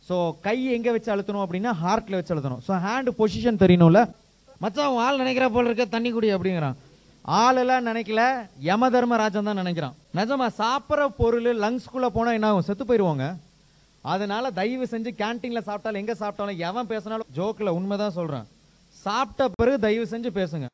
[0.08, 2.62] ஸோ கை எங்க வச்சு அழுத்தணும் அப்படின்னா ஹார்ட்ல வச்சு அழுத்தணும்.
[2.68, 4.00] ஸோ ஹேண்ட் பொசிஷன் தெரியணும்ல?
[4.62, 6.76] மச்சான் அவன் ஆள் நினைக்கிற போல இருக்க தண்ணி குடி அப்படிங்கிறான்.
[7.42, 8.22] ஆளெல்லாம் நினைக்கல
[8.68, 9.94] யம தர்மராஜன் தான் நினைக்கிறான்.
[10.18, 12.66] நிஜமா சாப்பிட்ற பொருள் லங்ஸ்குள்ளே போனா என்ன ஆகும்?
[12.68, 13.26] செத்து போயிடுவாங்க
[14.04, 18.48] அதனால தயவு செஞ்சு கேன்டீனில் சாப்பிட்டாலும் எங்க சாப்பிட்டாலும் எவன் பேசினாலும் ஜோக்ல உண்மைதான் சொல்கிறேன்
[18.96, 20.66] சாப்பிட்ட பிறகு தயவு செஞ்சு பேசுங்க.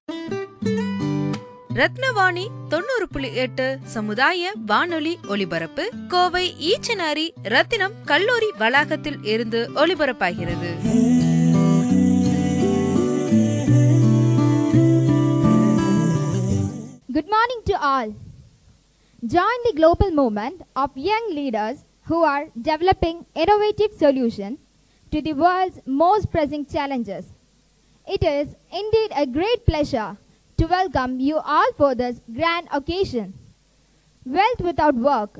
[1.79, 10.70] ரத்னவாணி தொண்ணூறு புள்ளி எட்டு சமுதாய வானொலி ஒலிபரப்பு கோவை ஈச்சனாரி ரத்தினம் கல்லூரி வளாகத்தில் இருந்து ஒலிபரப்பாகிறது
[17.14, 18.11] good morning to all
[19.22, 24.55] join the global movement of young leaders who are developing innovative solution
[25.12, 27.29] to the world's most pressing challenges
[28.07, 28.51] it is
[28.81, 30.11] indeed a great pleasure
[30.59, 33.32] to welcome you all for this grand occasion.
[34.26, 35.38] Wealth without work,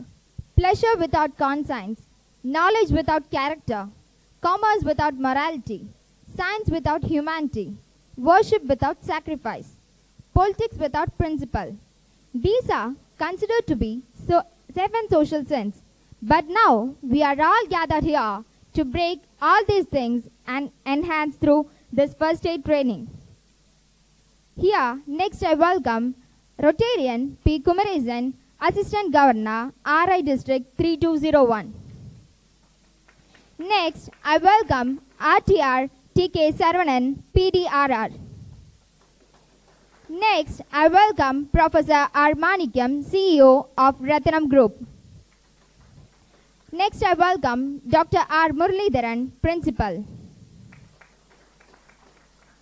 [0.57, 2.03] pleasure without conscience,
[2.45, 3.89] knowledge without character,
[4.41, 5.89] commerce without morality,
[6.37, 7.77] science without humanity,
[8.17, 9.73] worship without sacrifice,
[10.35, 11.77] politics without principle.
[12.33, 14.43] These are considered to be so
[14.73, 15.83] seven social sins.
[16.23, 18.45] But now we are all gathered here
[18.75, 23.09] to break all these things and enhance through this first aid training.
[24.61, 26.17] Here, next I welcome
[26.61, 27.61] Rotarian P.
[27.61, 31.73] Kumaresan, Assistant Governor, RI District 3201.
[33.61, 38.19] Next, I welcome RTR TK Sarvanan, PDRR.
[40.09, 42.33] Next, I welcome Professor R.
[42.35, 44.75] Manikam, CEO of Ratnam Group.
[46.73, 48.27] Next, I welcome Dr.
[48.29, 48.49] R.
[48.49, 50.05] Muralidharan, Principal.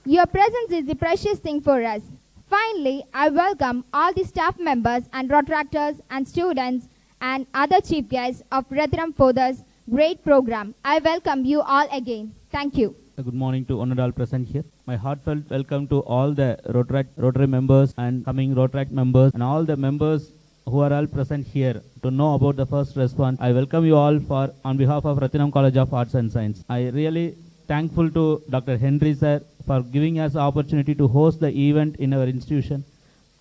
[0.08, 2.00] Your presence is the precious thing for us.
[2.48, 6.86] Finally, I welcome all the staff members and Rotractors and students
[7.20, 10.76] and other chief guests of Ratnam for this great program.
[10.84, 12.32] I welcome you all again.
[12.52, 12.94] Thank you.
[13.16, 14.62] Good morning to all present here.
[14.86, 19.76] My heartfelt welcome to all the Rotary members and coming Rotaract members and all the
[19.76, 20.30] members
[20.66, 23.38] who are all present here to know about the first response.
[23.40, 26.64] I welcome you all for on behalf of Ratinam College of Arts and Science.
[26.68, 27.34] I really
[27.68, 28.76] thankful to Dr.
[28.76, 32.84] Henry sir for giving us opportunity to host the event in our institution.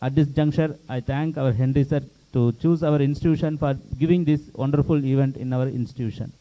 [0.01, 2.01] At this juncture, I thank our Henry sir
[2.33, 6.33] to choose our institution for giving this wonderful event in our institution.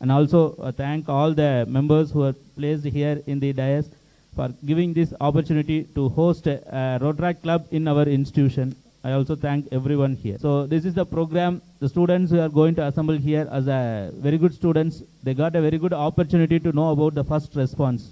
[0.00, 3.88] And also uh, thank all the members who are placed here in the dais
[4.34, 8.74] for giving this opportunity to host a, a Rotaract Club in our institution.
[9.06, 10.36] I also thank everyone here.
[10.38, 11.52] So this is the program.
[11.80, 13.80] The students who are going to assemble here as a
[14.18, 18.02] very good students, they got a very good opportunity to know about the first response.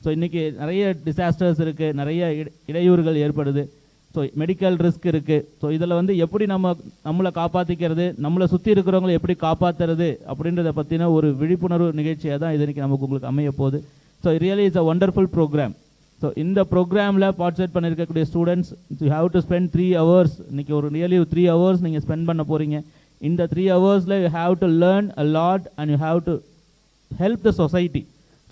[0.00, 3.62] So இன்றைக்கி நிறைய disasters இருக்குது நிறைய இட- இடையூறுகள் ஏற்படுது
[4.14, 6.72] so medical risk இருக்குது so இதில் வந்து எப்படி நம்ம
[7.04, 12.84] நம்மளை காப்பாற்றிக்கிறது நம்மளை சுற்றி இருக்கிறவங்களை எப்படி காப்பாற்றுறது அப்படின்றத பற்றின ஒரு விழிப்புணர்வு நிகழ்ச்சியாக தான் இது இன்றைக்கி
[12.86, 13.80] நமக்கு உங்களுக்கு அமைய போகுது
[14.24, 15.74] so really is a wonderful programme
[16.24, 18.70] so இந்த ப்ரோக்ராமில் பார்ட்டிசிபேட் பண்ணியிருக்கக்கூடிய students
[19.04, 22.76] you have to spend three hours இன்னைக்கு ஒரு நியர்லி த்ரீ ஹவர்ஸ் நீங்கள் ஸ்பெண்ட் பண்ண போகிறீங்க
[23.20, 26.34] இந்த த்ரீ ஹவர்ஸில் you have to learn a lot and you have to
[27.10, 28.02] help the society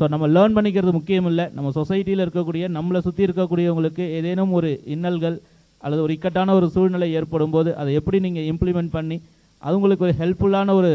[0.00, 1.44] so நம்ம லேர்ன் பண்ணிக்கிறது முக்கியம் இல்லை.
[1.56, 5.36] நம்ம சொசைட்டியில் இருக்கக்கூடிய நம்மளை சுற்றி இருக்கக்கூடியவங்களுக்கு ஏதேனும் ஒரு இன்னல்கள்
[5.82, 9.16] அல்லது ஒரு இக்கட்டான ஒரு சூழ்நிலை ஏற்படும் போது அதை எப்படி நீங்கள் இம்ப்ளிமெண்ட் பண்ணி
[9.62, 10.92] அவங்களுக்கு ஒரு ஹெல்ப்ஃபுல்லான ஒரு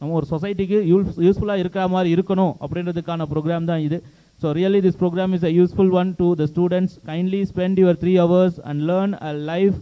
[0.00, 3.98] நம்ம ஒரு சொசைட்டிக்கு யூஸ் யூஸ்ஃபுல்லாக இருக்கிற மாதிரி இருக்கணும் அப்படின்றதுக்கான ப்ரோக்ராம் தான் இது.
[4.40, 6.98] So really this program is a useful one to the students.
[7.06, 9.74] Kindly spend your three hours and learn a life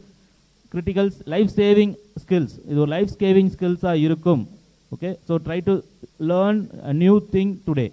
[0.70, 2.59] critical, life-saving skills.
[2.66, 4.46] Your life-saving skills are irukum.
[4.92, 5.82] Okay, so try to
[6.18, 7.92] learn a new thing today.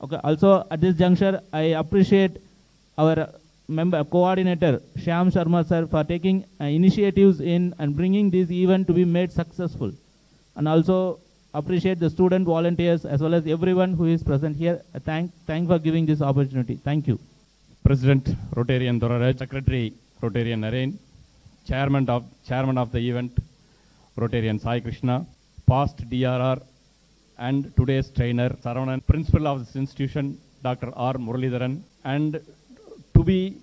[0.00, 2.38] Okay, also at this juncture, I appreciate
[2.98, 3.30] our
[3.66, 8.92] member coordinator Sham Sharma sir for taking uh, initiatives in and bringing this event to
[8.92, 9.92] be made successful.
[10.56, 11.18] And also
[11.60, 14.76] appreciate the student volunteers as well as everyone who is present here
[15.08, 17.18] thank thank for giving this opportunity thank you
[17.88, 18.24] President
[18.56, 19.92] Rotarian Doraraj, Secretary
[20.22, 20.96] Rotarian Naren,
[21.68, 23.32] Chairman of Chairman of the event
[24.16, 25.26] Rotarian Sai Krishna,
[25.68, 26.62] past DRR
[27.38, 30.90] and today's trainer Saravanan, Principal of this institution Dr.
[30.96, 31.14] R.
[31.14, 32.40] Muralidharan, and
[33.14, 33.58] to be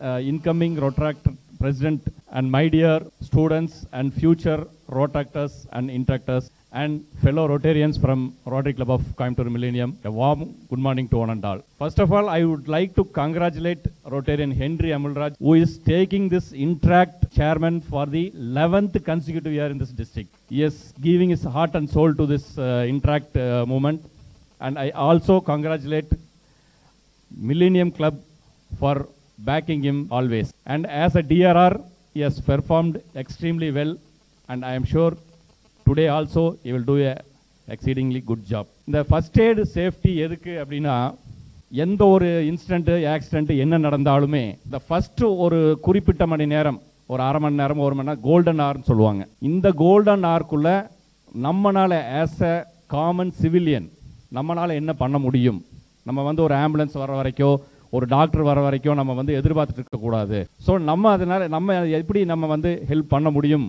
[0.00, 2.02] uh, incoming Rotaract President
[2.32, 8.90] and my dear students and future Rotractors and Interactors and fellow Rotarians from Rotary Club
[8.90, 11.60] of Coimbatore Millennium, a warm good morning to one and all.
[11.78, 16.52] First of all, I would like to congratulate Rotarian Henry Amulraj, who is taking this
[16.52, 20.30] Interact chairman for the 11th consecutive year in this district.
[20.48, 24.04] He is giving his heart and soul to this uh, Interact uh, movement.
[24.60, 26.12] And I also congratulate
[27.36, 28.20] Millennium Club
[28.78, 29.08] for
[29.38, 30.52] backing him always.
[30.66, 31.82] And as a DRR,
[32.14, 33.96] he has performed extremely well,
[34.48, 35.16] and I am sure
[35.90, 37.12] today also you will do a
[37.68, 40.94] exceedingly good job இந்த first aid safety எதுக்கு அப்படின்னா
[41.84, 46.78] எந்த ஒரு incident accident என்ன நடந்தாலுமே இந்த first ஒரு குறிப்பிட்ட மணி நேரம்
[47.12, 49.22] ஒரு அரை மணி நேரம் ஒரு மணி நேரம் கோல்டன் ஆர்னு சொல்லுவாங்க.
[49.48, 50.74] இந்த கோல்டன் ஆர்க்குள்ளே
[51.46, 52.54] நம்மளால் ஆஸ் அ
[52.94, 53.88] காமன் சிவிலியன்
[54.38, 55.60] நம்மளால் என்ன பண்ண முடியும்?
[56.08, 57.56] நம்ம வந்து ஒரு ஆம்புலன்ஸ் வர வரைக்கும்
[57.92, 62.72] ஒரு டாக்டர் வர வரைக்கும் நம்ம வந்து எதிர்பார்த்துட்டு இருக்கக்கூடாது ஸோ நம்ம அதனால் நம்ம எப்படி நம்ம வந்து
[62.90, 63.66] ஹெல்ப் பண்ண முடியும்?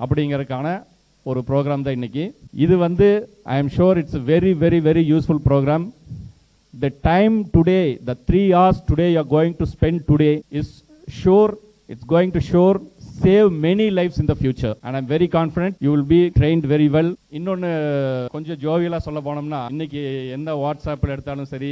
[0.00, 0.68] அப்படிங்கிறதுக்கான
[1.26, 2.24] ஒரு ப்ரோக்ராம் தான் இன்னைக்கு
[2.64, 3.08] இது வந்து
[3.52, 5.84] I am sure it's very very very useful programme
[6.74, 10.72] the time today the three hours today you are going to spend today is
[11.16, 11.52] sure
[11.88, 12.76] it's going to sure
[13.22, 16.88] save many lifes in the future and I'm very confident you will be trained very
[16.96, 17.70] well இன்னொன்று
[18.32, 20.02] கொஞ்சம் ஜோவியலாக சொல்ல போனோம்னா இன்னைக்கு
[20.36, 21.70] எந்த வாட்ஸ்அப்பில் எடுத்தாலும் சரி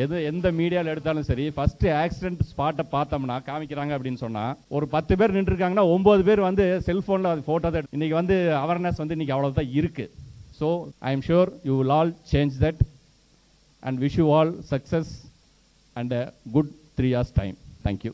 [0.00, 5.36] எது எந்த மீடியாவில் எடுத்தாலும் சரி ஃபர்ஸ்ட் ஆக்சிடென்ட் ஸ்பாட்டை பார்த்தோம்னா காமிக்கிறாங்க அப்படின்னு சொன்னால் ஒரு பத்து பேர்
[5.36, 10.06] நின்றுருக்காங்கன்னா ஒம்பது பேர் வந்து செல்ஃபோனில் அது ஃபோட்டோ தான் இன்றைக்கி வந்து அவேர்னஸ் வந்து இன்றைக்கி அவ்வளோதான் இருக்கு.
[10.60, 10.68] So
[11.08, 12.80] I am sure you will all change that
[13.82, 15.12] and wish you all success
[15.96, 16.24] and a
[16.56, 18.12] good three hours time thank you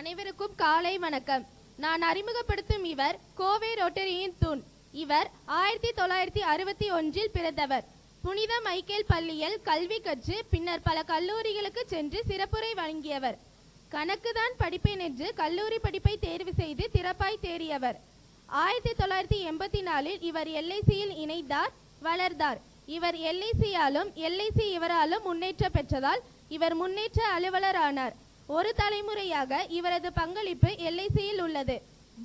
[0.00, 1.44] அனைவருக்கும் காலை வணக்கம்.
[1.84, 4.62] நான் அறிமுகப்படுத்தும் இவர் கோவை ரோட்டரியின் தூண்.
[5.04, 5.28] இவர்
[5.60, 7.84] ஆயிரத்தி தொள்ளாயிரத்தி அறுபத்தி ஒன்றில் பிறந்தவர்.
[8.24, 13.38] புனித மைக்கேல் பள்ளியில் கல்வி கற்று பின்னர் பல கல்லூரிகளுக்கு சென்று சிறப்புரை வழங்கியவர்.
[13.94, 17.98] கணக்குதான் படிப்பேன் என்று கல்லூரி படிப்பை தேர்வு செய்து திறப்பாய் தேறியவர்
[18.62, 21.72] ஆயிரத்தி தொள்ளாயிரத்தி எண்பத்தி நாலில் இவர் எல்ஐசியில் இணைந்தார்
[22.06, 22.58] வளர்ந்தார்.
[22.96, 26.22] இவர் எல்ஐசியாலும் எல்ஐசி இவராலும் முன்னேற்றம் பெற்றதால்
[26.56, 28.14] இவர் முன்னேற்ற அலுவலர் ஆனார்
[28.56, 31.76] ஒரு தலைமுறையாக இவரது பங்களிப்பு எல்ஐசியில் உள்ளது.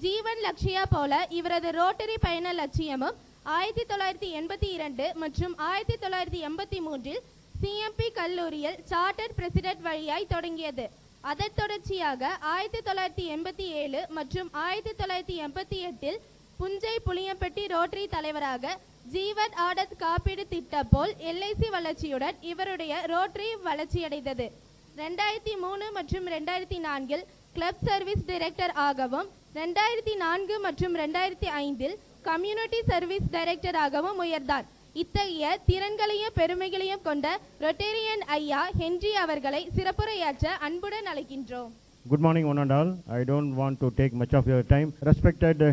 [0.04, 6.78] ஜீவன் லட்சியா போல இவரது ரோட்டரி பயண லட்சியமும் ஆயிரத்தி தொள்ளாயிரத்தி எண்பத்தி இரண்டு மற்றும் ஆயிரத்தி தொள்ளாயிரத்தி எண்பத்தி
[6.80, 7.24] மூன்றில்
[7.62, 10.86] சிஎம்பி கல்லூரியில் சார்ட்டர் பிரசிடென்ட் வழியாய் தொடங்கியது.
[11.32, 16.20] அதன் தொடர்ச்சியாக ஆயிரத்தி தொள்ளாயிரத்தி எண்பத்தி ஏழு மற்றும் ஆயிரத்தி தொள்ளாயிரத்தி எண்பத்தி எட்டில்
[16.60, 18.74] புஞ்சை புளியம்பட்டி ரோட்டரி தலைவராக
[19.14, 24.48] ஜீவன் ஆடத் காப்பீடு திட்டம் போல் எல்ஐசி வளர்ச்சியுடன் இவருடைய ரோட்டரி வளர்ச்சியடைந்தது.
[24.96, 27.24] ரெண்டாயிரத்தி மூணு மற்றும் ரெண்டாயிரத்தி நான்கில்
[27.54, 36.36] கிளப் சர்வீஸ் டைரக்டர் ஆகவும் ரெண்டாயிரத்தி நான்கு மற்றும் ரெண்டாயிரத்தி ஐந்தில் கம்யூனிட்டி சர்வீஸ் டைரக்டராகவும் உயர்ந்தார் இத்தகைய திறன்களையும்
[36.38, 37.28] பெருமைகளையும் கொண்ட
[37.63, 41.71] ரொட்டேரியன் ஐயா ஹென்றி அவர்களை சிறப்புரையாற்ற அன்புடன் அழைக்கின்றோம்
[42.05, 45.63] good morning one and all I don't want to take much of your time respected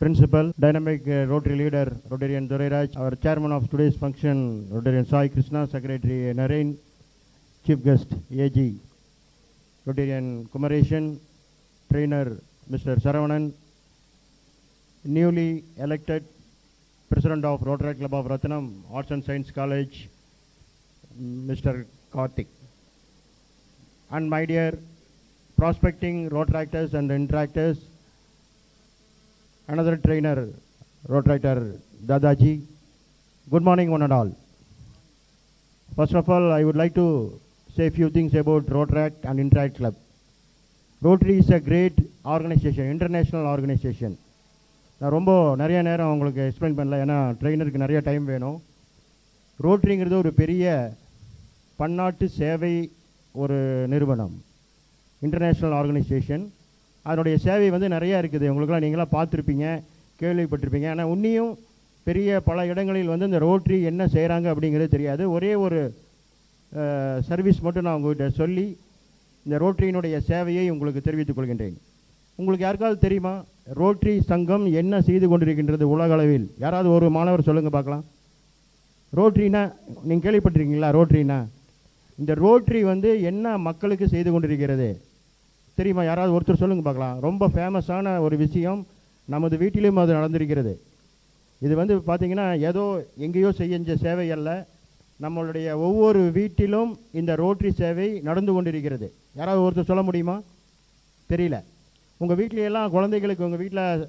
[0.00, 4.42] principal dynamic rotary leader rotarian Durairaj our chairman of today's function
[4.74, 6.72] rotarian Sai Krishna secretary Naren
[7.66, 8.68] chief guest AG
[9.86, 11.08] rotarian Kumaresan
[11.90, 12.30] trainer
[12.70, 13.48] mister Saravanan
[15.06, 16.24] newly elected
[17.10, 20.08] president of Rotary Club of Ratnam, Arts and Science College,
[21.20, 21.86] Mr.
[22.12, 22.46] Karthik.
[24.10, 24.78] And my dear
[25.56, 27.78] prospecting Rotractors and Interactors,
[29.68, 30.48] another trainer,
[31.08, 32.64] Rotractor Dadaji.
[33.50, 34.36] Good morning, one and all.
[35.94, 37.40] First of all, I would like to
[37.74, 39.94] say a few things about Rotaract and Interact Club.
[41.00, 41.94] Rotary is a great
[42.24, 44.18] organization, international organization.
[45.00, 45.30] நான் ரொம்ப
[45.60, 46.98] நிறைய நேரம் உங்களுக்கு explain பண்ணல.
[47.04, 48.58] ஏன்னா ட்ரெயினருக்கு நிறைய time வேணும்.
[49.64, 50.64] ரோட்ரிங்கிறது ஒரு பெரிய
[51.80, 52.74] பன்னாட்டு சேவை
[53.42, 53.58] ஒரு
[53.92, 54.34] நிறுவனம்.
[55.24, 56.44] இன்டர்நேஷ்னல் ஆர்கனைசேஷன்
[57.08, 58.46] அதனுடைய சேவை வந்து நிறையா இருக்குது.
[58.52, 59.66] உங்களுக்குலாம் நீங்களாம் பார்த்துருப்பீங்க
[60.22, 60.88] கேள்விப்பட்டிருப்பீங்க.
[60.92, 61.52] ஆனால் உன்னியும்
[62.08, 65.22] பெரிய பல இடங்களில் வந்து இந்த ரோட்ரி என்ன செய்கிறாங்க அப்படிங்கிறது தெரியாது.
[65.36, 65.80] ஒரே ஒரு
[67.28, 68.66] சர்வீஸ் மட்டும் நான் உங்கள்கிட்ட சொல்லி
[69.46, 71.76] இந்த ரோட்ரியினுடைய சேவையை உங்களுக்கு தெரிவித்துக் கொள்கின்றேன்.
[72.38, 73.34] உங்களுக்கு யாருக்காவது தெரியுமா?
[73.66, 76.54] ரோட்டரி சங்கம் என்ன செய்து கொண்டிருக்கின்றது உலகளவில்?
[76.58, 78.04] யாராவது ஒரு மாணவர் சொல்லுங்கள் பார்க்கலாம்.
[79.16, 79.72] ரோட்ரினா
[80.04, 81.46] நீங்கள் கேள்விப்பட்டிருக்கீங்களா ரோட்ரினா
[82.18, 85.02] இந்த ரோட்ரி வந்து என்ன மக்களுக்கு செய்து கொண்டிருக்கிறது?
[85.74, 86.04] தெரியுமா?
[86.04, 87.20] யாராவது ஒருத்தர் சொல்லுங்கள் பார்க்கலாம்.
[87.20, 88.86] ரொம்ப ஃபேமஸான ஒரு விஷயம்
[89.24, 90.80] நமது வீட்டிலும் அது நடந்திருக்கிறது.
[91.58, 94.66] இது வந்து பார்த்திங்கன்னா ஏதோ எங்கேயோ செஞ்ச சேவை அல்ல.
[95.20, 99.12] நம்மளுடைய ஒவ்வொரு வீட்டிலும் இந்த ரோட்ரி சேவை நடந்து கொண்டிருக்கிறது.
[99.34, 100.42] யாராவது ஒருத்தர் சொல்ல முடியுமா?
[101.30, 101.62] தெரியல.
[102.22, 104.08] உங்கள் வீட்லையெல்லாம் குழந்தைகளுக்கு உங்கள் வீட்டில்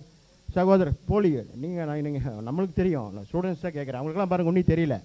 [0.56, 3.08] சகோதரர் போலியோ நீங்கள் நான் நீங்கள் நம்மளுக்கு தெரியும்.
[3.16, 4.96] நான் ஸ்டூடெண்ட்ஸ் தான் கேட்குறேன் அவங்களுக்குலாம் பாருங்க ஒன்றும் தெரியல.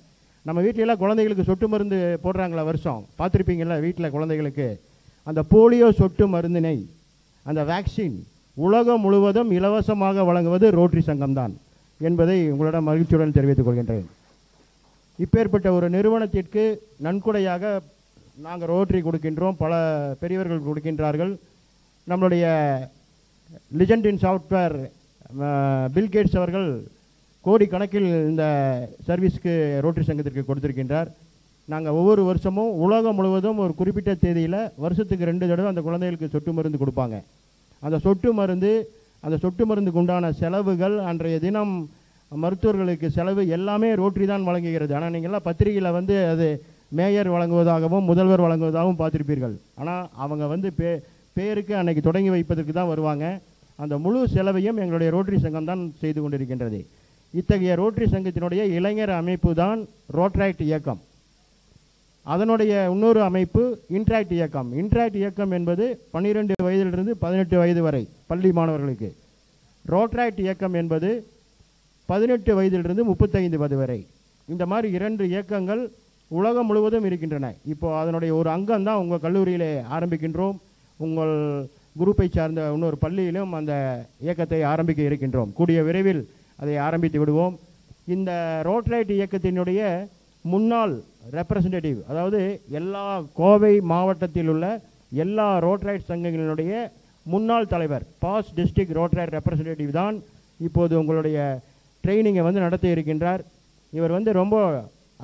[0.48, 3.02] நம்ம வீட்டிலலாம் குழந்தைகளுக்கு சொட்டு மருந்து போடுறாங்களா வருஷம்?
[3.18, 4.68] பார்த்துருப்பீங்களா வீட்டில் குழந்தைகளுக்கு?
[5.28, 6.76] அந்த போலியோ சொட்டு மருந்தினை
[7.48, 8.16] அந்த வேக்சின்
[8.56, 11.52] உலகம் முழுவதும் இலவசமாக வழங்குவது ரோட்டரி சங்கம்தான்
[12.08, 14.08] என்பதை உங்களிடம் மகிழ்ச்சியுடன் தெரிவித்துக் கொள்கின்றேன்.
[15.24, 16.64] இப்பேற்பட்ட ஒரு நிறுவனத்திற்கு
[17.06, 17.80] நன்கொடையாக
[18.46, 19.58] நாங்கள் ரோட்டரி கொடுக்கின்றோம்.
[19.62, 19.72] பல
[20.20, 21.32] பெரியவர்கள் கொடுக்கின்றார்கள்.
[22.10, 22.44] நம்மளுடைய
[23.80, 24.76] லிஜெண்ட் இன் சாஃப்ட்வேர்
[25.96, 26.68] பில்கேட்ஸ் அவர்கள்
[27.44, 28.44] கோடிக்கணக்கில் இந்த
[29.08, 29.52] சர்வீஸ்க்கு
[29.84, 31.08] ரோட்டரி சங்கத்திற்கு கொடுத்திருக்கின்றார்.
[31.72, 36.80] நாங்கள் ஒவ்வொரு வருஷமும் உலகம் முழுவதும் ஒரு குறிப்பிட்ட தேதியில் வருஷத்துக்கு ரெண்டு தடவை அந்த குழந்தைகளுக்கு சொட்டு மருந்து
[36.82, 37.16] கொடுப்பாங்க.
[37.86, 38.72] அந்த சொட்டு மருந்து
[39.26, 41.74] அந்த சொட்டு மருந்துக்கு உண்டான செலவுகள் அன்றைய தினம்
[42.32, 44.92] மருத்துவர்களுக்கு செலவு எல்லாமே ரோட்டரி தான் வழங்குகிறது.
[44.98, 46.46] ஆனால் நீங்கள்லாம் பத்திரிகையில் வந்து அது
[46.98, 49.56] மேயர் வழங்குவதாகவும் முதல்வர் வழங்குவதாகவும் பார்த்துருப்பீர்கள்.
[49.80, 50.90] ஆனால் அவங்க வந்து பே
[51.36, 53.26] பேருக்கு அன்னைக்கு தொடங்கி வைப்பதற்கு தான் வருவாங்க.
[53.82, 56.80] அந்த முழு செலவையும் எங்களுடைய ரோட்டரி சங்கம் தான் செய்து கொண்டிருக்கின்றது.
[57.40, 59.80] இத்தகைய ரோட்டரி சங்கத்தினுடைய இளைஞர் அமைப்பு தான்
[60.18, 61.00] ரோட்ராக்ட் இயக்கம்.
[62.32, 63.62] அதனுடைய இன்னொரு அமைப்பு
[63.98, 64.68] இன்ட்ராக்ட் இயக்கம்.
[64.80, 69.08] இன்ட்ராக்ட் இயக்கம் என்பது பன்னிரெண்டு வயதிலிருந்து பதினெட்டு வயது வரை பள்ளி மாணவர்களுக்கு.
[69.92, 71.10] ரோட்ராக்ட் இயக்கம் என்பது
[72.10, 74.00] பதினெட்டு வயதிலிருந்து முப்பத்தைந்து வயது வரை.
[74.52, 75.82] இந்த மாதிரி இரண்டு இயக்கங்கள்
[76.30, 77.46] உலகம் முழுவதும் இருக்கின்றன.
[77.72, 80.56] இப்போது அதனுடைய ஒரு அங்கம் தான் உங்கள் கல்லூரியிலே ஆரம்பிக்கின்றோம்.
[81.06, 81.34] உங்கள்
[82.00, 83.72] குரூப்பை சார்ந்த இன்னொரு பள்ளியிலும் அந்த
[84.24, 85.50] இயக்கத்தை ஆரம்பிக்க இருக்கின்றோம்.
[85.58, 86.22] கூடிய விரைவில்
[86.62, 87.54] அதை ஆரம்பித்து விடுவோம்.
[88.14, 88.30] இந்த
[88.68, 89.80] ரோட்ரைட் இயக்கத்தினுடைய
[90.52, 90.94] முன்னாள்
[91.38, 92.40] ரெப்ரசன்டேட்டிவ் அதாவது
[92.78, 93.04] எல்லா
[93.40, 94.66] கோவை மாவட்டத்தில் உள்ள
[95.24, 96.72] எல்லா ரோட்ரைட் சங்கங்களினுடைய
[97.32, 100.16] முன்னாள் தலைவர் பாஸ் டிஸ்ட்ரிக்ட் ரோட்ரைட் ரெப்ரசன்டேட்டிவ் தான்
[100.66, 101.38] இப்போது உங்களுடைய
[102.04, 103.42] ட்ரைனிங்கை வந்து நடத்தி இருக்கின்றார்.
[103.96, 104.56] இவர் வந்து ரொம்ப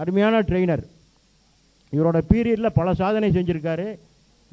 [0.03, 0.85] அருமையான ட்ரெயினர்
[1.97, 3.89] இவரோட பீரியடில் பல சாதனை செஞ்சுருக்காரு.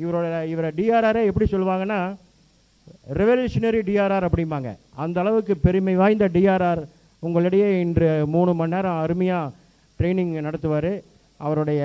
[0.04, 2.00] இவரோட இவரை டிஆர்ஆரே எப்படி சொல்லுவாங்கன்னா
[3.20, 4.70] ரெவல்யூஷனரி டிஆர்ஆர் அப்படிம்பாங்க.
[5.04, 6.82] அந்த அளவுக்கு பெருமை வாய்ந்த டிஆர்ஆர்
[7.24, 9.54] உங்களிடையே இன்று மூணு மணி நேரம் அருமையாக
[10.00, 10.92] ட்ரைனிங் நடத்துவார்.
[11.46, 11.82] அவருடைய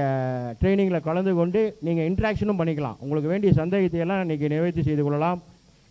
[0.60, 2.98] ட்ரைனிங்கில் கலந்து கொண்டு நீங்கள் இன்ட்ராக்ஷனும் பண்ணிக்கலாம்.
[3.04, 5.40] உங்களுக்கு வேண்டிய சந்தேகத்தை எல்லாம் இன்றைக்கி நிவர்த்தி செய்து கொள்ளலாம்.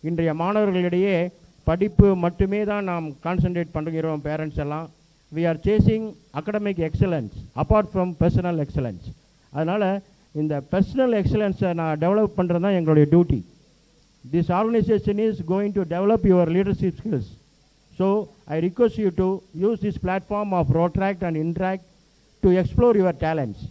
[0.08, 1.16] இன்றைய மாணவர்களிடையே
[1.68, 4.86] படிப்பு மட்டுமே தான் நாம் கான்சென்ட்ரேட் பண்ணுகிறோம் பேரண்ட்ஸ் எல்லாம்.
[5.32, 6.06] We are chasing
[6.38, 9.04] academic excellence apart from personal excellence
[9.52, 9.86] அதனால்
[10.34, 13.40] இந்த பர்சனல் எக்ஸலன்ஸை நான் டெவலப் பண்ணுறது தான் எங்களுடைய duty
[14.24, 17.30] this organisation is going to develop your leadership skills
[17.98, 18.08] so
[18.56, 19.28] I request you to
[19.64, 21.86] use this platform of Rotaract and Interact
[22.42, 23.64] to explore your talents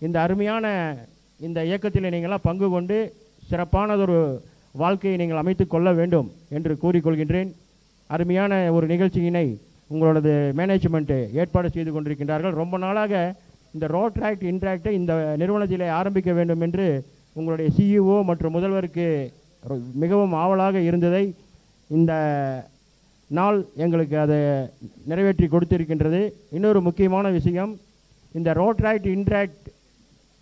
[0.00, 0.66] இந்த அருமையான
[1.40, 2.98] இந்த இயக்கத்தில் நீங்களாம் பங்கு கொண்டு
[3.50, 4.18] சிறப்பானதொரு
[4.74, 7.50] வாழ்க்கையை நீங்கள் அமைத்து கொள்ள வேண்டும் என்று கூறிக்கொள்கின்றேன்.
[8.10, 9.46] அருமையான ஒரு நிகழ்ச்சியினை
[9.90, 12.54] உங்களோடது மேனேஜ்மெண்ட்டு ஏற்பாடு செய்து கொண்டிருக்கின்றார்கள்.
[12.62, 13.12] ரொம்ப நாளாக
[13.76, 16.86] இந்த ரோட்ராக்ட் இன்ட்ராக்டை இந்த நிறுவனத்திலே ஆரம்பிக்க வேண்டும் என்று
[17.38, 19.06] உங்களுடைய சிஇஓ மற்றும் முதல்வருக்கு
[20.02, 21.24] மிகவும் ஆவலாக இருந்ததை
[21.90, 22.12] இந்த
[23.30, 24.38] நாள் எங்களுக்கு அதை
[25.10, 26.20] நிறைவேற்றி கொடுத்திருக்கின்றது.
[26.56, 27.72] இன்னொரு முக்கியமான விஷயம்
[28.34, 29.66] இந்த ரோட்ராக்ட் இன்ட்ராக்ட்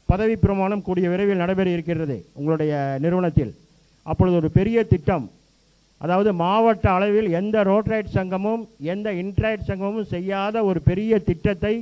[0.08, 2.72] பதவி பிரமாணம் கூடிய விரைவில் நடைபெற இருக்கிறது உங்களுடைய
[3.04, 3.52] நிறுவனத்தில்.
[4.06, 5.26] அப்பொழுது ஒரு பெரிய திட்டம்
[6.00, 8.62] அதாவது மாவட்ட அளவில் எந்த ரோட்ரைட் சங்கமும்
[8.94, 11.74] எந்த இன்ட்ராய்ட் சங்கமும் செய்யாத ஒரு பெரிய திட்டத்தை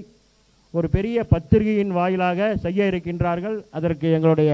[0.76, 3.56] ஒரு பெரிய பத்திரிகையின் வாயிலாக செய்ய இருக்கின்றார்கள்.
[3.76, 4.50] அதற்கு எங்களுடைய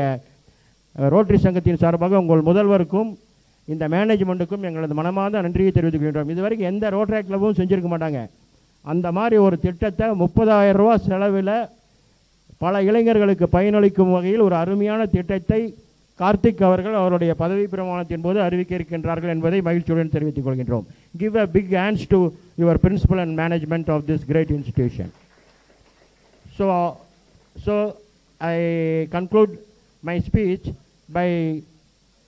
[1.14, 3.10] ரோட்டரி சங்கத்தின் சார்பாக உங்கள் முதல்வருக்கும்
[3.72, 8.20] இந்த மேனேஜ்மெண்ட்டுக்கும் எங்களது மனமார்ந்த நன்றியை தெரிவித்துக்கின்றோம் இதுவரைக்கும் எந்த ரோட்ராக் கிளப்பும் செஞ்சுருக்க மாட்டாங்க.
[8.92, 11.52] அந்த மாதிரி ஒரு திட்டத்தை முப்பதாயிரம் ரூபா செலவில்
[12.64, 15.60] பல இளைஞர்களுக்கு பயனளிக்கும் வகையில் ஒரு அருமையான திட்டத்தை
[16.20, 20.86] கார்த்திக் அவர்கள் அவருடைய பதவி பிரமாணத்தின் போது அறிவிக்க இருக்கின்றார்கள் என்பதை மகிழ்ச்சியுடன் தெரிவித்துக் கொள்கின்றோம்.
[21.20, 22.20] Give a big hands to
[22.62, 25.12] your principal and management of this great institution
[26.58, 26.98] So,
[27.62, 27.96] so
[28.40, 29.60] I conclude
[30.02, 30.74] my speech
[31.08, 31.62] by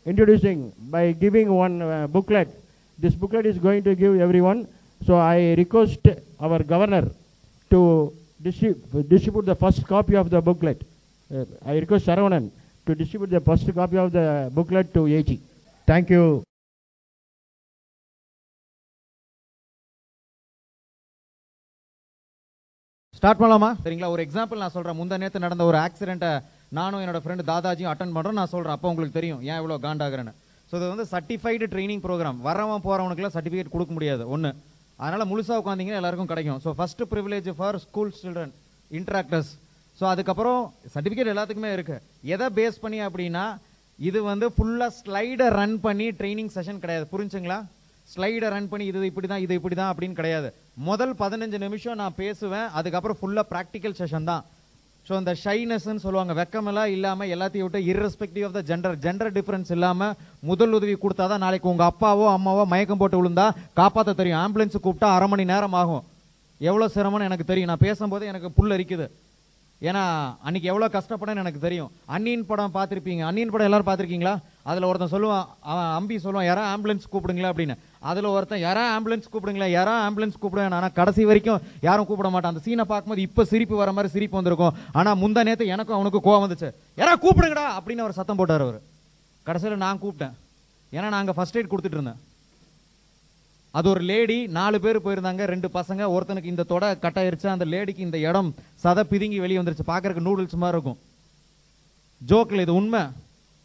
[0.07, 2.49] introducing, by giving one uh, booklet.
[2.97, 4.69] This booklet is going to give everyone.
[5.05, 6.07] So I request
[6.39, 7.11] our governor
[7.71, 10.81] to distrib- distribute the first copy of the booklet.
[11.35, 12.53] Uh, I request Saravanan
[12.87, 15.41] to distribute the first copy of the booklet to AG.
[15.87, 16.45] Thank you.
[23.21, 23.69] Start பண்ணலாமா?
[23.85, 24.09] சரிங்களா?
[24.13, 26.31] ஒரு example நான் சொல்கிறேன் முந்த நேரத்தில் நடந்த ஒரு ஆக்சிடென்ட்டை
[26.79, 29.41] நானும் என்னோட ஃப்ரெண்டு தாதாஜியும் அட்டன் பண்ணுறோம் நான் சொல்கிறேன் அப்போ உங்களுக்கு தெரியும்.
[29.49, 30.33] ஏன் இவ்வளோ காண்டாகிறேன்னு.
[30.69, 34.25] ஸோ இது வந்து சர்டிஃபைடு ட்ரைனிங் ப்ரோக்ராம் வரவன் போகிறவனுக்குலாம் சர்டிஃபிகேட் கொடுக்க முடியாது.
[34.35, 34.51] ஒன்று
[35.03, 36.61] அதனால் முழுசாக உட்காந்திங்கன்னா எல்லாருக்கும் கிடைக்கும்.
[36.65, 38.55] So first privilege for school children
[39.01, 39.51] interactors
[39.99, 40.61] so அதுக்கப்புறம்
[40.95, 42.03] சர்டிஃபிகேட் எல்லாத்துக்குமே இருக்குது
[42.37, 43.45] எதை பேஸ் பண்ணி அப்படின்னா
[43.99, 47.07] இது வந்து ஃபுல்லாக ஸ்லைடை ரன் பண்ணி ட்ரைனிங் செஷன் கிடையாது.
[47.13, 47.61] புரிஞ்சுங்களா?
[48.13, 50.49] ஸ்லைடை ரன் பண்ணி இது இப்படி தான் இது இப்படி தான் அப்படின்னு கிடையாது.
[50.89, 54.43] முதல் பதினஞ்சு நிமிஷம் நான் பேசுவேன் அதுக்கப்புறம் ஃபுல்லாக ப்ராக்டிக்கல் செஷன் தான்.
[55.07, 60.15] ஸோ இந்த ஷைனஸ்ன்னு சொல்லுவாங்க வெக்கமெல்லாம் இல்லாமல் எல்லாத்தையும் விட்டு irrespective of the gender gender difference இல்லாமல்
[60.51, 63.47] முதல் உதவி கொடுத்தா தான் நாளைக்கு உங்கள் அப்பாவோ அம்மாவோ மயக்கம் போட்டு விழுந்தா
[63.81, 64.41] காப்பாற்ற தெரியும்.
[64.45, 66.05] ஆம்புலன்ஸ் கூப்பிட்டா அரை மணி நேரம் ஆகும்.
[66.69, 67.71] எவ்வளோ சிரமம்னு எனக்கு தெரியும்.
[67.73, 69.07] நான் பேசும்போது எனக்கு புல் அரிக்குது.
[69.83, 70.03] ஏன்னா
[70.47, 71.91] அன்னைக்கு எவ்வளோ கஷ்டப்படன்னு எனக்கு தெரியும்.
[72.15, 73.23] அன்னியின் படம் பார்த்துருப்பீங்க.
[73.29, 74.35] அன்னியின் படம் எல்லாரும் பார்த்துருக்கீங்களா?
[74.71, 77.53] அதில் ஒருத்தன் சொல்லுவான் அவன் அம்பி சொல்லுவான் யாரா ஆம்புலன்ஸ் கூப்பிடுங்களா?
[77.53, 77.77] அப்படின்னு.
[78.11, 79.69] அதில் ஒருத்தன் யாரா ஆம்புலன்ஸ் கூப்பிடுங்களா?
[79.79, 80.77] யாரா ஆம்புலன்ஸ் கூப்பிடுவேன்.
[80.79, 82.55] ஆனால் கடைசி வரைக்கும் யாரும் கூப்பிட மாட்டான்.
[82.55, 84.77] அந்த சீனை பார்க்கும்போது இப்போ சிரிப்பு வர மாதிரி சிரிப்பு வந்திருக்கும்.
[84.93, 86.71] ஆனால் முந்தா நேற்று எனக்கும் அவனுக்கு கோவம் வந்துச்சு.
[86.97, 87.67] யாரா கூப்பிடுங்கடா!
[87.79, 88.81] அப்படின்னு அவர் சத்தம் போட்டார் அவர்.
[89.47, 90.35] கடைசியில் நான் கூப்பிட்டேன்.
[90.93, 92.21] ஏன்னா நான் அங்கே ஃபஸ்ட் எய்ட் கொடுத்துட்டு இருந்தேன்.
[93.79, 98.19] அது ஒரு லேடி நாலு பேர் போயிருந்தாங்க ரெண்டு பசங்க ஒருத்தனுக்கு இந்த தொடை கட்டாயிருச்சு அந்த லேடிக்கு இந்த
[98.29, 98.49] இடம்
[98.85, 99.91] சதை பிதுங்கி வெளியே வந்துருச்சு.
[99.93, 100.99] பார்க்கறதுக்கு நூடுல்ஸ் மாதிரி இருக்கும்.
[102.31, 103.03] ஜோக்கில் இது உண்மை.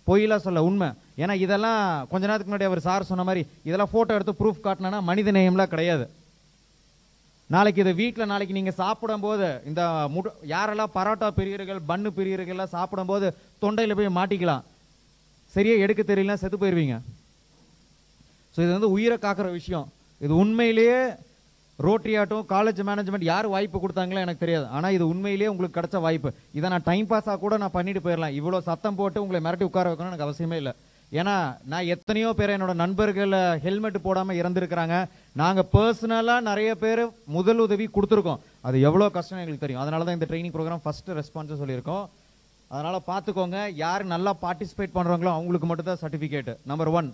[0.07, 0.89] பொய்யெல்லாம் சொல்ல உண்மை.
[1.23, 1.81] ஏன்னா இதெல்லாம்
[2.11, 6.05] கொஞ்ச நேரத்துக்கு முன்னாடி அவர் சார் சொன்ன மாதிரி இதெல்லாம் ஃபோட்டோ எடுத்து ப்ரூஃப் காட்டினா மனித நேயம்லாம் கிடையாது.
[7.49, 9.81] நாளைக்கு இதை வீட்டில் நாளைக்கு நீங்கள் சாப்பிடும்போது இந்த
[10.13, 13.27] முடு யாரெல்லாம் பரோட்டா பிரியர்கள் பன்னு பிரியர்கள்லாம் சாப்பிடும்போது
[13.63, 14.63] தொண்டையில் போய் மாட்டிக்கலாம்.
[15.55, 16.95] சரியாக எடுக்க தெரியல செத்து போயிடுவீங்க
[18.55, 19.87] ஸோ இது வந்து உயிரை காக்கிற விஷயம்.
[20.25, 20.99] இது உண்மையிலேயே
[21.85, 24.65] ரோட்டரி ஆகட்டும் காலேஜ் மேனேஜ்மெண்ட் யார் வாய்ப்பு கொடுத்தாங்களோ எனக்கு தெரியாது.
[24.75, 26.29] ஆனால் இது உண்மையிலேயே உங்களுக்கு கிடைச்ச வாய்ப்பு.
[26.57, 28.35] இதை நான் டைம் பாஸாக கூட நான் பண்ணிட்டு போயிடலாம்.
[28.39, 30.73] இவ்வளோ சத்தம் போட்டு உங்களை மிரட்டி உட்கார வைக்கணும் எனக்கு அவசியமே இல்லை.
[31.19, 31.33] ஏன்னா
[31.71, 34.95] நான் எத்தனையோ பேர் என்னோட நண்பர்களில் ஹெல்மெட் போடாமல் இறந்துருக்கிறாங்க.
[35.41, 37.03] நாங்கள் பர்சனலாக நிறைய பேர்
[37.37, 38.41] முதல் உதவி கொடுத்துருக்கோம்.
[38.67, 39.83] அது எவ்வளோ கஷ்டம் எங்களுக்கு தெரியும்.
[39.83, 42.05] அதனால தான் இந்த ட்ரைனிங் ப்ரோக்ராம் ஃபஸ்ட்டு ரெஸ்பான்ஸ் சொல்லியிருக்கோம்.
[42.71, 43.59] அதனால் பார்த்துக்கோங்க.
[43.83, 47.09] யார் நல்லா பார்ட்டிசிபேட் பண்ணுறாங்களோ அவங்களுக்கு மட்டும் தான் certificate number one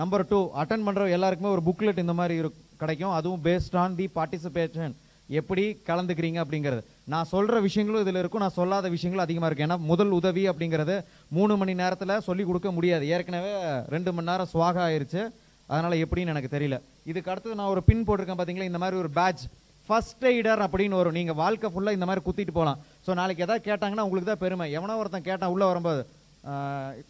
[0.00, 2.48] number two attend பண்ணுற எல்லாருக்குமே ஒரு புக்லெட் இந்த மாதிரி இரு
[2.82, 3.14] கிடைக்கும்.
[3.18, 4.94] அதுவும் பேஸ்ட் ஆன் தி பார்ட்டிசிபேஷன்
[5.38, 6.82] எப்படி கலந்துக்கிறீங்க அப்படிங்கிறது.
[7.12, 8.42] நான் சொல்கிற விஷயங்களும் இதில் இருக்கும்.
[8.44, 9.68] நான் சொல்லாத விஷயங்களும் அதிகமாக இருக்கும்.
[9.68, 10.96] ஏன்னா முதல் உதவி அப்படிங்கிறது
[11.38, 13.04] மூணு மணி நேரத்தில் சொல்லி கொடுக்க முடியாது.
[13.14, 13.52] ஏற்கனவே
[13.94, 15.22] ரெண்டு மணி நேரம் சுவாக ஆயிடுச்சு
[15.68, 16.76] அதனால் எப்படின்னு எனக்கு தெரியல.
[17.10, 19.42] இதுக்கு அடுத்தது நான் ஒரு பின் போட்டிருக்கேன் பார்த்தீங்களா இந்த மாதிரி ஒரு பேட்ச்
[19.88, 21.18] ஃபஸ்ட் எய்டர் அப்படின்னு வரும்.
[21.18, 24.66] நீங்கள் வாழ்க்கை ஃபுல்லாக இந்த மாதிரி குத்திட்டு போகலாம் ஸோ நாளைக்கு எதாவது கேட்டாங்கன்னா உங்களுக்கு தான் பெருமை.
[24.78, 26.02] எவனோ ஒருத்தன் கேட்டான் உள்ளே வரும்போது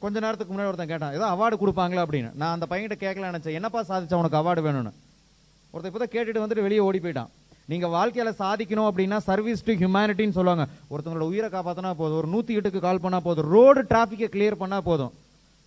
[0.02, 2.04] கொஞ்ச நேரத்துக்கு முன்னாடி ஒருத்தன் கேட்டான் ஏதோ அவார்டு கொடுப்பாங்களா?
[2.06, 2.30] அப்படின்னு.
[2.40, 3.56] நான் அந்த பையன்கிட்ட கேட்கல நினச்சேன்.
[3.58, 4.92] என்னப்பா சாதிச்சா உனக்கு அவார்டு வேணும்னு?
[5.72, 7.30] ஒருத்தன் இப்போ தான் கேட்டுட்டு வந்துட்டு வெளியே ஓடி போயிட்டான்.
[7.72, 10.64] நீங்கள் வாழ்க்கையில் சாதிக்கணும் அப்படின்னா சர்வீஸ் டு ஹியூமனிட்டின்னு சொல்லுவாங்க.
[10.92, 12.18] ஒருத்தவங்களோட உயிரை காப்பாற்றினா போதும்.
[12.20, 13.48] ஒரு நூற்றி எட்டுக்கு கால் பண்ணால் போதும்.
[13.54, 15.12] ரோடு டிராஃபிக்கை கிளியர் பண்ணால் போதும்.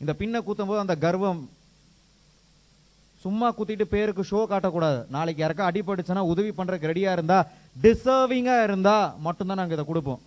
[0.02, 1.42] இந்த பின்னை கூத்தும் போது அந்த கர்வம்
[3.24, 5.00] சும்மா குத்திட்டு பேருக்கு ஷோ காட்டக்கூடாது.
[5.16, 7.48] நாளைக்கு யாருக்கா அடிபட்டுச்சுன்னா உதவி பண்ணுறதுக்கு ரெடியாக இருந்தால்
[7.84, 10.22] டிசர்விங்காக இருந்தால் மட்டும்தான் நாங்கள் இதை கொடுப்போம்.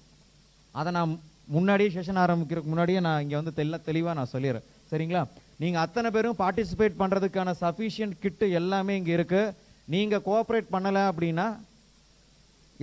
[0.81, 1.15] அதை நான்
[1.55, 4.67] முன்னாடியே செஷன் ஆரம்பிக்கிறதுக்கு முன்னாடியே நான் இங்கே வந்து தெல்ல தெளிவாக நான் சொல்லிடுறேன்.
[4.91, 5.23] சரிங்களா?
[5.63, 9.53] நீங்கள் அத்தனை பேரும் பார்ட்டிசிபேட் பண்ணுறதுக்கான சஃபிஷியன்ட் கிட்டு எல்லாமே இங்கே இருக்குது
[9.95, 11.47] நீங்கள் கோஆப்ரேட் பண்ணலை அப்படின்னா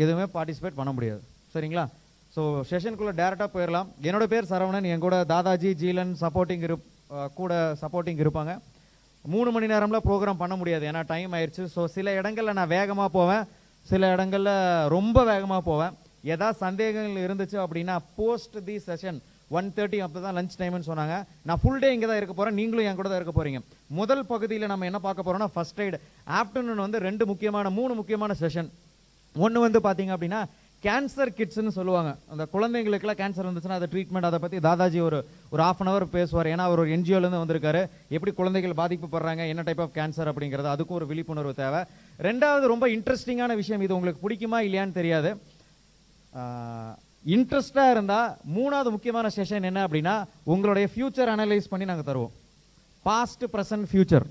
[0.03, 1.21] எதுவுமே பார்ட்டிசிபேட் பண்ண முடியாது.
[1.53, 1.85] சரிங்களா?
[2.35, 3.87] ஸோ செஷனுக்குள்ளே டேரெக்டாக போயிடலாம்.
[4.07, 6.85] என்னோட பேர் சரவணன் என் கூட தாதாஜி ஜீலன் சப்போர்ட்டிங் இருப்
[7.39, 8.53] கூட சப்போர்ட்டிங் இருப்பாங்க.
[9.33, 13.43] மூணு மணி நேரம்ல ப்ரோக்ராம் பண்ண முடியாது ஏன்னா டைம் ஆயிடுச்சு ஸோ சில இடங்களில் நான் வேகமாக போவேன்.
[13.89, 14.55] சில இடங்களில்
[14.95, 15.93] ரொம்ப வேகமாக போவேன்.
[16.33, 19.19] ஏதாவது சந்தேகங்கள் இருந்துச்சு அப்படின்னா post the session
[19.57, 21.15] one thirty அப்போ தான் லஞ்ச் டைம்னு சொன்னாங்க.
[21.47, 23.61] நான் ஃபுல் டே இங்கே தான் இருக்க போகிறேன் நீங்களும் என் கூட தான் இருக்க போகிறீங்க
[23.99, 25.99] முதல் பகுதியில் நம்ம என்ன பார்க்க போகிறோம்னா ஃபர்ஸ்ட் எய்டு
[26.39, 28.71] ஆஃப்டர்நூன் வந்து ரெண்டு முக்கியமான மூணு முக்கியமான செஷன்
[29.35, 30.41] ஒன்று வந்து பார்த்தீங்க அப்படின்னா
[30.83, 32.11] கேன்சர் கிட்ஸ்னு சொல்லுவாங்க.
[32.31, 35.17] அந்த குழந்தைங்களுக்குலாம் கேன்சர் இருந்துச்சுன்னா அதை ட்ரீட்மெண்ட் அதை பற்றி தாதாஜி ஒரு
[35.53, 36.49] ஒரு ஆஃப் அன் அவர் பேசுவார்.
[36.53, 37.81] ஏன்னா அவர் ஒரு என்ஜிஓலேருந்து வந்திருக்காரு.
[38.15, 41.81] எப்படி குழந்தைகள் பாதிக்கப்படுறாங்க என்ன டைப் ஆஃப் கேன்சர் அப்படிங்கிறது அதுக்கும் ஒரு விழிப்புணர்வு தேவை.
[42.27, 45.31] ரெண்டாவது ரொம்ப இன்ட்ரெஸ்டிங்கான விஷயம் இது உங்களுக்கு பிடிக்குமா இல்லையான்னு தெரியாது.
[47.35, 50.15] இன்ட்ரெஸ்டாக இருந்தால் மூணாவது முக்கியமான செஷன் என்ன அப்படின்னா
[50.53, 52.35] உங்களுடைய ஃபியூச்சர் அனலைஸ் பண்ணி நாங்கள் தருவோம்.
[53.07, 54.25] பாஸ்ட் ப்ரெசன்ட் ஃபியூச்சர்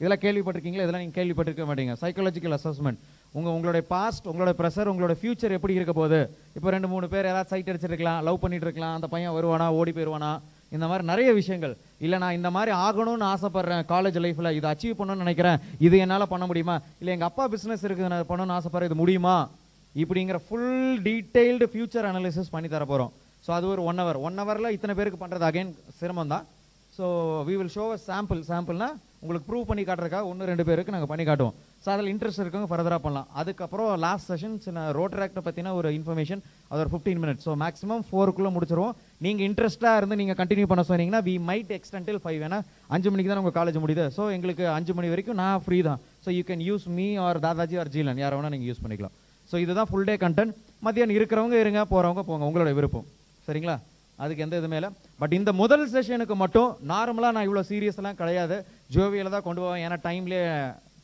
[0.00, 0.84] இதெல்லாம் கேள்விப்பட்டிருக்கீங்களா?
[0.84, 1.94] இதெல்லாம் நீங்கள் கேள்விப்பட்டிருக்க மாட்டீங்க.
[2.02, 3.00] சைக்காலஜிக்கல் அசஸ்மெண்ட்
[3.36, 6.20] உங்கள் உங்களுடைய பாஸ்ட் உங்களோட ப்ரெஷர் உங்களோட ஃபியூச்சர் எப்படி இருக்க போகுது?
[6.56, 10.30] இப்போ ரெண்டு மூணு பேர் யாராவது சைட் அடிச்சிருக்கலாம் லவ் பண்ணிட்டு இருக்கலாம் அந்த பையன் வருவானா ஓடி போயிடுவானா
[10.76, 11.74] இந்த மாதிரி நிறைய விஷயங்கள்.
[12.04, 15.58] இல்லை நான் இந்த மாதிரி ஆகணும்னு ஆசைப்பட்றேன் காலேஜ் லைஃப்பில் இதை அச்சீவ் பண்ணணும்னு நினைக்கிறேன்.
[15.86, 16.76] இது என்னால் பண்ண முடியுமா?
[17.00, 18.90] இல்லை எங்கள் அப்பா பிஸ்னஸ் இருக்குது நான் பண்ணணும்னு ஆசைப்பட்றேன்.
[18.90, 19.36] இது முடியுமா?
[19.94, 20.70] இப்படிங்கிற ஃபுல்
[21.08, 23.12] டீட்டெயில்டு ஃபியூச்சர் அனாலிசிஸ் பண்ணி தர போகிறோம்
[23.46, 26.46] ஸோ அது ஒரு ஒன் ஹவர் ஒன் ஹவரில் இத்தனை பேருக்கு பண்ணுறது அகைன் சிரமம் தான்
[26.96, 27.06] so
[27.48, 28.88] we will show a sample சாம்பிள்னா
[29.22, 31.54] உங்களுக்கு ப்ரூவ் பண்ணி காட்டுறதுக்காக ஒன்று ரெண்டு பேருக்கு நாங்கள் பண்ணி காட்டுவோம்.
[31.84, 33.28] ஸோ அதில் இன்ட்ரெஸ்ட் இருக்கவங்க ஃபர்தராக பண்ணலாம்.
[33.40, 38.50] அதுக்கப்புறம் லாஸ்ட் செஷன் சின்ன ரோட்டராக்டை பற்றின ஒரு இன்ஃபர்மேஷன் அது ஒரு ஃபிஃப்டீன் மினிட்ஸ் ஸோ மேக்ஸிமம் ஃபோருக்குள்ளே
[38.56, 38.94] முடிச்சிருவோம்.
[39.26, 42.60] நீங்கள் இன்ட்ரெஸ்ட்டாக இருந்து நீங்கள் கண்டினியூ பண்ண சொன்னீங்கன்னா வி மைட் எக்ஸ்டென்டில் ஃபைவ் ஏன்னா
[42.96, 44.06] அஞ்சு மணிக்கு தான் உங்கள் காலேஜ் முடியுது.
[44.18, 46.02] ஸோ எங்களுக்கு அஞ்சு மணி வரைக்கும் நான் ஃப்ரீ தான்.
[46.26, 48.20] So you can use me or Dadaji or Jeelan.
[48.24, 49.16] யாரை வேணால் நீங்கள் யூஸ் பண்ணிக்கலாம்.
[49.50, 50.54] ஸோ இதுதான் ஃபுல் டே கண்டென்ட்
[50.86, 52.44] மத்தியானம் இருக்கிறவங்க இருங்க போகிறவங்க போங்க.
[52.48, 53.06] உங்களோட விருப்பம்.
[53.46, 53.76] சரிங்களா?
[54.22, 54.90] அதுக்கு எந்த இதுவுமே இல்லை.
[55.20, 58.56] பட் இந்த முதல் செஷனுக்கு மட்டும் நார்மலாக நான் இவ்வளோ சீரியஸ்லாம் கிடையாது.
[58.94, 59.82] ஜோவியில் தான் கொண்டு போவேன்.
[59.86, 60.46] ஏன்னா டைம்லேயே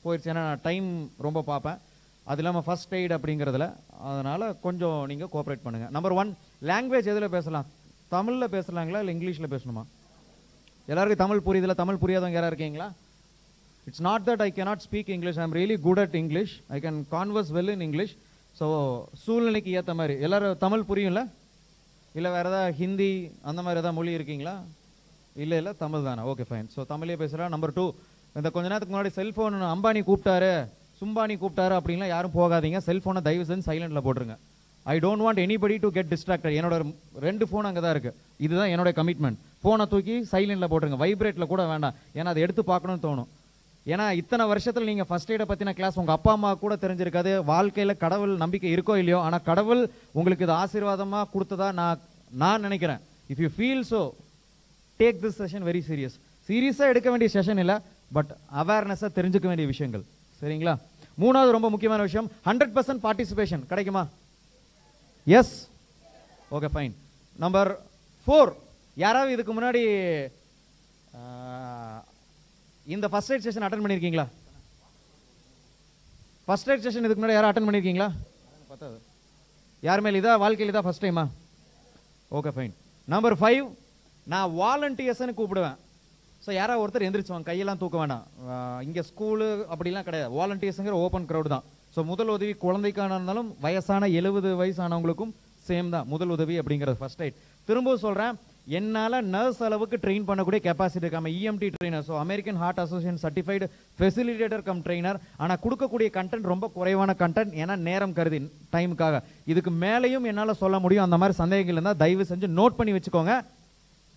[0.04, 0.88] போயிடுச்சு ஏன்னா நான் டைம்
[1.26, 1.78] ரொம்ப பார்ப்பேன்.
[2.30, 3.66] அது இல்லாமல் ஃபஸ்ட் எய்ட் அப்படிங்கிறதுல.
[4.10, 6.30] அதனால் கொஞ்சம் நீங்கள் கோஆப்ரேட் பண்ணுங்கள் நம்பர் ஒன்
[6.70, 7.66] லாங்குவேஜ் எதில் பேசலாம்?
[8.14, 9.00] தமிழில் பேசலாங்களா?
[9.02, 9.82] இல்லை இங்கிலீஷில் பேசணுமா?
[10.92, 12.88] எல்லாருக்கும் தமிழ் புரியுதில்ல தமிழ் புரியாதவங்க யாராக இருக்கீங்களா?
[13.88, 17.00] It's not that I cannot speak English I am really good at English I can
[17.14, 18.14] converse well in English
[18.58, 18.66] so
[19.22, 20.14] சூழ்நிலைக்கு ஏற்ற மாதிரி.
[20.26, 21.22] எல்லாரும் தமிழ் புரியும்ல?
[22.18, 23.10] இல்லை வேறு ஏதாவது ஹிந்தி
[23.50, 24.54] அந்த மாதிரி ஏதாவது மொழி இருக்கீங்களா?
[25.42, 26.22] இல்லை இல்லை தமிழ் தானே?
[26.32, 27.84] ஓகே ஃபைன் ஸோ தமிழே பேசுகிறேன் நம்பர் டூ
[28.38, 30.52] இந்த கொஞ்ச நேரத்துக்கு முன்னாடி செல்ஃபோன் அம்பானி கூப்பிட்டாரு
[31.00, 32.78] சும்பானி கூப்பிட்டாரு அப்படின்லாம் யாரும் போகாதீங்க.
[32.88, 34.36] செல்ஃபோனை தயவு செஞ்சு சைலண்டில் போட்டுருங்க.
[34.92, 36.76] I don't want anybody to get distracted என்னோட
[37.26, 40.98] ரெண்டு ஃபோன் அங்கே தான் இருக்குது இதுதான் என்னோட கமிட்மெண்ட் ஃபோனை தூக்கி சைலண்டில் போட்டுருங்க.
[41.04, 41.94] வைப்ரேட்டில் கூட வேண்டாம்.
[42.18, 43.28] ஏன்னா அதை எடுத்து பார்க்கணும்னு தோணும்.
[43.92, 47.32] ஏன்னா இத்தனை வருஷத்தில் நீங்கள் ஃபர்ஸ்ட் எய்டை பற்றின கிளாஸ் உங்கள் அப்பா அம்மா கூட தெரிஞ்சிருக்காது.
[47.52, 49.82] வாழ்க்கையில் கடவுள் நம்பிக்கை இருக்கோ இல்லையோ ஆனால் கடவுள்
[50.18, 52.00] உங்களுக்கு இது ஆசீர்வாதமாக கொடுத்ததா நான்
[52.42, 53.02] நான் நினைக்கிறேன்.
[53.32, 54.00] If you feel so
[55.00, 56.16] take this session very serious
[56.48, 57.76] சீரியஸாக எடுக்க வேண்டிய செஷன் இல்லை
[58.16, 58.32] பட்
[58.62, 60.04] அவேர்னஸாக தெரிஞ்சுக்க வேண்டிய விஷயங்கள்.
[60.40, 60.74] சரிங்களா?
[61.22, 64.02] மூணாவது ரொம்ப முக்கியமான விஷயம் ஹண்ட்ரட் பர்சன்ட் பார்ட்டிசிபேஷன் கிடைக்குமா?
[65.26, 65.54] Yes
[66.56, 66.94] okay fine
[67.44, 67.70] number
[68.26, 68.50] four
[69.04, 69.82] யாராவது இதுக்கு முன்னாடி
[72.86, 74.26] இந்த ஃபர்ஸ்ட் எய்ட் செஷன் அட்டன் பண்ணியிருக்கீங்களா
[76.48, 78.08] ஃபர்ஸ்ட் எய்ட் செஷன் இதுக்கு முன்னாடி யாரும் அட்டன் பண்ணியிருக்கீங்களா
[78.72, 78.98] பத்தாவது
[79.82, 80.34] யாருமே இதா?
[80.42, 81.24] வாழ்க்கையில் இதா ஃபர்ஸ்ட் டைமா
[82.30, 82.74] ஓகே ஃபைன்
[83.08, 83.64] நம்பர் ஃபைவ்
[84.26, 85.78] நான் வாலண்டியர்ஸ்னு கூப்பிடுவேன்.
[86.42, 88.24] ஸோ யாராவது ஒருத்தர் எந்திரிச்சுவாங்க கையெல்லாம் தூக்க வேண்டாம்
[88.86, 90.30] இங்கே ஸ்கூலு அப்படிலாம் கிடையாது.
[90.38, 91.64] வாலண்டியர்ஸுங்கிற ஓப்பன் க்ரௌடு தான்.
[91.94, 95.32] ஸோ முதல் உதவி குழந்தைக்கான இருந்தாலும் வயசான எழுபது வயசானவங்களுக்கும்
[95.68, 96.06] சேம் தான்.
[96.14, 98.34] முதல் உதவி அப்படிங்கிறது ஃபர்ஸ்ட் எய்ட் திரும்பவும் சொல்கிறேன்
[98.66, 103.66] என்னால் நர்ஸ் அளவுக்கு ட்ரெயின் பண்ணக்கூடிய கெப்பாசிட்டி இருக்காம EMT trainer so American Heart Association certified
[103.98, 108.40] facilitator cum trainer ஆனால் கொடுக்கக்கூடிய கண்டென்ட் ரொம்ப குறைவான கண்டென்ட் ஏன்னா நேரம் கருதி
[108.74, 109.20] டைமுக்காக
[109.52, 111.06] இதுக்கு மேலேயும் என்னால் சொல்ல முடியும்.
[111.06, 113.34] அந்த மாதிரி சந்தேகங்கள் இருந்தால் தயவு செஞ்சு நோட் பண்ணி வச்சுக்கோங்க.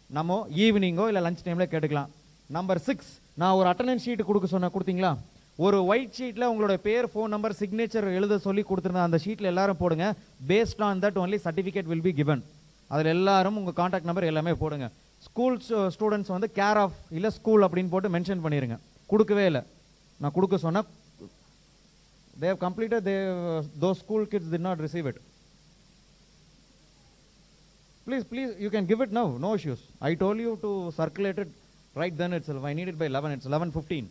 [0.09, 2.11] நம்ம ஈவினிங்கோ இல்லை லஞ்ச் டைமில் கேட்டுக்கலாம்.
[2.57, 5.11] நம்பர் சிக்ஸ் நான் ஒரு அட்டண்டன்ஸ் ஷீட் கொடுக்க சொன்ன கொடுத்தீங்களா?
[5.65, 10.07] ஒரு ஒயிட் ஷீட்டில் உங்களோட பேர் ஃபோன் நம்பர் சிக்னேச்சர் எழுத சொல்லி கொடுத்துருந்தேன் அந்த ஷீட்டில் எல்லாரும் போடுங்க.
[10.51, 12.43] Based on that only certificate will be given
[12.89, 14.87] அதில் எல்லாரும் உங்கள் காண்டாக்ட் நம்பர் எல்லாமே போடுங்க
[15.27, 15.55] ஸ்கூல்
[15.95, 18.75] ஸ்டூடெண்ட்ஸ் வந்து கேர் ஆஃப் இல்லை ஸ்கூல் அப்படின்னு போட்டு மென்ஷன் பண்ணிடுங்க
[19.09, 19.61] கொடுக்கவே இல்லை
[20.19, 20.87] நான் கொடுக்க சொன்னால்
[22.35, 23.15] தேவ் கம்ப்ளீட்டாக they
[23.83, 25.21] though school kids did not receive it
[28.07, 30.69] please please you can give it no no issues i told you to
[30.99, 31.39] circulate
[31.95, 34.05] right then it's itself i need it by it's eleven 11:15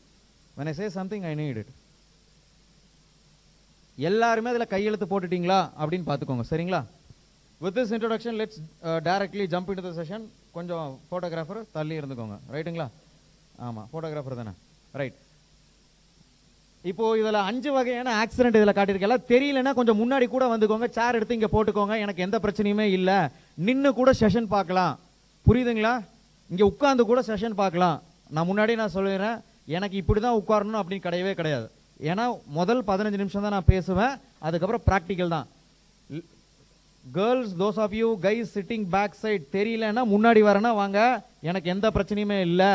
[0.57, 1.73] when i say something i need it
[3.99, 6.81] எல்லாருமே அதில் கையெழுத்து போட்டுட்டீங்களா அப்படின்னு பார்த்துக்கோங்க சரிங்களா
[7.65, 8.59] with this introduction let's
[9.07, 10.25] directly jump in the session
[10.57, 12.37] கொஞ்சம் photographer தள்ளி இருந்துக்கோங்க.
[12.55, 12.89] ரைட்டுங்களா
[13.67, 14.53] ஆமாம் ஃபோட்டோகிராஃபர் தானே.
[15.01, 15.17] ரைட்
[16.91, 20.89] இப்போ இதில் அஞ்சு வகையான ஆக்சிடென்ட் இதில் காட்டியிருக்கல தெரியலன்னா கொஞ்சம் முன்னாடி கூட வந்துக்கோங்க.
[20.99, 21.95] சேர் எடுத்து இங்கே போட்டுக்கோங்க.
[22.05, 23.17] எனக்கு எந்த பிரச்சனையுமே இல்லை.
[23.69, 24.95] நின்று கூட செஷன் பார்க்கலாம்.
[25.47, 25.95] புரியுதுங்களா?
[26.53, 27.97] இங்கே உட்காந்து கூட செஷன் பார்க்கலாம்.
[28.35, 29.41] நான் முன்னாடி நான் சொல்லிடுறேன்.
[29.77, 31.67] எனக்கு இப்படி தான் உட்காரணும் அப்படின்னு கிடையவே கிடையாது.
[32.11, 32.25] ஏன்னா
[32.59, 34.15] முதல் பதினஞ்சு நிமிஷம் தான் நான் பேசுவேன்.
[34.47, 35.47] அதுக்கப்புறம் ப்ராக்டிக்கல் தான்.
[37.15, 41.01] Girls those of you guys sitting back side தெரியலன்னா முன்னாடி வரேன்னா வாங்க.
[41.49, 42.73] எனக்கு எந்த பிரச்சனையுமே இல்லை.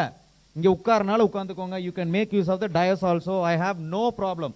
[0.56, 1.78] இங்கே உட்காரனால உட்காந்துக்கோங்க.
[1.86, 4.54] You can make use of the dais also I have no problem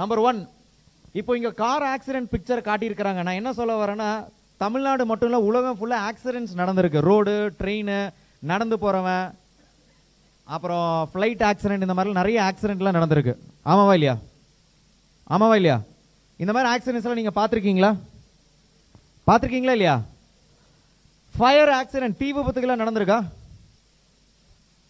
[0.00, 0.40] number one
[1.20, 3.20] இப்போ இங்கே கார் ஆக்சிடென்ட் பிக்சர் காட்டியிருக்கிறாங்க.
[3.26, 4.08] நான் என்ன சொல்ல வரேன்னா
[4.64, 7.00] தமிழ்நாடு மட்டும் இல்லை உலகம் ஃபுல்லாக ஆக்சிடென்ட்ஸ் நடந்திருக்கு.
[7.10, 7.94] ரோடு ட்ரெயின்
[8.52, 9.26] நடந்து போகிறவன்
[10.46, 13.34] அப்புறம் ஃப்ளைட் ஆக்சிடென்ட் இந்த மாதிரிலாம் நிறைய ஆக்சிடென்ட்லாம் நடந்திருக்கு.
[13.70, 14.16] ஆமாவா இல்லையா?
[15.34, 15.78] ஆமாவா இல்லையா?
[16.42, 17.90] இந்த மாதிரி ஆக்சிடென்ட்ஸ்லாம் நீங்கள் பார்த்துருக்கீங்களா?
[19.26, 20.02] பார்த்துருக்கீங்களா இல்லையா?
[21.34, 23.18] ஃபயர் ஆக்சிடென்ட் தீ விபத்துக்கெல்லாம் நடந்திருக்கா?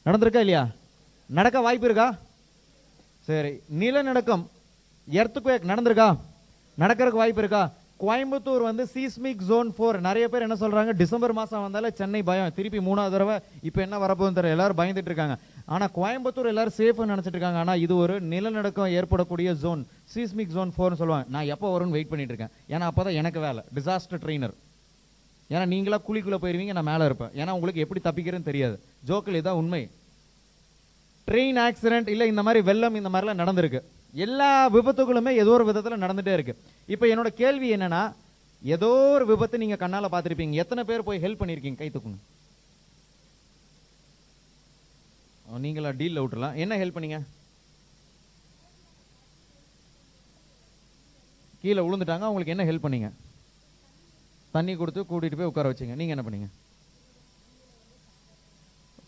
[0.07, 0.68] நடந்திருக்கா இல்லையா?
[1.30, 2.09] நடக்க வாய்ப்பு இருக்கா?
[3.28, 4.45] சரி நிலநடுக்கம்
[5.09, 6.09] எர்த்துக்குவேக் நடந்திருக்கா?
[6.78, 7.62] நடக்கிறதுக்கு வாய்ப்பு இருக்கா?
[8.05, 10.91] கோயம்புத்தூர் வந்து சீஸ்மிக் ஜோன் ஃபோர் நிறைய பேர் என்ன சொல்றாங்க?
[11.03, 12.53] டிசம்பர் மாசம் வந்தாலே சென்னை பயம்.
[12.57, 13.37] திருப்பி மூணாவது தடவை
[13.69, 14.57] இப்போ என்ன வரப்போகுதுன்னு தெரியல.
[14.57, 15.37] எல்லாரும் பயந்துட்டு இருக்காங்க.
[15.75, 17.59] ஆனால் கோயம்புத்தூர் எல்லாரும் சேஃப்னு நினச்சிட்டு இருக்காங்க.
[17.59, 21.27] ஆனால் இது ஒரு நிலநடுக்கம் ஏற்படக்கூடிய ஜோன் சீஸ்மிக் ஜோன் ஃபோர்னு சொல்லுவாங்க.
[21.29, 22.55] நான் எப்போ வரும்னு வெயிட் பண்ணிட்டு இருக்கேன்.
[22.75, 23.63] ஏன்னா அப்பதான் எனக்கு வேலை.
[23.79, 24.55] டிசாஸ்டர் ட்ரெயினர்
[25.51, 27.35] ஏன்னா நீங்களா குழிக்குள்ளே போயிருவீங்க நான் மேலே இருப்பேன்.
[27.41, 28.79] ஏன்னா உங்களுக்கு எப்படி தப்பிக்கிறேன்னு தெரியாது.
[29.05, 29.91] ஜோக்கில் இதான் உண்மை.
[31.29, 33.81] ட்ரெயின் ஆக்சிடென்ட் இல்லை இந்த மாதிரி வெள்ளம் இந்த மாதிரிலாம் நடந்திருக்கு.
[34.25, 36.61] எல்லா விபத்துகளுமே ஏதோ ஒரு விதத்தில் நடந்துகிட்டே இருக்குது
[36.95, 38.03] இப்போ என்னோட கேள்வி என்னென்னா
[38.75, 40.61] ஏதோ ஒரு விபத்து நீங்கள் கண்ணால் பார்த்துருப்பீங்க.
[40.62, 42.21] எத்தனை பேர் போய் ஹெல்ப் பண்ணியிருக்கீங்க கை தூக்குங்க.
[45.64, 47.19] நீங்களா டீலில் விட்டுலாம் என்ன ஹெல்ப் பண்ணீங்க?
[51.62, 52.27] கீழே விழுந்துட்டாங்க.
[52.29, 53.11] அவங்களுக்கு என்ன ஹெல்ப் பண்ணீங்க?
[54.57, 55.95] தண்ணி கொடுத்து கூட்டிகிட்டு போய் உட்கார வச்சீங்க.
[56.01, 56.49] நீங்கள் என்ன பண்ணீங்க?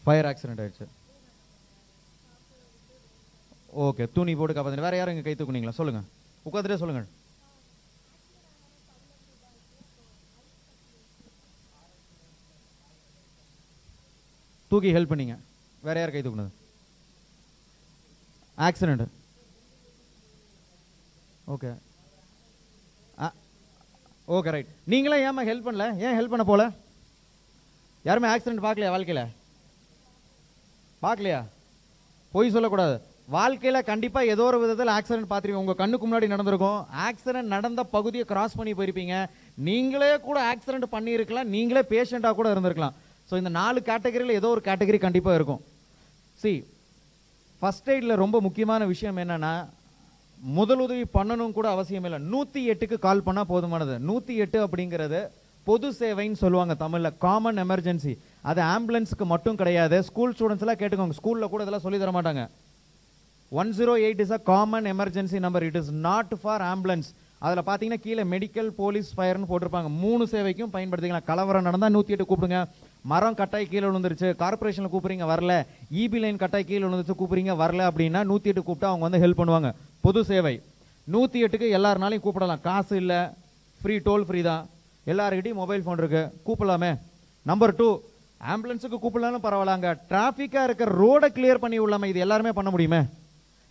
[0.04, 0.86] ஃபயர் ஆக்சிடென்ட் ஆயிடுச்சு.
[3.76, 5.70] ஓகே துணி போட்டு காப்பாத்து வேற யாரும் இங்க கை தூக்குனீங்களா?
[5.70, 6.02] சொல்லுங்க.
[6.44, 7.04] உட்காந்துட்டே சொல்லுங்க.
[14.68, 15.38] தூக்கி ஹெல்ப் பண்ணீங்க.
[15.82, 16.50] வேற யார் கை தூக்குனது?
[18.58, 19.06] ஆக்சிடென்ட்
[21.48, 21.76] ஓகே
[24.28, 25.84] ஓகே ரைட் நீங்களே ஏமா ஹெல்ப் பண்ணல?
[25.98, 26.70] ஏன் ஹெல்ப் பண்ண போல?
[28.02, 29.22] யாருமே ஆக்சிடென்ட் பார்க்கலையா வாழ்க்கையில?
[31.02, 31.46] பார்க்கலையா?
[32.32, 33.07] பொய் சொல்லக்கூடாது.
[33.34, 36.78] வாழ்க்கையில் கண்டிப்பாக ஏதோ ஒரு விதத்தில் ஆக்சிடென்ட் பார்த்துருக்கீங்க உங்கள் கண்ணுக்கு முன்னாடி நடந்திருக்கும்.
[37.06, 39.14] ஆக்சிடென்ட் நடந்த பகுதியை கிராஸ் பண்ணி போயிருப்பீங்க.
[39.68, 41.48] நீங்களே கூட ஆக்சிடென்ட் பண்ணியிருக்கலாம்.
[41.54, 42.94] நீங்களே பேஷண்ட்டாக கூட இருந்திருக்கலாம்.
[43.30, 45.60] ஸோ இந்த நாலு கேட்டகரியில் ஏதோ ஒரு கேட்டகரி கண்டிப்பாக இருக்கும்.
[46.42, 46.52] சி
[47.62, 49.52] ஃபர்ஸ்ட் எய்டில் ரொம்ப முக்கியமான விஷயம் என்னன்னா
[50.56, 52.20] முதலுதவி பண்ணணும் கூட அவசியம் இல்லை.
[52.32, 53.96] நூற்றி எட்டுக்கு கால் பண்ணால் போதுமானது.
[54.10, 55.20] நூற்றி எட்டு அப்படிங்கிறது
[55.66, 57.16] பொது சேவைன்னு சொல்லுவாங்க தமிழில்.
[57.26, 58.14] காமன் எமர்ஜென்சி
[58.50, 59.96] அது ஆம்புலன்ஸுக்கு மட்டும் கிடையாது.
[60.08, 61.18] ஸ்கூல் ஸ்டூடெண்ட்ஸ்லாம் கேட்டுக்கோங்க.
[61.20, 62.44] ஸ்கூலில் கூட இதெல்லாம் சொல்லி தர மாட்டாங்க.
[63.56, 67.08] One zero eight is a common emergency number it is not for ambulance
[67.44, 69.88] அதில் பார்த்தீங்கன்னா கீழே மெடிக்கல் போலீஸ் ஃபயர்னு போட்டிருப்பாங்க.
[70.02, 71.26] மூணு சேவைக்கும் பயன்படுத்திக்கலாம்.
[71.30, 72.58] கலவரம் நடந்தால் நூற்றி எட்டு கூப்பிடுங்க.
[73.12, 74.28] மரம் கட்டாய் கீழே விழுந்துருச்சு.
[74.42, 75.52] கார்பரேஷனில் கூப்பிடுறீங்க வரல.
[76.02, 79.70] இபி லைன் கட்டாய் கீழே விழுந்துருச்சு கூப்பிடுறீங்க வரல அப்படின்னா நூற்றி எட்டு கூப்பிட்டா அவங்க வந்து ஹெல்ப் பண்ணுவாங்க.
[80.06, 80.54] பொது சேவை.
[81.06, 82.62] நூற்றி எட்டுக்கு எல்லாருனாலையும் கூப்பிடலாம்.
[82.68, 83.20] காசு இல்லை.
[83.80, 84.64] ஃப்ரீ டோல் ஃப்ரீ தான்.
[85.12, 86.92] எல்லாருக்கிட்டையும் மொபைல் ஃபோன் இருக்குது கூப்பிடலாமே.
[87.46, 87.88] நம்பர் டூ
[88.54, 93.00] ஆம்புலன்ஸுக்கு கூப்பிடலாலும் பரவாயில்ல அங்கே டிராஃபிக்காக இருக்கிற ரோடை கிளியர் பண்ணி விடலாமே இது எல்லாருமே பண்ண முடியுமே?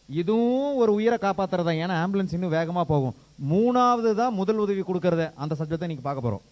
[0.09, 1.73] இதுவும் ஒரு உயிரை காப்பாத்துறதா?
[1.83, 3.15] ஏன்னா ஆம்புலன்ஸ் இன்னும் வேகமாக போகும்.
[3.53, 5.25] மூணாவது தான் முதல் உதவி கொடுக்கறது.
[5.43, 6.45] அந்த சப்ஜெக்டை நீங்கள் பார்க்க போகிறோம்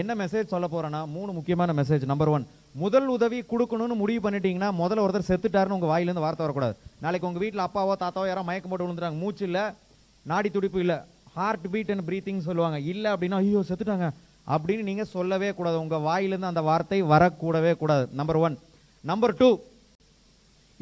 [0.00, 2.44] என்ன மெசேஜ் சொல்ல போகிறேன்னா மூணு முக்கியமான மெசேஜ் நம்பர் ஒன்
[2.82, 6.74] முதல் உதவி கொடுக்கணும்னு முடிவு பண்ணிட்டீங்கன்னா முதல்ல ஒருத்தர் செத்துட்டாருன்னு உங்கள் வாயிலேருந்து வார்த்தை வரக்கூடாது.
[7.04, 9.64] நாளைக்கு உங்கள் வீட்டில் அப்பாவோ தாத்தாவோ யாரோ மயக்கம் போட்டு விழுந்துறாங்க மூச்சு இல்லை
[10.26, 10.98] நாடி துடிப்பு இல்லை
[11.36, 12.78] ஹார்ட் பீட் அண்ட் ப்ரீத்திங் சொல்லுவாங்க.
[12.92, 14.08] இல்லை அப்படின்னா ஐயோ செத்துட்டாங்க.
[14.54, 15.76] அப்படின்னு நீங்கள் சொல்லவே கூடாது.
[15.84, 18.04] உங்கள் வாயிலேருந்து அந்த வார்த்தை வரக்கூடவே கூடாது.
[18.20, 18.56] நம்பர் ஒன்
[19.04, 19.48] நம்பர் டூ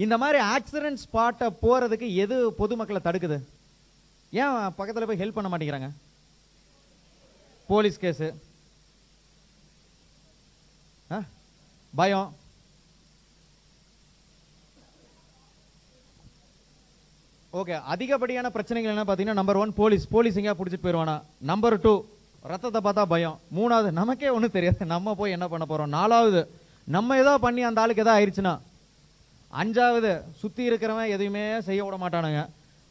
[0.05, 3.39] இந்த மாதிரி ஆக்சிடென்ட் ஸ்பாட்டை போகிறதுக்கு எது பொதுமக்களை தடுக்குது?
[4.33, 5.91] ஏன் பக்கத்தில் போய் ஹெல்ப் பண்ண மாட்டேங்கிறாங்க?
[7.69, 8.29] போலீஸ் கேஸு
[12.01, 12.31] பயம்.
[17.61, 21.15] ஓகே அதிகப்படியான பிரச்சனைகள் என்ன பார்த்தீங்கன்னா நம்பர் ஒன் போலீஸ் போலீஸ் எங்கேயா பிடிச்சிட்டு போயிடுவானா
[21.51, 21.93] நம்பர் டூ
[22.51, 23.39] ரத்தத்தை பார்த்தா பயம்.
[23.59, 24.93] மூணாவது நமக்கே ஒன்றும் தெரியாது.
[24.95, 26.41] நம்ம போய் என்ன பண்ண போகிறோம் நாலாவது
[26.97, 28.55] நம்ம ஏதோ பண்ணி அந்த ஆளுக்கு எதாவது ஆயிடுச்சுன்னா
[29.61, 30.11] அஞ்சாவது
[30.41, 32.41] சுத்தி இருக்கிறவன் எதையுமே செய்ய விட மாட்டானுங்க.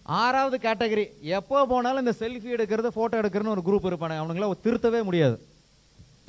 [0.05, 1.05] ஆறாவது கேட்டகரி
[1.37, 4.21] எப்போ போனாலும் இந்த செல்ஃபி எடுக்கிறது ஃபோட்டோ எடுக்கிறதுன்னு ஒரு குரூப் இருப்பானுங்க.
[4.23, 5.37] அவனுங்கள திருத்தவே முடியாது.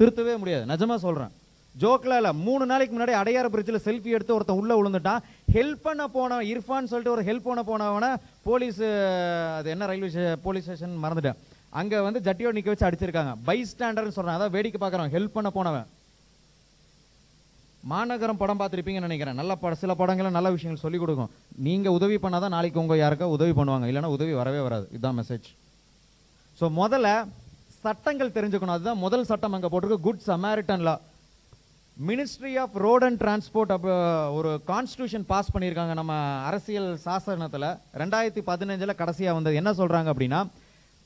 [0.01, 0.65] திருத்தவே முடியாது.
[0.73, 1.35] நிஜமாக சொல்கிறேன்
[1.75, 5.25] ஜோக்கில் இல்லை மூணு நாளைக்கு முன்னாடி அடையாறு பிரிட்ஜில் செல்ஃபி எடுத்து ஒருத்தன் உள்ளே விழுந்துட்டான்.
[5.57, 8.11] ஹெல்ப் பண்ண போனவன் இர்ஃபான் சொல்லிட்டு ஒரு ஹெல்ப் பண்ண போனவனை
[8.49, 8.81] போலீஸ்
[9.59, 11.39] அது என்ன ரயில்வே போலீஸ் ஸ்டேஷன் மறந்துட்டேன்.
[11.81, 13.35] அங்கே வந்து ஜட்டியோட நிக்க வச்சு அடிச்சிருக்காங்க.
[13.45, 14.37] பை ஸ்டாண்டர்னு சொல்றான்.
[14.39, 15.87] அதான் வேடிக்கை பார்க்குறவன் ஹெல்ப் பண்ண போனவன்.
[17.93, 19.39] மாநகரம் படம் பார்த்துருப்பீங்கன்னு நினைக்கிறேன்.
[19.41, 21.33] நல்ல சில படங்களை நல்ல விஷயங்கள் சொல்லிக் கொடுக்கும்.
[21.67, 23.89] நீங்கள் உதவி பண்ணாதான் நாளைக்கு உங்கள் யாருக்கா உதவி பண்ணுவாங்க.
[23.91, 24.87] இல்லைன்னா உதவி வரவே வராது.
[24.95, 25.49] இதுதான் மெசேஜ்
[26.61, 27.09] ஸோ முதல்ல
[27.85, 28.77] சட்டங்கள் தெரிஞ்சுக்கணும்.
[28.77, 30.07] அதுதான் முதல் சட்டம் அங்கே போட்டிருக்கு.
[30.07, 30.95] Good Samaritan law
[32.09, 33.93] ministry of road and transport அப்போ
[34.39, 36.15] ஒரு கான்ஸ்டியூஷன் பாஸ் பண்ணியிருக்காங்க நம்ம
[36.49, 37.69] அரசியல் சாசனத்தில்.
[38.03, 39.61] ரெண்டாயிரத்தி பதினஞ்சில் கடைசியாக வந்தது.
[39.61, 40.41] என்ன சொல்கிறாங்க அப்படின்னா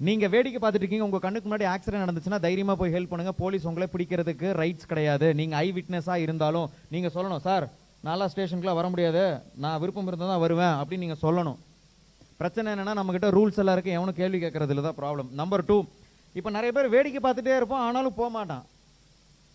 [0.06, 3.32] நீங்கள் வேடிக்கை பார்த்துட்டு இருக்கீங்க உங்கள் கண்ணுக்கு முன்னாடி ஆக்சிடென்ட் நடந்துச்சுன்னா தைரியமாக போய் ஹெல்ப் பண்ணுங்க.
[3.40, 5.26] போலீஸ் உங்களை பிடிக்கிறதுக்கு ரைட்ஸ் கிடையாது.
[5.40, 7.66] நீங்கள் ஐ விட்னஸாக இருந்தாலும் நீங்கள் சொல்லணும் சார்
[8.06, 9.24] நாலா ஸ்டேஷனுக்குலாம் வர முடியாது.
[9.64, 11.58] நான் விருப்பம் இருந்தால் தான் வருவேன் அப்படின்னு நீங்கள் சொல்லணும்.
[12.40, 13.96] பிரச்சனை என்னன்னா நம்மகிட்ட ரூல்ஸ் எல்லாம் இருக்கு.
[13.98, 15.78] எவனும் கேள்வி கேட்கறதுல தான் ப்ராப்ளம் நம்பர் டூ
[16.38, 18.64] இப்போ நிறைய பேர் வேடிக்கை பார்த்துட்டே இருப்போம் ஆனாலும் போக மாட்டான்.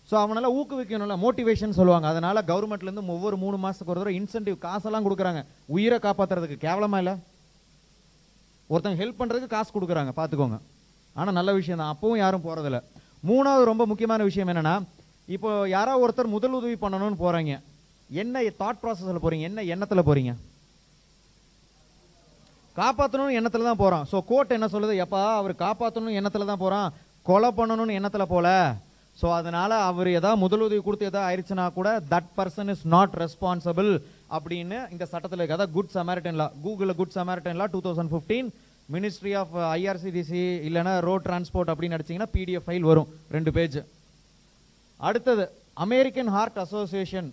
[0.09, 2.07] ஸோ அவனால் ஊக்குவிக்கணும்ல மோட்டிவேஷன் சொல்லுவாங்க.
[2.13, 5.41] அதனால கவர்மெண்ட்லேருந்து ஒவ்வொரு மூணு மாதத்துக்கு ஒரு தடவை இன்சென்டிவ் காசெல்லாம் கொடுக்குறாங்க.
[5.75, 7.15] உயிரை காப்பாற்றுறதுக்கு கேவலமா இல்லை?
[8.69, 10.57] ஒருத்தங்க ஹெல்ப் பண்ணுறதுக்கு காசு கொடுக்குறாங்க பார்த்துக்கோங்க.
[11.15, 11.91] ஆனால் நல்ல விஷயம் தான்.
[11.93, 12.79] அப்பவும் யாரும் போகிறதில்ல
[13.29, 14.75] மூணாவது ரொம்ப முக்கியமான விஷயம் என்னென்னா
[15.35, 17.53] இப்போ யாரோ ஒருத்தர் முதல் உதவி பண்ணணும்னு போகிறீங்க
[18.09, 20.33] என்ன தாட் ப்ராசஸில் போகிறீங்க என்ன எண்ணத்தில் போகிறீங்க
[22.75, 24.93] காப்பாற்றணும்னு எண்ணத்தில் தான் போகிறான் ஸோ கோர்ட் என்ன சொல்லுது?
[25.03, 26.89] எப்பா அவர் காப்பாற்றணும் எண்ணத்தில் தான் போகிறான்
[27.29, 28.47] கொலை பண்ணணும்னு எண்ணத்தில் போல.
[29.17, 33.91] ஸோ அதனால் அவர் எதாவது முதலுதவி கொடுத்து எதாவது ஆயிடுச்சுன்னா கூட that person is not responsible
[34.37, 35.57] அப்படின்னு இந்த சட்டத்தில் இருக்கு.
[35.57, 38.49] அதான் குட் சமாரிட்டன் லா கூகுளில் good Samaritan law two thousand fifteen
[38.93, 43.09] ministry of IRCTC இல்லைன்னா ரோட் டிரான்ஸ்போர்ட் அப்படின்னு அடிச்சீங்கன்னா பிடிஎஃப் ஃபைல் வரும்.
[43.35, 43.79] ரெண்டு பேஜ்
[45.07, 45.45] அடுத்தது
[45.85, 47.29] அமெரிக்கன் ஹார்ட் அசோசியேஷன்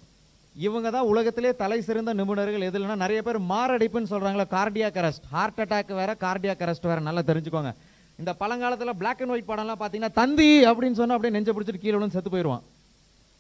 [0.57, 2.67] இவங்க தான் உலகத்திலே தலை சிறந்த நிபுணர்கள்.
[2.71, 7.01] எதுலனா நிறைய பேர் மாரடைப்புன்னு சொல்கிறாங்களா கார்டியாக் அரெஸ்ட் ஹார்ட் அட்டாக் வேற கார்டியாக் அரெஸ்ட் வேற.
[7.09, 7.73] நல்லா தெரிஞ்சுக்கோங்க.
[8.21, 12.33] இந்த பழங்காலத்தில் பிளாக் அண்ட் ஒயிட் படம்லாம் பார்த்தீங்கன்னா தந்தி அப்படின்னு சொன்னா அப்படியே நெஞ்ச பிடிச்சிட்டு கீழே செத்து
[12.35, 12.65] போயிடுவான்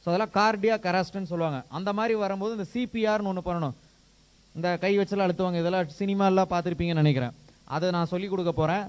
[0.02, 1.58] ஸோ அதெல்லாம் கார்டியாக் அரெஸ்ட்னு சொல்லுவாங்க.
[1.76, 3.74] அந்த மாதிரி வரும்போது இந்த சிபிஆர்னு ஒன்று பண்ணணும்.
[4.58, 5.60] இந்த கை வச்செல்லாம் அழுத்துவாங்க.
[5.62, 7.34] இதெல்லாம் சினிமாலாம் பார்த்துருப்பீங்கன்னு நினைக்கிறேன்.
[7.76, 8.84] அதை நான் சொல்லி கொடுக்க போகிறேன்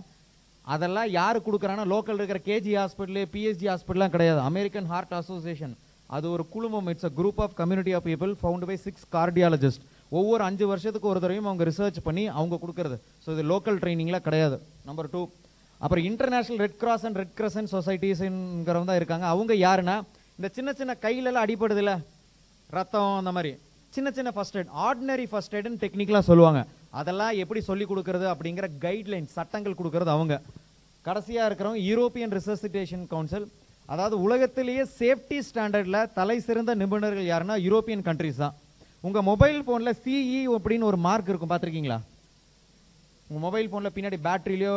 [0.73, 4.39] அதெல்லாம் யாரு கொடுக்குறாங்கன்னா லோக்கல் இருக்கிற கேஜி ஹாஸ்பிட்டலு பிஎஸ்ஜி ஹாஸ்பிட்டலாம் கிடையாது.
[4.49, 5.73] அமெரிக்கன் ஹார்ட் அசோசியேஷன்
[6.15, 6.87] அது ஒரு குழுமம்.
[6.91, 9.83] It's a group of community of people found by six cardiologist
[10.17, 12.97] ஒவ்வொரு அஞ்சு வருஷத்துக்கு ஒரு தடவையும் அவங்க ரிசர்ச் பண்ணி அவங்க கொடுக்குறது.
[13.23, 14.57] ஸோ இது லோக்கல் ட்ரைனிங்லாம் கிடையாது.
[14.89, 15.21] நம்பர் டூ
[15.81, 19.25] அப்புறம் international red cross and red crescent சொசைட்டிஸ்ங்கிறவங்க தான் இருக்காங்க.
[19.33, 19.95] அவங்க யாருன்னா
[20.37, 21.91] இந்த சின்ன சின்ன கையிலலாம் அடிபடுதுல?
[22.75, 23.51] ரத்தம் அந்த மாதிரி.
[23.95, 26.61] சின்ன சின்ன ஃபர்ஸ்ட் எய்ட் ஆர்டினரி ஃபர்ஸ்ட் எய்டுன்னு டெக்னிக்கலாக சொல்லுவாங்க.
[26.99, 30.35] அதெல்லாம் எப்படி சொல்லி கொடுக்கறது அப்படிங்கிற கைட்லைன் சட்டங்கள் கொடுக்கறது அவங்க.
[31.07, 33.45] கடைசியாக இருக்கிறவங்க யூரோப்பியன் ரிசர்சிட்டேஷன் கவுன்சில்
[33.93, 38.55] அதாவது உலகத்திலேயே சேஃப்டி ஸ்டாண்டர்டில் தலை சிறந்த நிபுணர்கள் யாருன்னா யூரோப்பியன் கண்ட்ரிஸ் தான்.
[39.01, 41.99] உங்கள் மொபைல் ஃபோனில் சிஇ அப்படின்னு ஒரு மார்க் இருக்கும் பார்த்துருக்கீங்களா?
[43.27, 44.75] உங்கள் மொபைல் ஃபோனில் பின்னாடி பேட்டரியிலையோ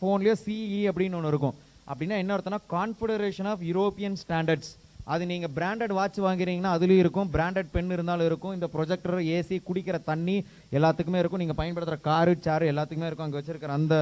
[0.00, 1.54] ஃபோன்லேயோ சிஇ அப்படின்னு ஒன்று இருக்கும்.
[1.90, 4.72] அப்படின்னா என்ன அர்த்தம்னா கான்ஃபெடரேஷன் ஆஃப் யூரோப்பியன் ஸ்டாண்டர்ட்ஸ்
[5.14, 7.28] அது நீங்கள் பிராண்டட் வாட்ச் வாங்குறீங்கன்னா அதுலேயும் இருக்கும்.
[7.34, 8.54] பிராண்டட் பென் இருந்தாலும் இருக்கும்.
[8.56, 10.36] இந்த ப்ரொஜெக்டர் ஏசி குடிக்கிற தண்ணி
[10.76, 11.42] எல்லாத்துக்குமே இருக்கும்.
[11.42, 13.26] நீங்கள் பயன்படுத்துகிற காரு சாரு எல்லாத்துக்குமே இருக்கும்.
[13.26, 13.94] அங்கே வச்சுருக்கிற அந்த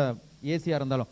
[0.55, 1.11] ஏசியாக இருந்தாலும்.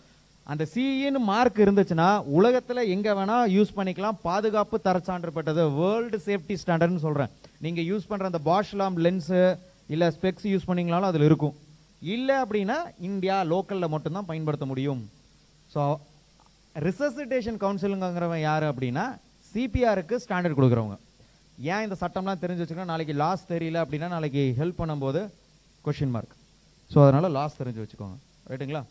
[0.52, 2.06] அந்த சிஇன்னு மார்க் இருந்துச்சுன்னா
[2.38, 4.16] உலகத்தில் எங்கே வேணால் யூஸ் பண்ணிக்கலாம்.
[4.28, 7.32] பாதுகாப்பு தரச்சான்று பெற்றது வேர்ல்டு சேஃப்டி ஸ்டாண்டர்ட்னு சொல்கிறேன்
[7.66, 9.42] நீங்கள் யூஸ் பண்ணுற அந்த பாஷ்லாம் லென்ஸு
[9.94, 11.54] இல்லை ஸ்பெக்ஸ் யூஸ் பண்ணிங்களாலும் அதில் இருக்கும்.
[12.14, 12.78] இல்லை அப்படின்னா
[13.08, 15.02] இந்தியா லோக்கலில் மட்டும்தான் பயன்படுத்த முடியும்.
[15.74, 15.82] ஸோ
[16.86, 19.04] ரிசர்சிட்டேஷன் கவுன்சிலுங்கிறவன் யார் அப்படின்னா
[19.52, 20.96] சிபிஆருக்கு ஸ்டாண்டர்ட் கொடுக்குறவங்க.
[21.72, 22.92] ஏன் இந்த சட்டம்லாம் தெரிஞ்சு வச்சுக்கணும்?
[22.92, 25.20] நாளைக்கு லாஸ் தெரியல அப்படின்னா நாளைக்கு ஹெல்ப் பண்ணும்போது
[25.86, 26.36] கொஷின் மார்க்
[26.92, 28.16] ஸோ அதனால் லாஸ் தெரிஞ்சு வச்சுக்கோங்க.
[28.50, 28.82] ரைட்டுங்களா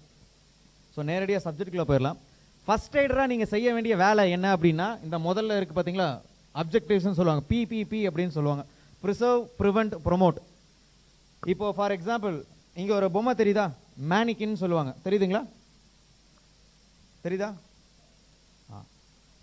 [0.95, 2.19] ஸோ நேரடியாக சப்ஜெக்ட்டுக்குள்ள போயிடலாம்.
[2.67, 6.09] ஃபர்ஸ்ட் எய்டராக நீங்கள் செய்ய வேண்டிய வேலை என்ன அப்படின்னா இந்த முதல்ல இருக்குது பார்த்தீங்களா
[6.61, 7.43] அப்ஜெக்டிவ்ஸ்னு சொல்லுவாங்க.
[7.51, 8.63] பிபிபி அப்படின்னு சொல்லுவாங்க.
[9.03, 10.39] ப்ரிசர்வ் ப்ரிவெண்ட் ப்ரொமோட்
[11.53, 12.35] இப்போது ஃபார் எக்ஸாம்பிள்
[12.81, 13.65] இங்கே ஒரு பொம்மை தெரியுதா?
[14.11, 14.91] மேனிக்கின்னு சொல்லுவாங்க.
[15.05, 15.43] தெரியுதுங்களா?
[17.25, 17.49] தெரியுதா?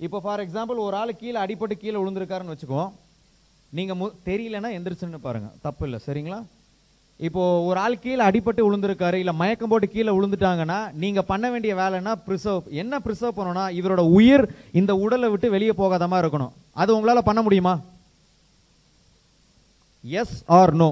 [0.07, 2.93] இப்போ ஃபார் எக்ஸாம்பிள் ஒரு ஆள் கீழே அடிப்பட்டு கீழே விழுந்திருக்காருன்னு வச்சுக்குவோம்
[3.79, 5.99] நீங்கள் மு தெரியலன்னா எந்திரிச்சுன்னு பாருங்கள் தப்பு இல்லை.
[6.07, 6.39] சரிங்களா?
[7.27, 12.13] இப்போது ஒரு ஆள் கீழே அடிபட்டு விழுந்திருக்காரு இல்லை மயக்கம் போட்டு கீழே விழுந்துட்டாங்கன்னா நீங்கள் பண்ண வேண்டிய வேலைன்னா
[12.27, 14.45] ப்ரிசர்வ் என்ன ப்ரிசர்வ் பண்ணணும்னா இவரோட உயிர்
[14.81, 16.55] இந்த உடலை விட்டு வெளியே போகாத மாதிரி இருக்கணும்.
[16.83, 17.75] அது உங்களால் பண்ண முடியுமா?
[20.05, 20.91] Yes or no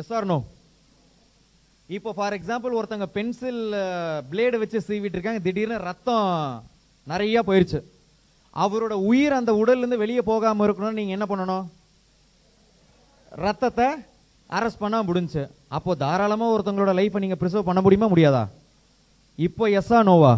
[0.00, 0.38] yes or no
[1.96, 3.60] இப்போ ஃபார் எக்ஸாம்பிள் ஒருத்தங்க பென்சில்
[4.30, 5.40] பிளேடு வச்சு சீவிட்டு இருக்காங்க.
[5.46, 6.26] திடீர்னு ரத்தம்
[7.12, 7.78] நிறைய போயிருச்சு.
[8.64, 11.64] அவரோட உயிர் அந்த உடல்லேருந்து வெளியே போகாமல் இருக்கணும்னு நீங்கள் என்ன பண்ணணும்?
[13.44, 13.86] ரத்தத்தை
[14.50, 15.42] அரெஸ்ட் பண்ண முடிஞ்சு
[15.76, 18.44] அப்போ தாராளமாக ஒருத்தங்களோட லைஃப்பை நீங்கள் ப்ரிசர்வ் பண்ண முடியுமா முடியாதா?
[19.38, 20.34] இப்போ எஸ்ஸா நோவா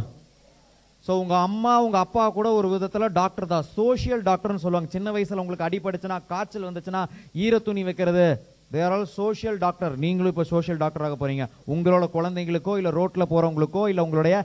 [1.06, 3.68] ஸோ உங்கள் அம்மா உங்கள் அப்பா கூட ஒரு விதத்தில் டாக்டர் தான்.
[3.76, 4.90] சோஷியல் டாக்டர்னு சொல்லுவாங்க.
[4.96, 7.02] சின்ன வயசில் உங்களுக்கு அடிபட்டுச்சுன்னா காய்ச்சல் வந்துச்சுன்னா
[7.44, 8.26] ஈரத்துணி வைக்கிறது
[8.74, 11.44] தேர் ஆல் சோஷியல் டாக்டர் நீங்களும் இப்போ சோஷியல் டாக்டராக போகிறீங்க
[11.74, 14.36] உங்களோட குழந்தைங்களுக்கோ இல்லை ரோட்டில் போகிறவங்களுக்கோ இல்லை உங்களுடைய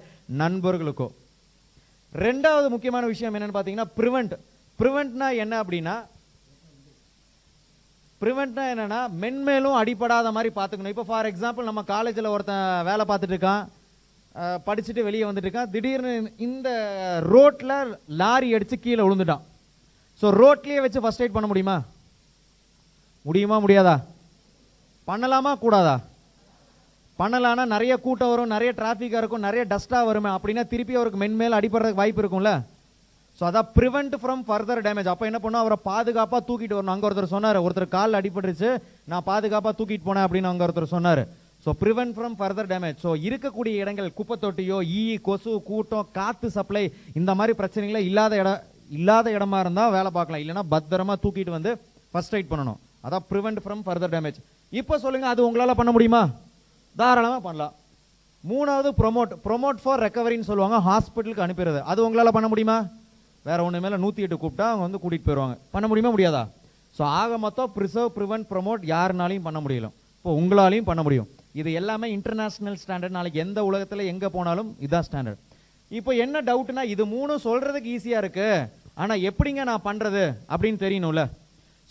[0.41, 1.07] நண்பர்களுக்கோ.
[2.25, 4.35] ரெண்டாவது முக்கியமான விஷயம் என்னன்னு பார்த்தீங்கன்னா ப்ரிவெண்ட்
[4.79, 5.95] ப்ரிவெண்ட்னா என்ன அப்படின்னா
[8.21, 13.63] ப்ரிவெண்ட்னா என்னன்னா மென்மேலும் அடிப்படாத மாதிரி பார்த்துக்கணும் இப்போ ஃபார் எக்ஸாம்பிள் நம்ம காலேஜில் ஒருத்தன் வேலை பார்த்துட்டு இருக்கான்.
[14.67, 15.69] படிச்சுட்டு வெளியே வந்துட்டு இருக்கான்.
[15.73, 16.13] திடீர்னு
[16.47, 16.69] இந்த
[17.33, 17.75] ரோட்டில்
[18.21, 19.43] லாரி அடித்து கீழே விழுந்துட்டான்.
[20.21, 21.77] ஸோ ரோட்லேயே வச்சு ஃபர்ஸ்ட் எய்ட் பண்ண முடியுமா?
[23.27, 23.95] முடியுமா முடியாதா?
[25.09, 25.51] பண்ணலாமா?
[25.63, 25.95] கூடாதா?
[27.19, 32.01] பண்ணலான்னா நிறைய கூட்டம் வரும் நிறைய டிராஃபிக்காக இருக்கும் நிறைய டஸ்ட்டாக வருமே அப்படின்னா திருப்பி அவருக்கு மென்மேல் அடிபடுறதுக்கு
[32.01, 32.51] வாய்ப்பு இருக்கும்ல?
[33.39, 35.61] ஸோ அதான் ப்ரிவெண்ட் ஃப்ரம் ஃபர்தர் டேமேஜ் அப்போ என்ன பண்ணும்?
[35.63, 36.93] அவரை பாதுகாப்பாக தூக்கிட்டு வரணும்.
[36.93, 38.69] அங்கே ஒருத்தர் சொன்னார் ஒருத்தர் கால் அடிபட்டுருச்சு
[39.11, 41.21] நான் பாதுகாப்பாக தூக்கிட்டு போனேன் அப்படின்னு அங்கே ஒருத்தர் சொன்னார்.
[41.65, 46.83] So prevent from further damage so இருக்கக்கூடிய இடங்கள் குப்பை தொட்டியோ ஈ கொசு கூட்டம் காற்று சப்ளை
[47.19, 48.61] இந்த மாதிரி பிரச்சனைகளை இல்லாத இடம்
[48.97, 50.43] இல்லாத இடமா இருந்தால் வேலை பார்க்கலாம்.
[50.43, 51.71] இல்லைன்னா பத்திரமா தூக்கிட்டு வந்து
[52.11, 52.79] ஃபர்ஸ்ட் எய்ட் பண்ணணும்.
[53.05, 54.39] அதான் ப்ரிவென்ட் ஃப்ரம் ஃபர்தர் டேமேஜ்
[54.79, 56.21] இப்போ சொல்லுங்கள் அது உங்களால் பண்ண முடியுமா?
[56.95, 57.73] தாராளமாக பண்ணலாம்.
[58.43, 61.79] மூணாவது ப்ரொமோட் ப்ரொமோட் ஃபார் ரெக்கவரின்னு சொல்லுவாங்க ஹாஸ்பிட்டலுக்கு அனுப்பிடுறது.
[61.91, 62.77] அது உங்களால் பண்ண முடியுமா?
[63.47, 66.43] வேறு ஒன்று மேலே நூற்றி எட்டு கூப்பிட்டா அவங்க வந்து கூட்டிகிட்டு போயிடுவாங்க பண்ண முடியுமா முடியாதா?
[66.97, 69.87] ஸோ ஆக மொத்தம் ப்ரிசர்வ் ப்ரிவென்ட் ப்ரொமோட் யாருனாலையும் பண்ண முடியல.
[70.17, 71.27] இப்போ உங்களாலையும் பண்ண முடியும்.
[71.61, 75.41] இது எல்லாமே இன்டர்நேஷ்னல் ஸ்டாண்டர்ட் நாளைக்கு எந்த உலகத்தில் எங்கே போனாலும் இதான் ஸ்டாண்டர்ட்
[75.91, 78.67] இப்போ என்ன டவுட்னா இது மூணும் சொல்கிறதுக்கு ஈஸியாக இருக்குது
[79.01, 80.23] ஆனால் எப்படிங்க நான் பண்ணுறது
[80.53, 81.23] அப்படின்னு தெரியணும்ல?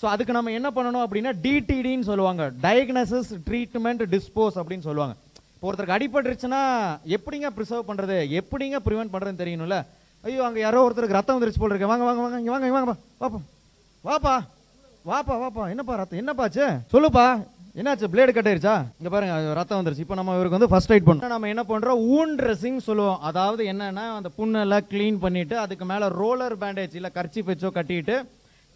[0.01, 2.45] ஸோ அதுக்கு நம்ம என்ன பண்ணணும் அப்படின்னா டிடிடின்னு சொல்லுவாங்க.
[2.65, 5.15] டயக்னோசிஸ் ட்ரீட்மெண்ட் டிஸ்போஸ் அப்படின்னு சொல்லுவாங்க.
[5.55, 6.63] இப்போ ஒருத்தருக்கு அடிபட்டுருச்சுன்னா
[7.17, 9.79] எப்படிங்க ப்ரிசர்வ் பண்ணுறது எப்படிங்க ப்ரிவென்ட் பண்ணுறதுன்னு தெரியணும்ல?
[10.25, 11.91] ஐயோ அங்கே யாரோ ஒருத்தருக்கு ரத்தம் வந்துருச்சு போல் இருக்கு.
[11.93, 12.97] வாங்க வாங்க வாங்க இங்கே வாங்க வாங்கப்பா.
[13.23, 13.41] வாப்பா.
[14.09, 14.35] வாப்பா.
[15.11, 15.65] வாப்பா வாப்பா.
[15.73, 16.21] என்னப்பா ரத்தம்?
[16.23, 16.67] என்னப்பாச்சு?
[16.93, 17.25] சொல்லுப்பா.
[17.81, 18.07] என்னாச்சு?
[18.13, 18.75] பிளேடு கட்டாயிருச்சா?
[18.99, 20.05] இங்கே பாருங்க ரத்தம் வந்துருச்சு.
[20.07, 23.19] இப்போ நம்ம இவருக்கு வந்து ஃபர்ஸ்ட் எய்ட் பண்ணோம் நம்ம என்ன பண்ணுறோம் ஊன் ட்ரெஸ்ஸிங் சொல்லுவோம்.
[23.31, 28.17] அதாவது என்னென்னா அந்த புண்ணெல்லாம் க்ளீன் பண்ணிவிட்டு அதுக்கு மேலே ரோலர் பேண்டேஜ் இல்லை கர்ச்சி வச்சோ கட்டிட்டு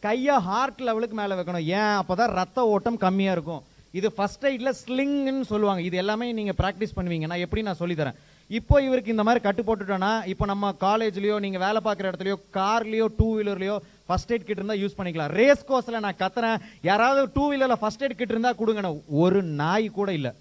[0.06, 1.66] கையை ஹார்ட் லெவலுக்கு மேலே வைக்கணும்.
[1.80, 1.96] ஏன்?
[2.00, 3.62] அப்பதான் ரத்த ஓட்டம் கம்மியாக இருக்கும்.
[3.98, 5.82] இது ஃபர்ஸ்ட் எய்டில் ஸ்லிங்னு சொல்லுவாங்க.
[5.88, 7.26] இது எல்லாமே நீங்கள் ப்ராக்டிஸ் பண்ணுவீங்க.
[7.30, 8.18] நான் எப்படி நான் சொல்லித்தரேன்.
[8.58, 13.28] இப்போ இவருக்கு இந்த மாதிரி கட்டு போட்டுட்டோன்னா இப்போ நம்ம காலேஜ்லேயோ நீங்கள் வேலை பார்க்குற இடத்துலையோ கார்லேயோ டூ
[13.38, 13.76] வீலர்லயோ
[14.08, 15.32] ஃபர்ஸ்ட் எய்ட் கிட் இருந்தால் யூஸ் பண்ணிக்கலாம்.
[15.40, 16.58] ரேஸ் கோர்ஸில் நான் கத்துறேன்.
[16.90, 18.92] யாராவது டூ வீலரில் ஃபர்ஸ்ட் எய்ட் கிட்ட இருந்தால் கொடுங்கண்ணா
[19.24, 20.32] ஒரு நாய் கூட இல்லை.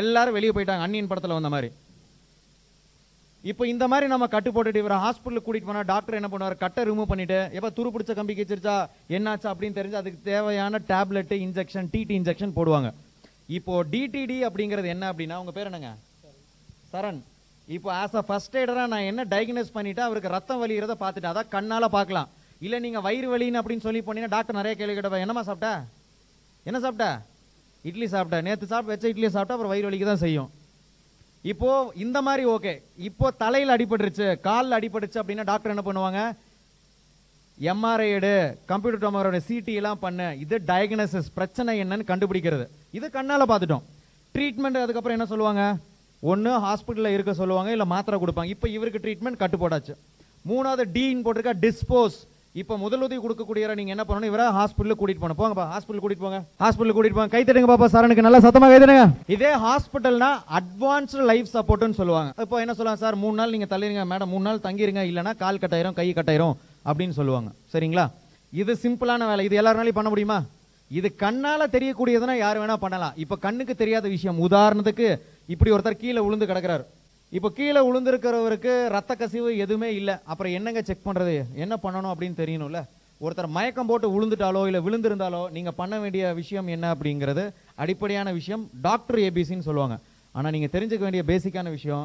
[0.00, 0.84] எல்லாரும் வெளியே போயிட்டாங்க.
[0.86, 1.70] அன்னியன் படத்தில் வந்த மாதிரி.
[3.44, 6.56] இப்போ இந்த மாதிரி நம்ம கட்டு போட்டுட்டு இவரை ஹாஸ்பிட்டலுக்கு கூட்டிட்டு போனா டாக்டர் என்ன பண்ணுவார்?
[6.62, 8.74] கட்டை ரிமூவ் பண்ணிட்டு எப்போ துரு பிடிச்ச கம்பி கிச்சிருச்சா
[9.16, 12.90] என்னாச்சு அப்படின்னு தெரிஞ்சு அதுக்கு தேவையான டேப்லெட் இன்ஜெக்ஷன் டிடி இன்ஜெக்ஷன் போடுவாங்க.
[13.58, 15.92] இப்போ டிடிடி அப்படிங்கிறது என்ன அப்படின்னா உங்க பேர் என்னங்க?
[16.92, 17.22] சரண்.
[17.76, 21.94] இப்போ ஆஸ் அ ஃபர்ஸ்ட் எய்டராக நான் என்ன டயக்னோஸ் பண்ணிட்டு அவருக்கு ரத்தம் வலிகிறத பார்த்துட்டு அதான் கண்ணால்
[21.96, 22.30] பார்க்கலாம்.
[22.66, 25.74] இல்லை நீங்கள் வயிறு வலின்னு அப்படின்னு சொல்லி போனீங்கன்னா டாக்டர் நிறைய கேள்வி கேட்டப்ப என்னம்மா சாப்பிட்டா?
[26.66, 27.10] என்ன சாப்பிட்டா?
[27.88, 28.38] இட்லி சாப்பிட்டா.
[28.46, 30.50] நேற்று சாப்பிட்டு வச்ச இட்லியை சாப்பிட்டா அப்புறம் வயிறு வலிக்கு தான் செய்யும்.
[31.42, 31.68] இப்போ
[32.04, 32.72] இந்த மாதிரி ஓகே.
[33.08, 36.20] இப்போ தலையில் அடிபட்டுருச்சு காலில் அடிபட்டுச்சு அப்படின்னா டாக்டர் என்ன பண்ணுவாங்க?
[37.58, 38.34] எம்ஆர்ஐ எடு
[38.70, 40.26] கம்ப்யூட்டர் டொமரோட சிடி எல்லாம் பண்ணு.
[40.44, 42.66] இது டயக்னோசிஸ் பிரச்சனை என்னன்னு கண்டுபிடிக்கிறது.
[42.98, 43.86] இது கண்ணால் பார்த்துட்டோம்.
[44.34, 45.64] ட்ரீட்மெண்ட் அதுக்கப்புறம் என்ன சொல்லுவாங்க?
[46.22, 48.52] ஒன்று ஹாஸ்பிட்டலில் இருக்க சொல்லுவாங்க இல்லை மாத்திரை கொடுப்பாங்க.
[48.54, 49.96] இப்போ இவருக்கு ட்ரீட்மெண்ட் கட்டுப்படாச்சு
[50.50, 52.18] மூணாவது டீன் போட்டிருக்கா டிஸ்போஸ்
[52.58, 54.28] இப்போ முதலுதவி கொடுக்கக்கூடியவரை நீங்கள் என்ன பண்ணணும்?
[54.30, 56.38] இவரை ஹாஸ்பிட்டலுக்கு கூட்டிட்டு போங்க ஹாஸ்பிட்டல் கூட்டிட்டு போங்க.
[56.62, 57.30] ஹாஸ்பிட்டல் கூட்டிட்டு போங்க.
[57.34, 59.04] கை தட்டுங்க பாப்பா சாரனுக்கு நல்லா சத்தமாக கை தட்டுங்க.
[59.34, 62.32] இதே ஹாஸ்பிட்டல்னா அட்வான்ஸ்டு லைஃப் சப்போர்ட்னு சொல்லுவாங்க.
[62.44, 64.04] இப்போ என்ன சொல்லுவாங்க சார் மூணு நாள் நீங்கள் தள்ளிருங்க.
[64.12, 65.04] மேடம் மூணு நாள் தங்கிருங்க.
[65.10, 66.56] இல்லைன்னா கால் கட்டாயிரும் கை கட்டாயிரும்
[66.88, 67.50] அப்படின்னு சொல்லுவாங்க.
[67.74, 68.06] சரிங்களா?
[68.62, 69.44] இது சிம்பிளான வேலை.
[69.50, 70.38] இது எல்லாருனாலையும் பண்ண முடியுமா?
[70.98, 73.14] இது கண்ணால் தெரியக்கூடியதுன்னா யார் வேணால் பண்ணலாம்.
[73.24, 74.40] இப்போ கண்ணுக்கு தெரியாத விஷயம்.
[74.46, 75.08] உதாரணத்துக்கு
[75.54, 76.84] இப்படி ஒருத்தர் கீழே விழுந்து கிடக்கிறார்.
[77.36, 80.14] இப்போ கீழே விழுந்திருக்கிறவருக்கு ரத்த கசிவு எதுவுமே இல்லை.
[80.30, 81.34] அப்புறம் என்னங்க செக் பண்ணுறது
[81.64, 82.80] என்ன பண்ணணும் அப்படின்னு தெரியணும்ல?
[83.24, 87.44] ஒருத்தர் மயக்கம் போட்டு விழுந்துட்டாலோ இல்லை விழுந்திருந்தாலோ நீங்கள் பண்ண வேண்டிய விஷயம் என்ன அப்படிங்கிறது
[87.82, 89.96] அடிப்படையான விஷயம் டாக்டர் ஏபிசின்னு சொல்லுவாங்க.
[90.34, 92.04] ஆனால் நீங்கள் தெரிஞ்சுக்க வேண்டிய பேசிக்கான விஷயம்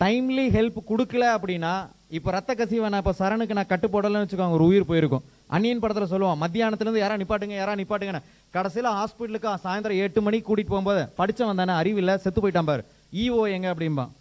[0.00, 1.74] டைம்லி ஹெல்ப் கொடுக்கல அப்படின்னா
[2.16, 5.24] இப்போ ரத்த கசிவை நான் இப்போ சரணுக்கு நான் கட்டுப்போடலன்னு வச்சுக்கோங்க ஒரு உயிர் போயிருக்கும்.
[5.54, 8.26] அன்னியன் படத்தில் சொல்லுவான் மத்தியானத்துலேருந்து யாரா நிப்பாட்டுங்க யாரா நிப்பாட்டுங்கன்னு.
[8.56, 12.84] கடைசியில ஹாஸ்பிட்டலுக்கு சாயந்தரம் எட்டு மணிக்கு கூட்டிகிட்டு போகும்போது படித்தவன் தானே அறிவில்லை செத்து போயிட்டான் பாரு.
[13.22, 14.12] ஈஓ எங்க அப்படிம்பான்.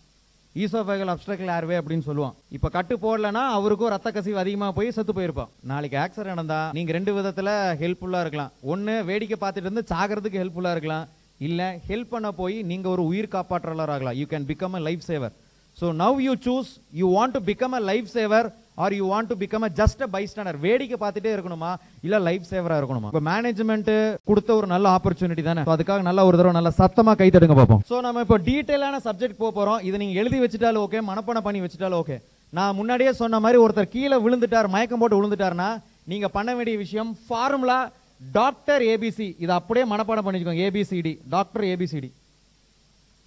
[0.62, 5.52] ஈசோஃபேகல் அப்ஸ்ட்ரக்டல் ஏர்வே அப்படின்னு சொல்லுவோம் இப்போ கட்டு போடலனா அவருக்கும் ரத்த கசிவு அதிகமாக போய் செத்து போயிருப்பான்.
[5.72, 8.52] நாளைக்கு ஆக்சிடென்ட் நடந்தா நீங்கள் ரெண்டு விதத்தில் ஹெல்ப்ஃபுல்லாக இருக்கலாம்.
[8.74, 11.08] ஒன்று வேடிக்கை பார்த்துட்டு இருந்து சாகிறதுக்கு ஹெல்ப்ஃபுல்லாக இருக்கலாம்.
[11.48, 15.34] இல்லை ஹெல்ப் பண்ண போய் நீங்கள் ஒரு உயிர் காப்பாற்றலராகலாம் you can become a life saver
[15.78, 16.70] so now you choose
[17.00, 18.48] you want to become a life saver
[18.84, 21.72] or you want to become a just a bystander வேடிக்கை பார்த்துட்டே இருக்கணுமா?
[22.06, 23.10] இல்லை லைஃப் சேவராக இருக்கணுமா?
[23.12, 23.92] இப்போ மேனேஜ்மெண்ட்
[24.30, 25.64] கொடுத்த ஒரு நல்ல ஆப்பர்ச்சுனிட்டி தானே.
[25.76, 27.84] அதுக்காக நல்ல ஒரு தடவை நல்ல சத்தமாக கை தடுங்க பார்ப்போம்.
[27.92, 32.00] ஸோ நம்ம இப்போ டீட்டெயிலான சப்ஜெக்ட் போக போகிறோம் இதை நீங்கள் எழுதி வச்சுட்டாலும் ஓகே மனப்பாடம் பண்ணி வச்சுட்டாலும்
[32.04, 32.18] ஓகே
[32.54, 35.70] நான் முன்னாடியே சொன்ன மாதிரி ஒருத்தர் கீழே விழுந்துட்டார் மயக்கம் போட்டு விழுந்துட்டாருன்னா
[36.12, 37.80] நீங்கள் பண்ண வேண்டிய விஷயம் ஃபார்முலா
[38.22, 42.10] டாக்டர் ஏபிசி இதை அப்படியே மனப்பாடம் பண்ணிக்கோங்க ஏபிசிடி டாக்டர் ஏபிசிடி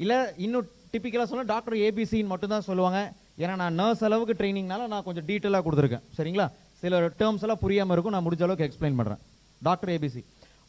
[0.01, 3.01] இல்லை இன்னும் டிப்பிக்கலாக சொன்னால் டாக்டர் ஏபிசின்னு மட்டும் தான் சொல்லுவாங்க.
[3.43, 6.05] ஏன்னா நான் நர்ஸ் அளவுக்கு ட்ரைனிங்னால நான் கொஞ்சம் டீட்டெயிலாக கொடுத்துருக்கேன்.
[6.18, 6.47] சரிங்களா?
[6.82, 8.14] சில டேர்ம்ஸ் எல்லாம் புரியாமல் இருக்கும்.
[8.16, 9.20] நான் முடிஞ்ச அளவுக்கு எக்ஸ்பிளைன் பண்ணுறேன்
[9.62, 10.23] டாக்டர் ஏபிசி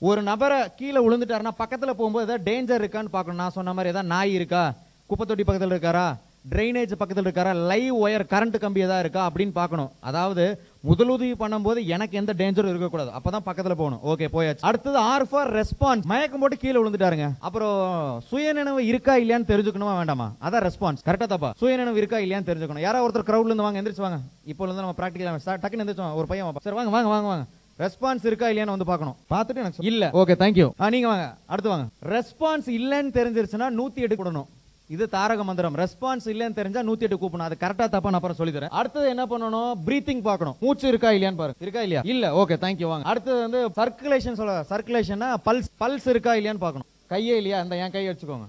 [0.08, 3.42] ஒரு நபரை கீழே விழுந்துட்டாருன்னா பக்கத்தில் போகும்போது ஏதாவது டேஞ்சர் இருக்கான்னு பார்க்கணும்.
[3.44, 4.64] நான் சொன்ன மாதிரி ஏதாவது நாய் இருக்கா?
[5.10, 6.08] குப்பை தொட்டி பக்கத்தில் இருக்காரா?
[6.52, 7.66] ட்ரைனேஜ் பக்கத்துல இருக்காரா?
[7.68, 9.90] லைவ் ஒயர் கரண்ட் கம்பி ஏதாவது இருக்கா அப்படின்னு பார்க்கணும்.
[10.00, 13.10] அதாவது முதலுதவி பண்ணும்போது எனக்கு எந்த டேஞ்சரும் இருக்கக்கூடாது.
[13.10, 14.00] அப்பதான் பக்கத்துல போகணும்.
[14.06, 14.58] ஓகே போயாச்சு.
[14.62, 17.32] அடுத்தது ஆர் ஃபார் ரெஸ்பான்ஸ் மயக்கம் போட்டு கீழே விழுந்துட்டாருங்க.
[17.40, 20.32] அப்புறம் சுயநினைவு இருக்கா இல்லையான்னு தெரிஞ்சுக்கணுமா வேண்டாமா?
[20.42, 21.54] அதான் ரெஸ்பான்ஸ் கரெக்டா தப்பா?
[21.58, 22.80] சுயநினைவு இருக்கா இல்லையான்னு தெரிஞ்சுக்கணும்.
[22.80, 24.20] யாரோ ஒருத்தர் கிரௌட்ல இருந்து வாங்க எந்திரிச்சு வாங்க.
[24.46, 26.54] இப்போ இருந்து நம்ம ப்ராக்டிக்கல் டக்குன்னு எந்திரிச்சு ஒரு பையன்.
[26.62, 27.46] சரி வாங்க வாங்க வாங்க வாங்க.
[27.80, 29.16] ரெஸ்பான்ஸ் இருக்கா இல்லையான்னு வந்து பார்க்கணும்.
[29.30, 29.84] பார்த்துட்டு எனக்கு.
[29.86, 30.10] இல்ல.
[30.14, 31.36] ஓகே தேங்க்யூ நீங்க வாங்க.
[31.46, 31.88] அடுத்து வாங்க.
[32.14, 34.48] ரெஸ்பான்ஸ் இல்லைன்னு தெரிஞ்சிருச்சுன்னா நூத்தி எட்டு கூடணும்.
[34.96, 35.78] இது தாரக மந்திரம்.
[35.84, 37.48] ரெஸ்பான்ஸ் இல்லைன்னு தெரிஞ்சா நூத்தி எட்டு கூப்பிடணும்.
[37.50, 39.72] அது கரெக்டா தப்பா நான் அப்புறம் சொல்லி தரேன் அடுத்தது என்ன பண்ணணும்?
[39.88, 40.56] பிரீத்திங் பார்க்கணும்.
[40.66, 42.02] மூச்சு இருக்கா இல்லையான்னு பாருங்க இருக்கா இல்லையா?
[42.14, 42.26] இல்ல.
[42.42, 43.06] ஓகே தேங்க்யூ வாங்க.
[43.12, 46.88] அடுத்தது வந்து சர்க்குலேஷன் சொல்ல சர்க்குலேஷன்னா பல்ஸ் பல்ஸ் இருக்கா இல்லையான்னு பார்க்கணும்.
[47.14, 47.60] கையே இல்லையா?
[47.66, 48.48] அந்த என் கையை வச்சுக்கோங்க.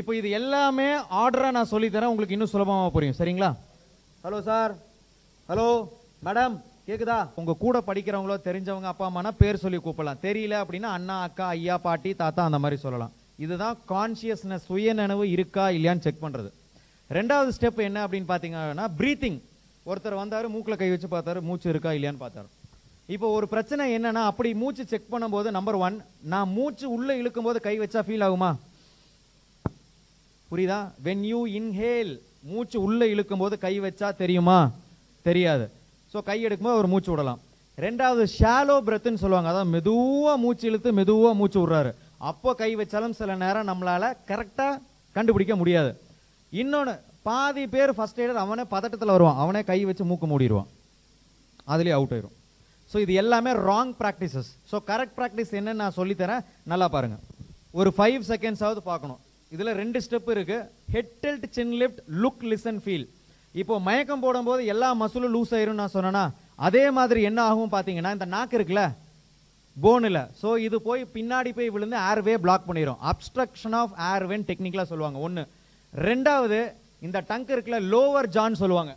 [0.00, 0.88] இப்போ இது எல்லாமே
[1.22, 3.20] ஆர்டரா நான் சொல்லி தரேன் உங்களுக்கு இன்னும் சுலபமா புரியும்.
[3.20, 3.52] சரிங்களா?
[4.24, 4.72] ஹலோ சார்
[5.50, 5.68] ஹலோ
[6.26, 6.54] மேடம்
[6.88, 7.20] கேக்குதா?
[7.40, 10.20] உங்க கூட படிக்கிறவங்களோ தெரிஞ்சவங்க அப்பா அம்மானா பேர் சொல்லி கூப்பிடலாம்.
[10.26, 13.14] தெரியல அப்படின்னா அண்ணா அக்கா ஐயா பாட்டி தாத்தா அந்த மாதிரி சொல்லலாம்.
[13.44, 16.50] இதுதான் கான்சியஸ்னஸ் சுயநனவு இருக்கா இல்லையான்னு செக் பண்ணுறது
[17.18, 19.38] ரெண்டாவது ஸ்டெப் என்ன அப்படின்னு பார்த்தீங்கன்னா ப்ரீத்திங்
[19.90, 22.48] ஒருத்தர் வந்தார் மூக்கில் கை வச்சு பார்த்தாரு மூச்சு இருக்கா இல்லையான்னு பார்த்தாரு.
[23.14, 25.96] இப்போ ஒரு பிரச்சனை என்னன்னா அப்படி மூச்சு செக் பண்ணும்போது நம்பர் ஒன்
[26.32, 28.50] நான் மூச்சு உள்ளே இழுக்கும் போது கை வச்சா ஃபீல் ஆகுமா?
[30.50, 30.80] புரியுதா?
[31.06, 32.12] வென் யூ இன்ஹேல்
[32.50, 34.58] மூச்சு உள்ளே இழுக்கும் போது கை வச்சா தெரியுமா?
[35.28, 35.64] தெரியாது.
[36.12, 37.40] ஸோ கை எடுக்கும்போது ஒரு மூச்சு விடலாம்.
[37.86, 39.50] ரெண்டாவது ஷாலோ பிரெத்துன்னு சொல்லுவாங்க.
[39.52, 41.92] அதான் மெதுவாக மூச்சு இழுத்து மெதுவாக மூச்சு விடுறாரு.
[42.28, 44.80] அப்போ கை வச்சாலும் சில நேரம் நம்மளால் கரெக்டாக
[45.16, 45.90] கண்டுபிடிக்க முடியாது.
[46.52, 46.94] இன்னொன்று
[47.28, 49.40] பாதி பேர் ஃபஸ்ட் எய்டர் அவனே பதட்டத்தில் வருவான்.
[49.42, 50.68] அவனே கை வச்சு மூக்கு மூடிடுவான்.
[51.72, 52.34] அதுலேயே அவுட் ஆயிரும்.
[52.90, 56.44] ஸோ இது எல்லாமே wrong practices so correct practice என்னன்னு நான் சொல்லித்தரேன்.
[56.72, 57.24] நல்லா பாருங்கள்
[57.80, 59.20] ஒரு ஃபைவ் செகண்ட்ஸாவது பார்க்கணும்.
[59.54, 63.06] இதில் ரெண்டு ஸ்டெப் இருக்குது head tilt chin lift look listen feel
[63.60, 66.24] இப்போ மயக்கம் போடும்போது எல்லா மசிலும் லூஸ் ஆயிரும் நான் சொன்னேன்னா
[66.66, 68.84] அதே மாதிரி என்ன ஆகும் பார்த்தீங்கன்னா இந்த நாக்கு இருக்குல்ல
[69.84, 75.18] போனில் ஸோ இது போய் பின்னாடி போய் விழுந்து ஏர்வே பிளாக் பண்ணிடும் அப்ஸ்ட்ரக்ஷன் ஆஃப் ஏர்வேன்னு டெக்னிக்கலாக சொல்லுவாங்க.
[75.26, 75.42] ஒன்று
[75.92, 76.58] ரெண்டாவது
[77.06, 78.92] இந்த டங்க் இருக்குல்ல லோவர் ஜான் சொல்லுவாங்க.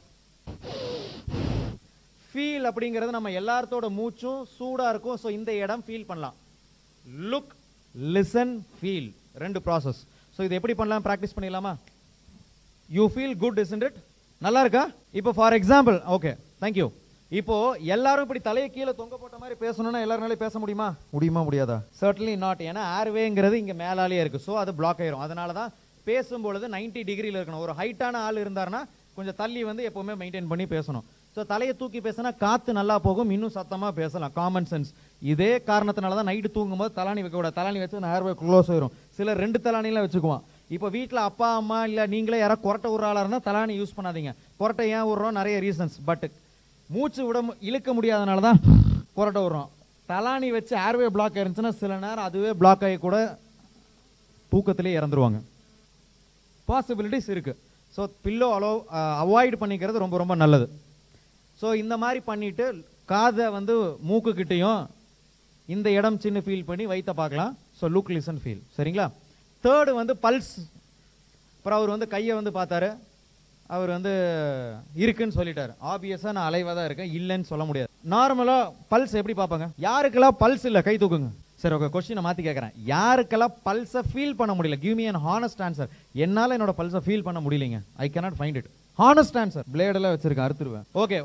[2.30, 5.20] ஃபீல் அப்படிங்கிறது நம்ம எல்லாத்தோட மூச்சும் சூடாக இருக்கும்.
[5.24, 6.38] ஸோ இந்த இடம் ஃபீல் பண்ணலாம்.
[7.32, 7.54] லுக்
[8.16, 9.10] லிசன் ஃபீல்
[9.44, 10.02] ரெண்டு ப்ராசஸ்
[10.36, 11.06] ஸோ இது எப்படி பண்ணலாம்?
[11.08, 11.74] ப்ராக்டிஸ் பண்ணிடலாமா?
[12.90, 14.00] You feel good is it
[14.46, 14.84] நல்லா இருக்கா?
[15.20, 16.32] இப்போ ஃபார் எக்ஸாம்பிள் ஓகே
[16.64, 16.88] தேங்க்யூ
[17.32, 17.56] இப்போ
[17.96, 20.88] எல்லாரும் இப்படி தலையை கீழே தொங்க போட்ட மாதிரி பேசணும்னா எல்லாருனாலே பேச முடியுமா?
[21.14, 21.78] முடியுமா முடியாதா?
[22.02, 24.42] சர்ட்லி நாட் ஏன்னா ஏர்வேங்கிறது இங்க மேலாலேயே இருக்கு.
[24.48, 25.24] ஸோ அது பிளாக் ஆயிரும்.
[25.26, 25.72] அதனால தான்
[26.10, 27.64] பேசும்பொழுது 90 டிகிரியில் இருக்கணும்.
[27.66, 28.82] ஒரு ஹைட்டான ஆள் இருந்தாருன்னா
[29.18, 31.06] கொஞ்சம் தள்ளி வந்து எப்பவுமே மெயின்டைன் பண்ணி பேசணும்.
[31.36, 33.32] ஸோ தலையை தூக்கி பேசினா காத்து நல்லா போகும்.
[33.36, 34.34] இன்னும் சத்தமா பேசலாம்.
[34.38, 34.92] காமன் சென்ஸ்
[35.22, 37.58] இதே காரணத்தினால தான் நைட்டு தூங்கும்போது தலானி வைக்க கூடாது.
[37.60, 38.94] தலானி வச்சு ஏர்வே க்ளோஸ் ஆயிரும்.
[39.18, 40.44] சிலர் ரெண்டு தலானிலாம் வச்சுக்குவான்.
[40.76, 44.34] இப்போ வீட்டில் அப்பா அம்மா இல்லை நீங்களே யாராவது கொரட்டை விடுற ஆளா இருந்தால் தலானி யூஸ் பண்ணாதீங்க.
[44.62, 45.38] கொரட்டை ஏன் விடுறோம்?
[45.40, 46.26] நிறைய ரீசன்ஸ் பட்
[46.94, 47.40] மூச்சு விட
[47.70, 48.60] இழுக்க முடியாதனால தான்
[49.18, 49.70] புரட்ட விடுறோம்
[50.12, 53.18] தலானி வச்சு ஏர்வே பிளாக் இருந்துச்சுன்னா சில நேரம் அதுவே பிளாக் ஆகி கூட
[54.52, 55.40] தூக்கத்திலே இறந்துருவாங்க.
[56.68, 57.60] பாசிபிலிட்டிஸ் இருக்குது
[57.96, 58.72] ஸோ பில்லோ அலோ
[59.24, 60.68] அவாய்ட் பண்ணிக்கிறது ரொம்ப ரொம்ப நல்லது.
[61.62, 62.66] ஸோ இந்த மாதிரி பண்ணிவிட்டு
[63.12, 63.74] காதை வந்து
[64.10, 64.82] மூக்குக்கிட்டேயும்
[65.70, 67.52] இந்த இடம் சின்ன ஃபீல் பண்ணி வைத்த பார்க்கலாம்.
[67.80, 69.08] ஸோ லுக் லிசன் ஃபீல் சரிங்களா?
[69.64, 70.54] தேர்டு வந்து பல்ஸ்
[71.58, 72.90] அப்புறம் அவர் வந்து கையை வந்து பார்த்தாரு.
[73.76, 74.14] அவர் வந்து
[75.04, 75.72] இருக்குன்னு சொல்லிட்டார்.
[75.92, 77.14] ஆப்வியஸாக நான் அலைவாக தான் இருக்கேன்.
[77.20, 77.90] இல்லைன்னு சொல்ல முடியாது.
[78.14, 79.68] நார்மலாக பல்ஸ் எப்படி பார்ப்பாங்க?
[79.88, 80.82] யாருக்கெல்லாம் பல்ஸ் இல்லை?
[80.88, 81.30] கை தூக்குங்க.
[81.62, 82.74] சரி ஓகே கொஸ்டினை மாற்றி கேட்குறேன்.
[82.94, 84.78] யாருக்கெல்லாம் பல்ஸை ஃபீல் பண்ண முடியல?
[84.86, 85.92] Give me an honest answer
[86.26, 87.80] என்னால் என்னோட பல்ஸை ஃபீல் பண்ண முடியலைங்க.
[88.06, 88.70] I cannot find it
[89.00, 90.86] honest answer பிளேடெல்லாம் வச்சிருக்கேன் அறுத்துருவேன்.
[91.04, 91.20] ஓகே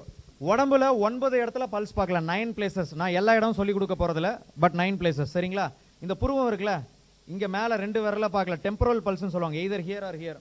[0.50, 2.20] உடம்புல ஒன்பது இடத்துல பல்ஸ் பார்க்கல.
[2.32, 4.30] நைன் பிளேசஸ் நான் எல்லா இடமும் சொல்லி கொடுக்க போகிறதில்ல
[4.64, 5.66] பட் நைன் பிளேசஸ் சரிங்களா?
[6.04, 6.76] இந்த புருவம் இருக்குல்ல
[7.28, 8.58] இங்கே மேலே ரெண்டு விரல பார்க்கல.
[8.66, 9.58] டெம்பரல் பல்ஸ்னு சொல்லுவாங்க.
[9.62, 10.38] எய்தர் ஹியர் ஆர் ஹியர்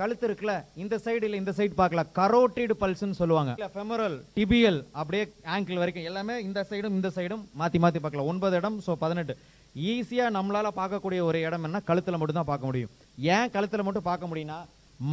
[0.00, 3.52] கழுத்து இருக்குல்ல இந்த சைடு இல்லை இந்த சைடு பார்க்கலாம் கரோட்டிடு பல்ஸ்ன்னு சொல்லுவாங்க.
[3.58, 8.56] இல்லை ஃபெமரல் டிபியல் அப்படியே ஆங்கிள் வரைக்கும் எல்லாமே இந்த சைடும் இந்த சைடும் மாற்றி மாற்றி பார்க்கலாம் ஒன்பது
[8.60, 9.36] இடம் ஸோ பதினெட்டு.
[9.92, 11.82] ஈஸியாக நம்மளால் பார்க்கக்கூடிய ஒரு இடம் என்ன?
[11.90, 12.92] கழுத்தில் மட்டும் தான் பார்க்க முடியும்.
[13.36, 14.58] ஏன் கழுத்தில் மட்டும் பார்க்க முடியும்னா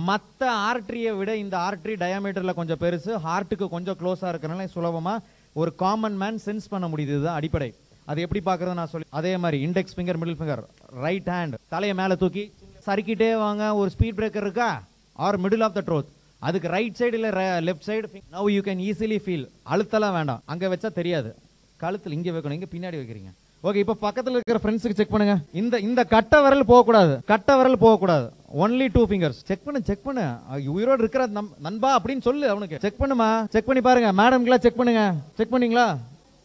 [0.07, 5.23] மற்ற ஆர்ட்ரியை விட இந்த ஆர்ட்ரி டயாமீட்டரில் கொஞ்சம் பெருசு ஹார்ட்டுக்கு கொஞ்சம் க்ளோஸாக இருக்கிறனால சுலபமாக
[5.61, 7.15] ஒரு காமன் மேன் சென்ஸ் பண்ண முடியுது.
[7.17, 7.69] இதுதான் அடிப்படை.
[8.09, 10.61] அது எப்படி பார்க்குறது நான் சொல்லி அதே மாதிரி index finger middle finger
[11.05, 12.43] right hand தலையை மேலே தூக்கி
[12.85, 13.75] சறுக்கிட்டே வாங்க.
[13.75, 14.83] ஒரு ஸ்பீட் பிரேக்கர் இருக்கா?
[15.13, 16.05] Or middle of the trough
[16.39, 20.41] அதுக்கு ரைட் சைடு இல்லை left side now you can easily feel அழுத்தலாம் வேண்டாம்.
[20.45, 21.35] அங்கே வச்சா தெரியாது.
[21.77, 22.51] கழுத்தில் இங்கே வைக்கணும்.
[22.51, 23.31] இங்கே பின்னாடி வைக்கிறீங்க.
[23.63, 25.41] ஓகே இப்போ பக்கத்தில் இருக்கிற ஃப்ரெண்ட்ஸுக்கு செக் பண்ணுங்க.
[25.51, 27.21] இந்த இந்த கட்டை விரல் போகக்கூடாது.
[27.25, 28.33] கட்டை விரல் போகக்கூடாது.
[28.59, 30.33] ஒன்லி டூ ஃபிங்கர்ஸ் செக் பண்ணு செக் பண்ணு.
[30.65, 32.79] உயிரோடு இருக்கிற நம்- நண்பா அப்படின்னு சொல்லு அவனுக்கு.
[32.79, 33.49] செக் பண்ணுமா?
[33.49, 34.23] செக் பண்ணி பாருங்க.
[34.23, 35.13] மேடம்க்குலாம் செக் பண்ணுங்க.
[35.33, 35.97] செக் பண்ணீங்களா?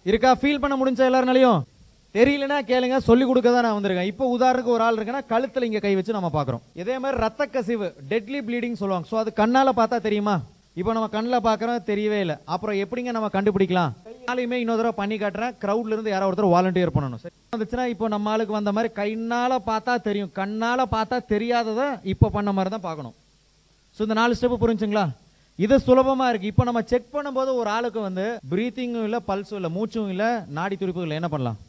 [0.04, 0.34] இருக்கா?
[0.34, 1.62] ஃபீல் பண்ண முடிஞ்சா எல்லாருனாலையும்.
[2.16, 4.10] தெரியலனா கேளுங்க சொல்லி கொடுக்க தான் நான் வந்திருக்கேன்.
[4.12, 6.62] இப்போ உதாரணத்துக்கு ஒரு ஆள் இருக்குன்னா கழுத்தில் இங்கே கை வச்சு நம்ம பார்க்குறோம்.
[6.82, 9.06] இதே மாதிரி ரத்த கசிவு டெட்லி ப்ளீடிங் சொல்லுவாங்க.
[9.12, 10.36] ஸோ அது கண்ணால் பார்த்தா தெரியுமா?
[10.80, 12.36] இப்போ நம்ம கண்ணில் பார்க்குறோம் தெரியவே இல்லை.
[12.55, 13.93] அப்புறம் எப்படிங்க நம்ம கண்டுபிடிக்கலாம்?
[14.28, 15.52] நாளையுமே இன்னொரு தடவை பண்ணி காட்டுறேன்.
[15.62, 17.20] க்ரௌட்ல இருந்து யாரோ ஒருத்தர் வாலண்டியர் பண்ணணும்.
[17.22, 20.32] சரி வந்துச்சுன்னா இப்போ நம்ம ஆளுக்கு வந்த மாதிரி கண்ணால் பார்த்தா தெரியும்.
[20.40, 23.14] கண்ணால் பார்த்தா தெரியாததை இப்போ பண்ண மாதிரி தான் பார்க்கணும்.
[23.97, 25.06] ஸோ இந்த நாலு ஸ்டெப்பு புரிஞ்சுங்களா?
[25.64, 30.10] இது சுலபமாக இருக்குது இப்போ நம்ம செக் பண்ணும்போது ஒரு ஆளுக்கு வந்து ப்ரீத்திங்கும் இல்லை பல்ஸும் இல்லை மூச்சும்
[30.14, 31.60] இல்லை நாடி துடிப்பும் இல்லை என்ன பண்ணலாம்?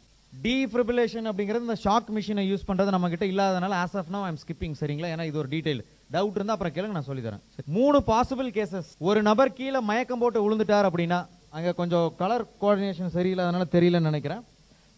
[0.44, 5.10] டீஃபிபிலேஷன் அப்படிங்கிறது இந்த ஷாக் மிஷினை யூஸ் பண்ணுறது நம்மக்கிட்ட இல்லாதனால as of now I'm skipping சரிங்களா?
[5.14, 5.80] ஏன்னா இது ஒரு டீடைல்
[6.16, 7.42] டவுட் இருந்தால் அப்புறம் கேளுங்க நான் சொல்லித்தரேன்.
[7.56, 7.66] சரி.
[7.78, 11.18] மூணு பாசிபிள் கேசஸ் ஒரு நபர் கீழே மயக்கம் போட்டு விழுந்துட்டார் அப்படின்னா
[11.56, 14.42] அங்கே கொஞ்சம் கலர் கோஆர்டினேஷன் சரியில்லாதனால தெரியலன்னு நினைக்கிறேன்.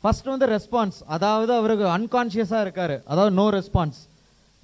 [0.05, 2.97] ஃபர்ஸ்ட் வந்து ரெஸ்பான்ஸ் அதாவது அவருக்கு அன்கான்ஷியஸாக இருக்காரு.
[3.13, 3.99] அதாவது நோ ரெஸ்பான்ஸ்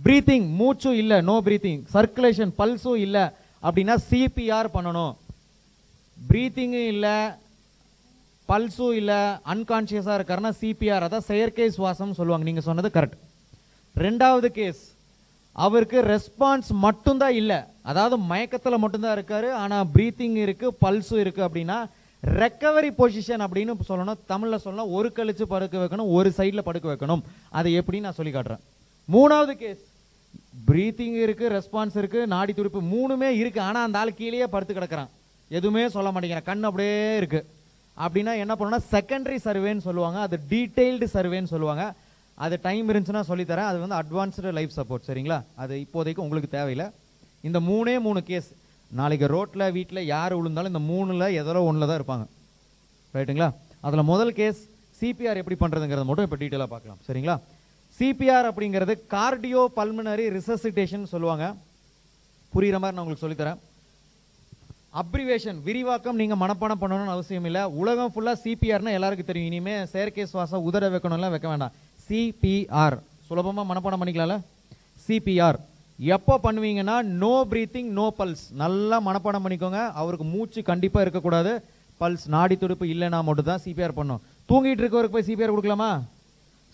[0.01, 3.25] ப்ரீத்திங் மூச்சும் இல்லை நோ ப்ரீத்திங் சர்க்குலேஷன் பல்ஸும் இல்லை
[3.63, 5.15] அப்படின்னா சிபிஆர் பண்ணணும்.
[6.19, 7.17] ப்ரீத்திங்கும் இல்லை
[8.51, 9.21] பல்ஸும் இல்லை
[9.53, 12.47] அன்கான்ஷியஸாக இருக்காருன்னா சிபிஆர் அதான் செயற்கை சுவாசம் சொல்லுவாங்க.
[12.49, 13.23] நீங்கள் சொன்னது கரெக்ட்
[14.07, 14.83] ரெண்டாவது கேஸ்
[15.65, 17.59] அவருக்கு ரெஸ்பான்ஸ் மட்டும்தான் இல்லை.
[17.91, 21.79] அதாவது மயக்கத்தில் மட்டும்தான் இருக்கார் ஆனால் ப்ரீத்திங் இருக்குது பல்ஸும் இருக்குது அப்படின்னா
[22.43, 24.21] ரெக்கவரி பொசிஷன் அப்படின்னு சொல்லணும்.
[24.33, 27.23] தமிழில் சொல்லணும் ஒரு கழிச்சு படுக்க வைக்கணும் ஒரு சைடில் படுக்க வைக்கணும்.
[27.59, 28.63] அதை எப்படி நான் சொல்லி காட்டுறேன்.
[29.15, 29.83] மூணாவது கேஸ்
[30.69, 35.13] ப்ரீத்திங் இருக்குது ரெஸ்பான்ஸ் இருக்குது நாடி துடிப்பு மூணுமே இருக்குது ஆனால் அந்த ஆள் கீழேயே படுத்து கிடக்குறான்.
[35.51, 36.49] எதுவுமே சொல்ல மாட்டேங்கிறான்.
[36.51, 37.47] கண் அப்படியே இருக்குது
[38.05, 40.19] அப்படின்னா என்ன பண்ணணும்னா செகண்டரி சர்வேன்னு சொல்லுவாங்க.
[40.27, 41.85] அது டீட்டெயில்டு சர்வேன்னு சொல்லுவாங்க.
[42.45, 43.69] அது டைம் இருந்துச்சுன்னா சொல்லித்தரேன்.
[43.71, 45.39] அது வந்து அட்வான்ஸ்டு லைஃப் சப்போர்ட் சரிங்களா?
[45.63, 46.87] அது இப்போதைக்கு உங்களுக்கு தேவையில்லை.
[47.49, 48.49] இந்த மூணே மூணு கேஸ்
[48.99, 52.25] நாளைக்கு ரோட்டில் வீட்டில் யார் விழுந்தாலும் இந்த மூணில் எதோ ஒன்றில் தான் இருப்பாங்க.
[53.15, 53.49] ரைட்டுங்களா
[53.87, 54.61] அதில் முதல் கேஸ்
[54.99, 57.01] சிபிஆர் எப்படி பண்ணுறதுங்கிறத மட்டும் இப்போ டீட்டெயிலாக பார்க்கலாம்.
[57.07, 57.37] சரிங்களா?
[57.99, 61.47] சிபிஆர் அப்படிங்கிறது கார்டியோ பல்மனரி ரிசசிட்டேஷன் சொல்லுவாங்க.
[62.55, 63.59] புரிகிற மாதிரி நான் உங்களுக்கு சொல்லித்தரேன்.
[65.01, 67.63] அப்ரிவேஷன் விரிவாக்கம் நீங்கள் மனப்பாடம் பண்ணணும்னு அவசியம் இல்லை.
[67.81, 69.49] உலகம் ஃபுல்லாக சிபிஆர்னா எல்லாருக்கும் தெரியும்.
[69.51, 71.73] இனிமேல் செயற்கை சுவாசம் உதட வைக்கணும்லாம் வைக்க வேண்டாம்.
[72.07, 72.97] சிபிஆர்
[73.29, 74.37] சுலபமாக மனப்பாடம் பண்ணிக்கலாம்ல?
[75.07, 75.59] சிபிஆர்
[76.15, 79.83] எப்போ பண்ணுவீங்கன்னா நோ ப்ரீத்திங் நோ பல்ஸ் நல்லா மனப்பாடம் பண்ணிக்கோங்க.
[80.01, 81.53] அவருக்கு மூச்சு கண்டிப்பாக இருக்கக்கூடாது.
[82.01, 84.23] பல்ஸ் நாடி துடுப்பு இல்லைன்னா மட்டும் தான் சிபிஆர் பண்ணும்.
[84.49, 85.91] தூங்கிட்டு இருக்கவருக்கு போய் சிபிஆர் கொடுக்கலாமா?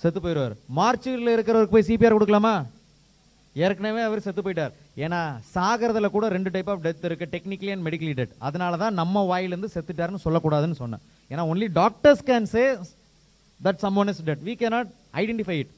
[0.03, 0.55] செத்து போயிடுவார்.
[0.79, 2.55] மார்ச்சில் இருக்கிறவருக்கு போய் சிபிஆர் கொடுக்கலாமா?
[3.57, 4.73] ஏற்கனவே அவர் செத்து போயிட்டார்.
[5.05, 5.21] ஏன்னா
[5.55, 9.71] சாகிறதுல கூட ரெண்டு டைப் ஆஃப் டெத் இருக்கு டெக்னிக்கலி அண்ட் மெடிக்கலி டெத் அதனால தான் நம்ம வாயிலிருந்து
[9.75, 11.03] செத்துட்டாருன்னு சொல்லக்கூடாதுன்னு சொன்னேன்.
[11.33, 12.65] ஏன்னா only doctors can say
[13.67, 14.91] that someone is dead we cannot
[15.23, 15.73] identify it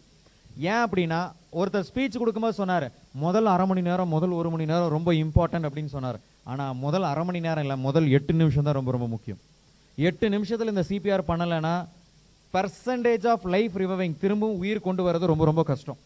[0.73, 1.21] ஏன் அப்படின்னா
[1.61, 2.87] ஒருத்தர் ஸ்பீச் கொடுக்கும்போது சொன்னார்
[3.25, 6.19] முதல் அரை மணி நேரம் முதல் ஒரு மணி நேரம் ரொம்ப இம்பார்ட்டன்ட் அப்படின்னு சொன்னார்.
[6.53, 9.41] ஆனால் முதல் அரை மணி நேரம் இல்லை முதல் எட்டு நிமிஷம் தான் ரொம்ப ரொம்ப முக்கியம்.
[10.09, 11.75] எட்டு நிமிஷத்தில் இந்த சிபிஆர் பண்ணலைன்னா
[12.55, 15.99] பர்சன்டேஜ் ஆஃப் லைஃப் ரிவைவிங் திரும்பவும் உயிர் கொண்டு வர்றது ரொம்ப ரொம்ப கஷ்டம்.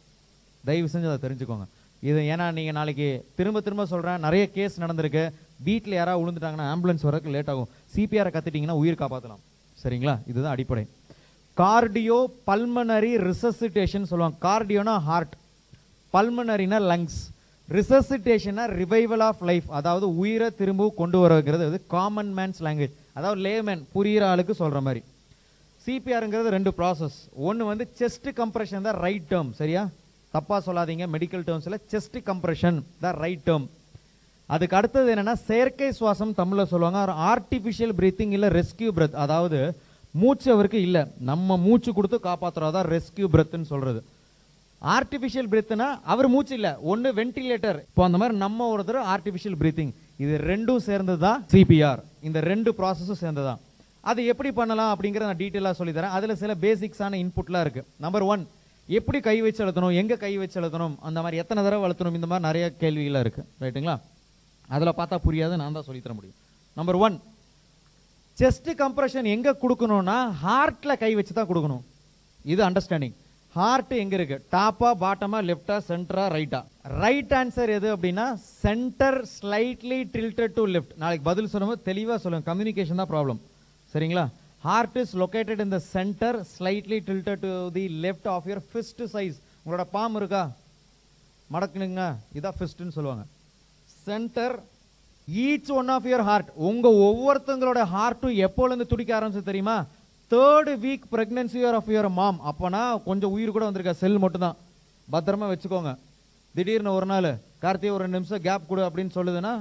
[0.64, 1.66] தயவு செஞ்சு அதை தெரிஞ்சுக்கோங்க.
[2.02, 3.09] இது ஏன்னா நீங்கள் நாளைக்கு
[3.39, 5.24] திரும்ப திரும்ப சொல்கிறேன் நிறைய கேஸ் நடந்திருக்கு.
[5.68, 7.68] வீட்டில் யாராவது விழுந்துட்டாங்கன்னா ஆம்புலன்ஸ் வரதுக்கு லேட் ஆகும்.
[7.94, 9.43] சிபிஆரை கற்றுட்டிங்கன்னா உயிர் காப்பாற்றலாம்
[9.82, 10.14] சரிங்களா?
[10.30, 10.85] இதுதான் அடிப்படை.
[11.56, 12.18] கார்டியோ
[12.48, 14.36] பல்மனரி ரிசசிட்டேஷன் சொல்லுவாங்க.
[14.47, 15.35] கார்டியோனா ஹார்ட்
[16.14, 17.18] பல்மனரினா லங்ஸ்
[17.68, 23.82] ரிசசிட்டேஷனா ரிவைவல் ஆஃப் லைஃப் அதாவது உயிரை திரும்ப கொண்டு வரங்கிறது அது காமன் மேன்ஸ் லாங்குவேஜ் அதாவது லேமேன்
[23.94, 25.02] புரியிற ஆளுக்கு சொல்கிற மாதிரி.
[25.86, 27.18] சிபிஆருங்கிறது ரெண்டு ப்ராசஸ்
[27.48, 29.82] ஒன்று வந்து செஸ்ட் கம்ப்ரெஷன் தான் ரைட் டேர்ம் சரியா?
[30.34, 31.05] தப்பாக சொல்லாதீங்க.
[31.14, 33.66] Medical டேர்ம்ஸில் chest compression the right term
[34.55, 37.00] அதுக்கு அடுத்தது என்னென்னா செயற்கை சுவாசம் தமிழில் சொல்லுவாங்க.
[37.32, 39.59] ஆர்டிஃபிஷியல் பிரீத்திங் இல்லை ரெஸ்கியூ பிரத் அதாவது
[40.20, 41.02] மூச்சு அவருக்கு இல்லை.
[41.30, 44.00] நம்ம மூச்சு கொடுத்து காப்பாற்றுறதா ரெஸ்கியூ பிரத்துன்னு சொல்கிறது
[44.96, 46.72] ஆர்டிஃபிஷியல் பிரீத்னா அவர் மூச்சு இல்லை.
[46.90, 49.92] ஒன்று வென்டிலேட்டர் இப்போ அந்த மாதிரி நம்ம ஒருத்தர் ஆர்டிஃபிஷியல் பிரீத்திங்
[50.24, 51.20] இது ரெண்டும் சேர்ந்தது?
[51.26, 53.46] தான் சிபிஆர் இந்த ரெண்டு ப்ராசஸும் சேர்ந்தது?
[53.50, 53.60] தான்
[54.10, 58.44] அது எப்படி பண்ணலாம் அப்படிங்கிறத நான் டீட்டெயிலாக சொல்லி தரேன் அதில் சில பேசிக்ஸான இன்புட்லாம் இருக்குது நம்பர் ஒன்
[58.89, 62.47] எப்படி கை வச்சு அழுத்தணும் எங்கே கை வச்சு அழுத்தணும் அந்த மாதிரி எத்தனை தடவை அழுத்தணும் இந்த மாதிரி
[62.47, 63.97] நிறைய கேள்விகளாக இருக்குது ரைட்டுங்களா
[64.69, 66.39] அதில் பார்த்தா புரியாது நான் தான் சொல்லித் தர முடியும்.
[66.77, 67.16] நம்பர் ஒன்
[68.39, 71.85] செஸ்ட் கம்ப்ரெஷன் எங்கே கொடுக்கணும்னா ஹார்ட்டில் கை வச்சு தான் கொடுக்கணும்.
[72.44, 73.16] இது அண்டர்ஸ்டாண்டிங்
[73.55, 76.60] ஹார்ட் எங்கே இருக்குது டாப்பா பாட்டமா லெஃப்டா சென்டரா ரைட்டா
[77.02, 78.27] ரைட் ஆன்சர் எது அப்படின்னா
[78.62, 83.40] centre slightly tilted to left நாளைக்கு பதில் சொல்லும்போது தெளிவாக சொல்லுங்கள் கம்யூனிகேஷன் தான் ப்ராப்ளம்
[83.93, 84.24] சரிங்களா?
[84.64, 89.36] Heart is located in the centre slightly tilted to the left of your fist size
[89.64, 90.43] உங்களோட பாம் இருக்கா?
[91.55, 92.05] மடக்குனுங்க.
[92.39, 93.24] இதான் ஃபிஸ்ட்னு சொல்லுவாங்க.
[94.06, 94.56] Centre
[95.28, 99.76] each one of your heart உங்கள் ஒவ்வொருத்தங்களோட ஹார்ட்டும் எப்போலேருந்து துடிக்க ஆரம்பிச்சு தெரியுமா?
[100.30, 103.94] Third week pregnancy of your mom அப்போனா கொஞ்சம் உயிர் கூட வந்திருக்கா.
[104.02, 104.56] செல் மட்டும்தான்.
[105.09, 105.93] பத்திரமா வச்சுக்கோங்க.
[106.55, 107.30] திடீர்னு ஒரு நாள்
[107.62, 109.52] கார்த்திகை ஒரு நிமிஷம் கேப் கொடு அப்படின்னு சொல்லுதுன்னா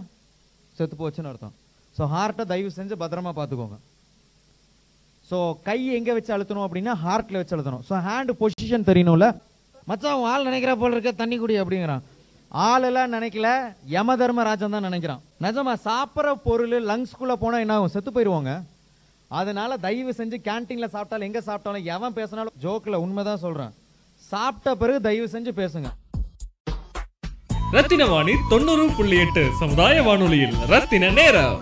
[0.77, 1.53] செத்து போச்சுன்னு அர்த்தம்.
[1.97, 3.77] ஸோ ஹார்ட்டை தயவு செஞ்சு பத்திரமா பார்த்துக்கோங்க.
[5.29, 5.37] ஸோ
[5.67, 7.83] கை எங்கே வச்சு அழுத்தணும் அப்படின்னா ஹார்ட்டில் வச்சு அழுத்தணும்.
[7.87, 9.27] ஸோ ஹேண்டு பொசிஷன் தெரியணும்ல
[9.89, 12.03] மச்சான் ஆள் நினைக்கிற போல் இருக்க தண்ணி குடி அப்படிங்கிறான்.
[12.67, 13.49] ஆளெல்லாம் நினைக்கல
[13.95, 15.21] யம தர்மராஜன் தான் நினைக்கிறான்.
[15.45, 17.93] நிஜமா சாப்பிட்ற பொருள் லங்ஸ்குள்ளே போனால் என்ன ஆகும்?
[17.95, 18.51] செத்து போயிடுவாங்க
[19.39, 23.73] அதனால தயவு செஞ்சு கேன்டீனில் சாப்பிட்டாலும் எங்கே சாப்பிட்டாலும் எவன் பேசினாலும் ஜோக்கில் உண்மை தான் சொல்கிறேன்
[24.31, 25.89] சாப்பிட்ட பிறகு தயவு செஞ்சு பேசுங்க.
[27.75, 31.57] ரத்தின வாணி தொண்ணூறு புள்ளி எட்டு சமுதாய வானொலியில் ரத்தின நேரம்.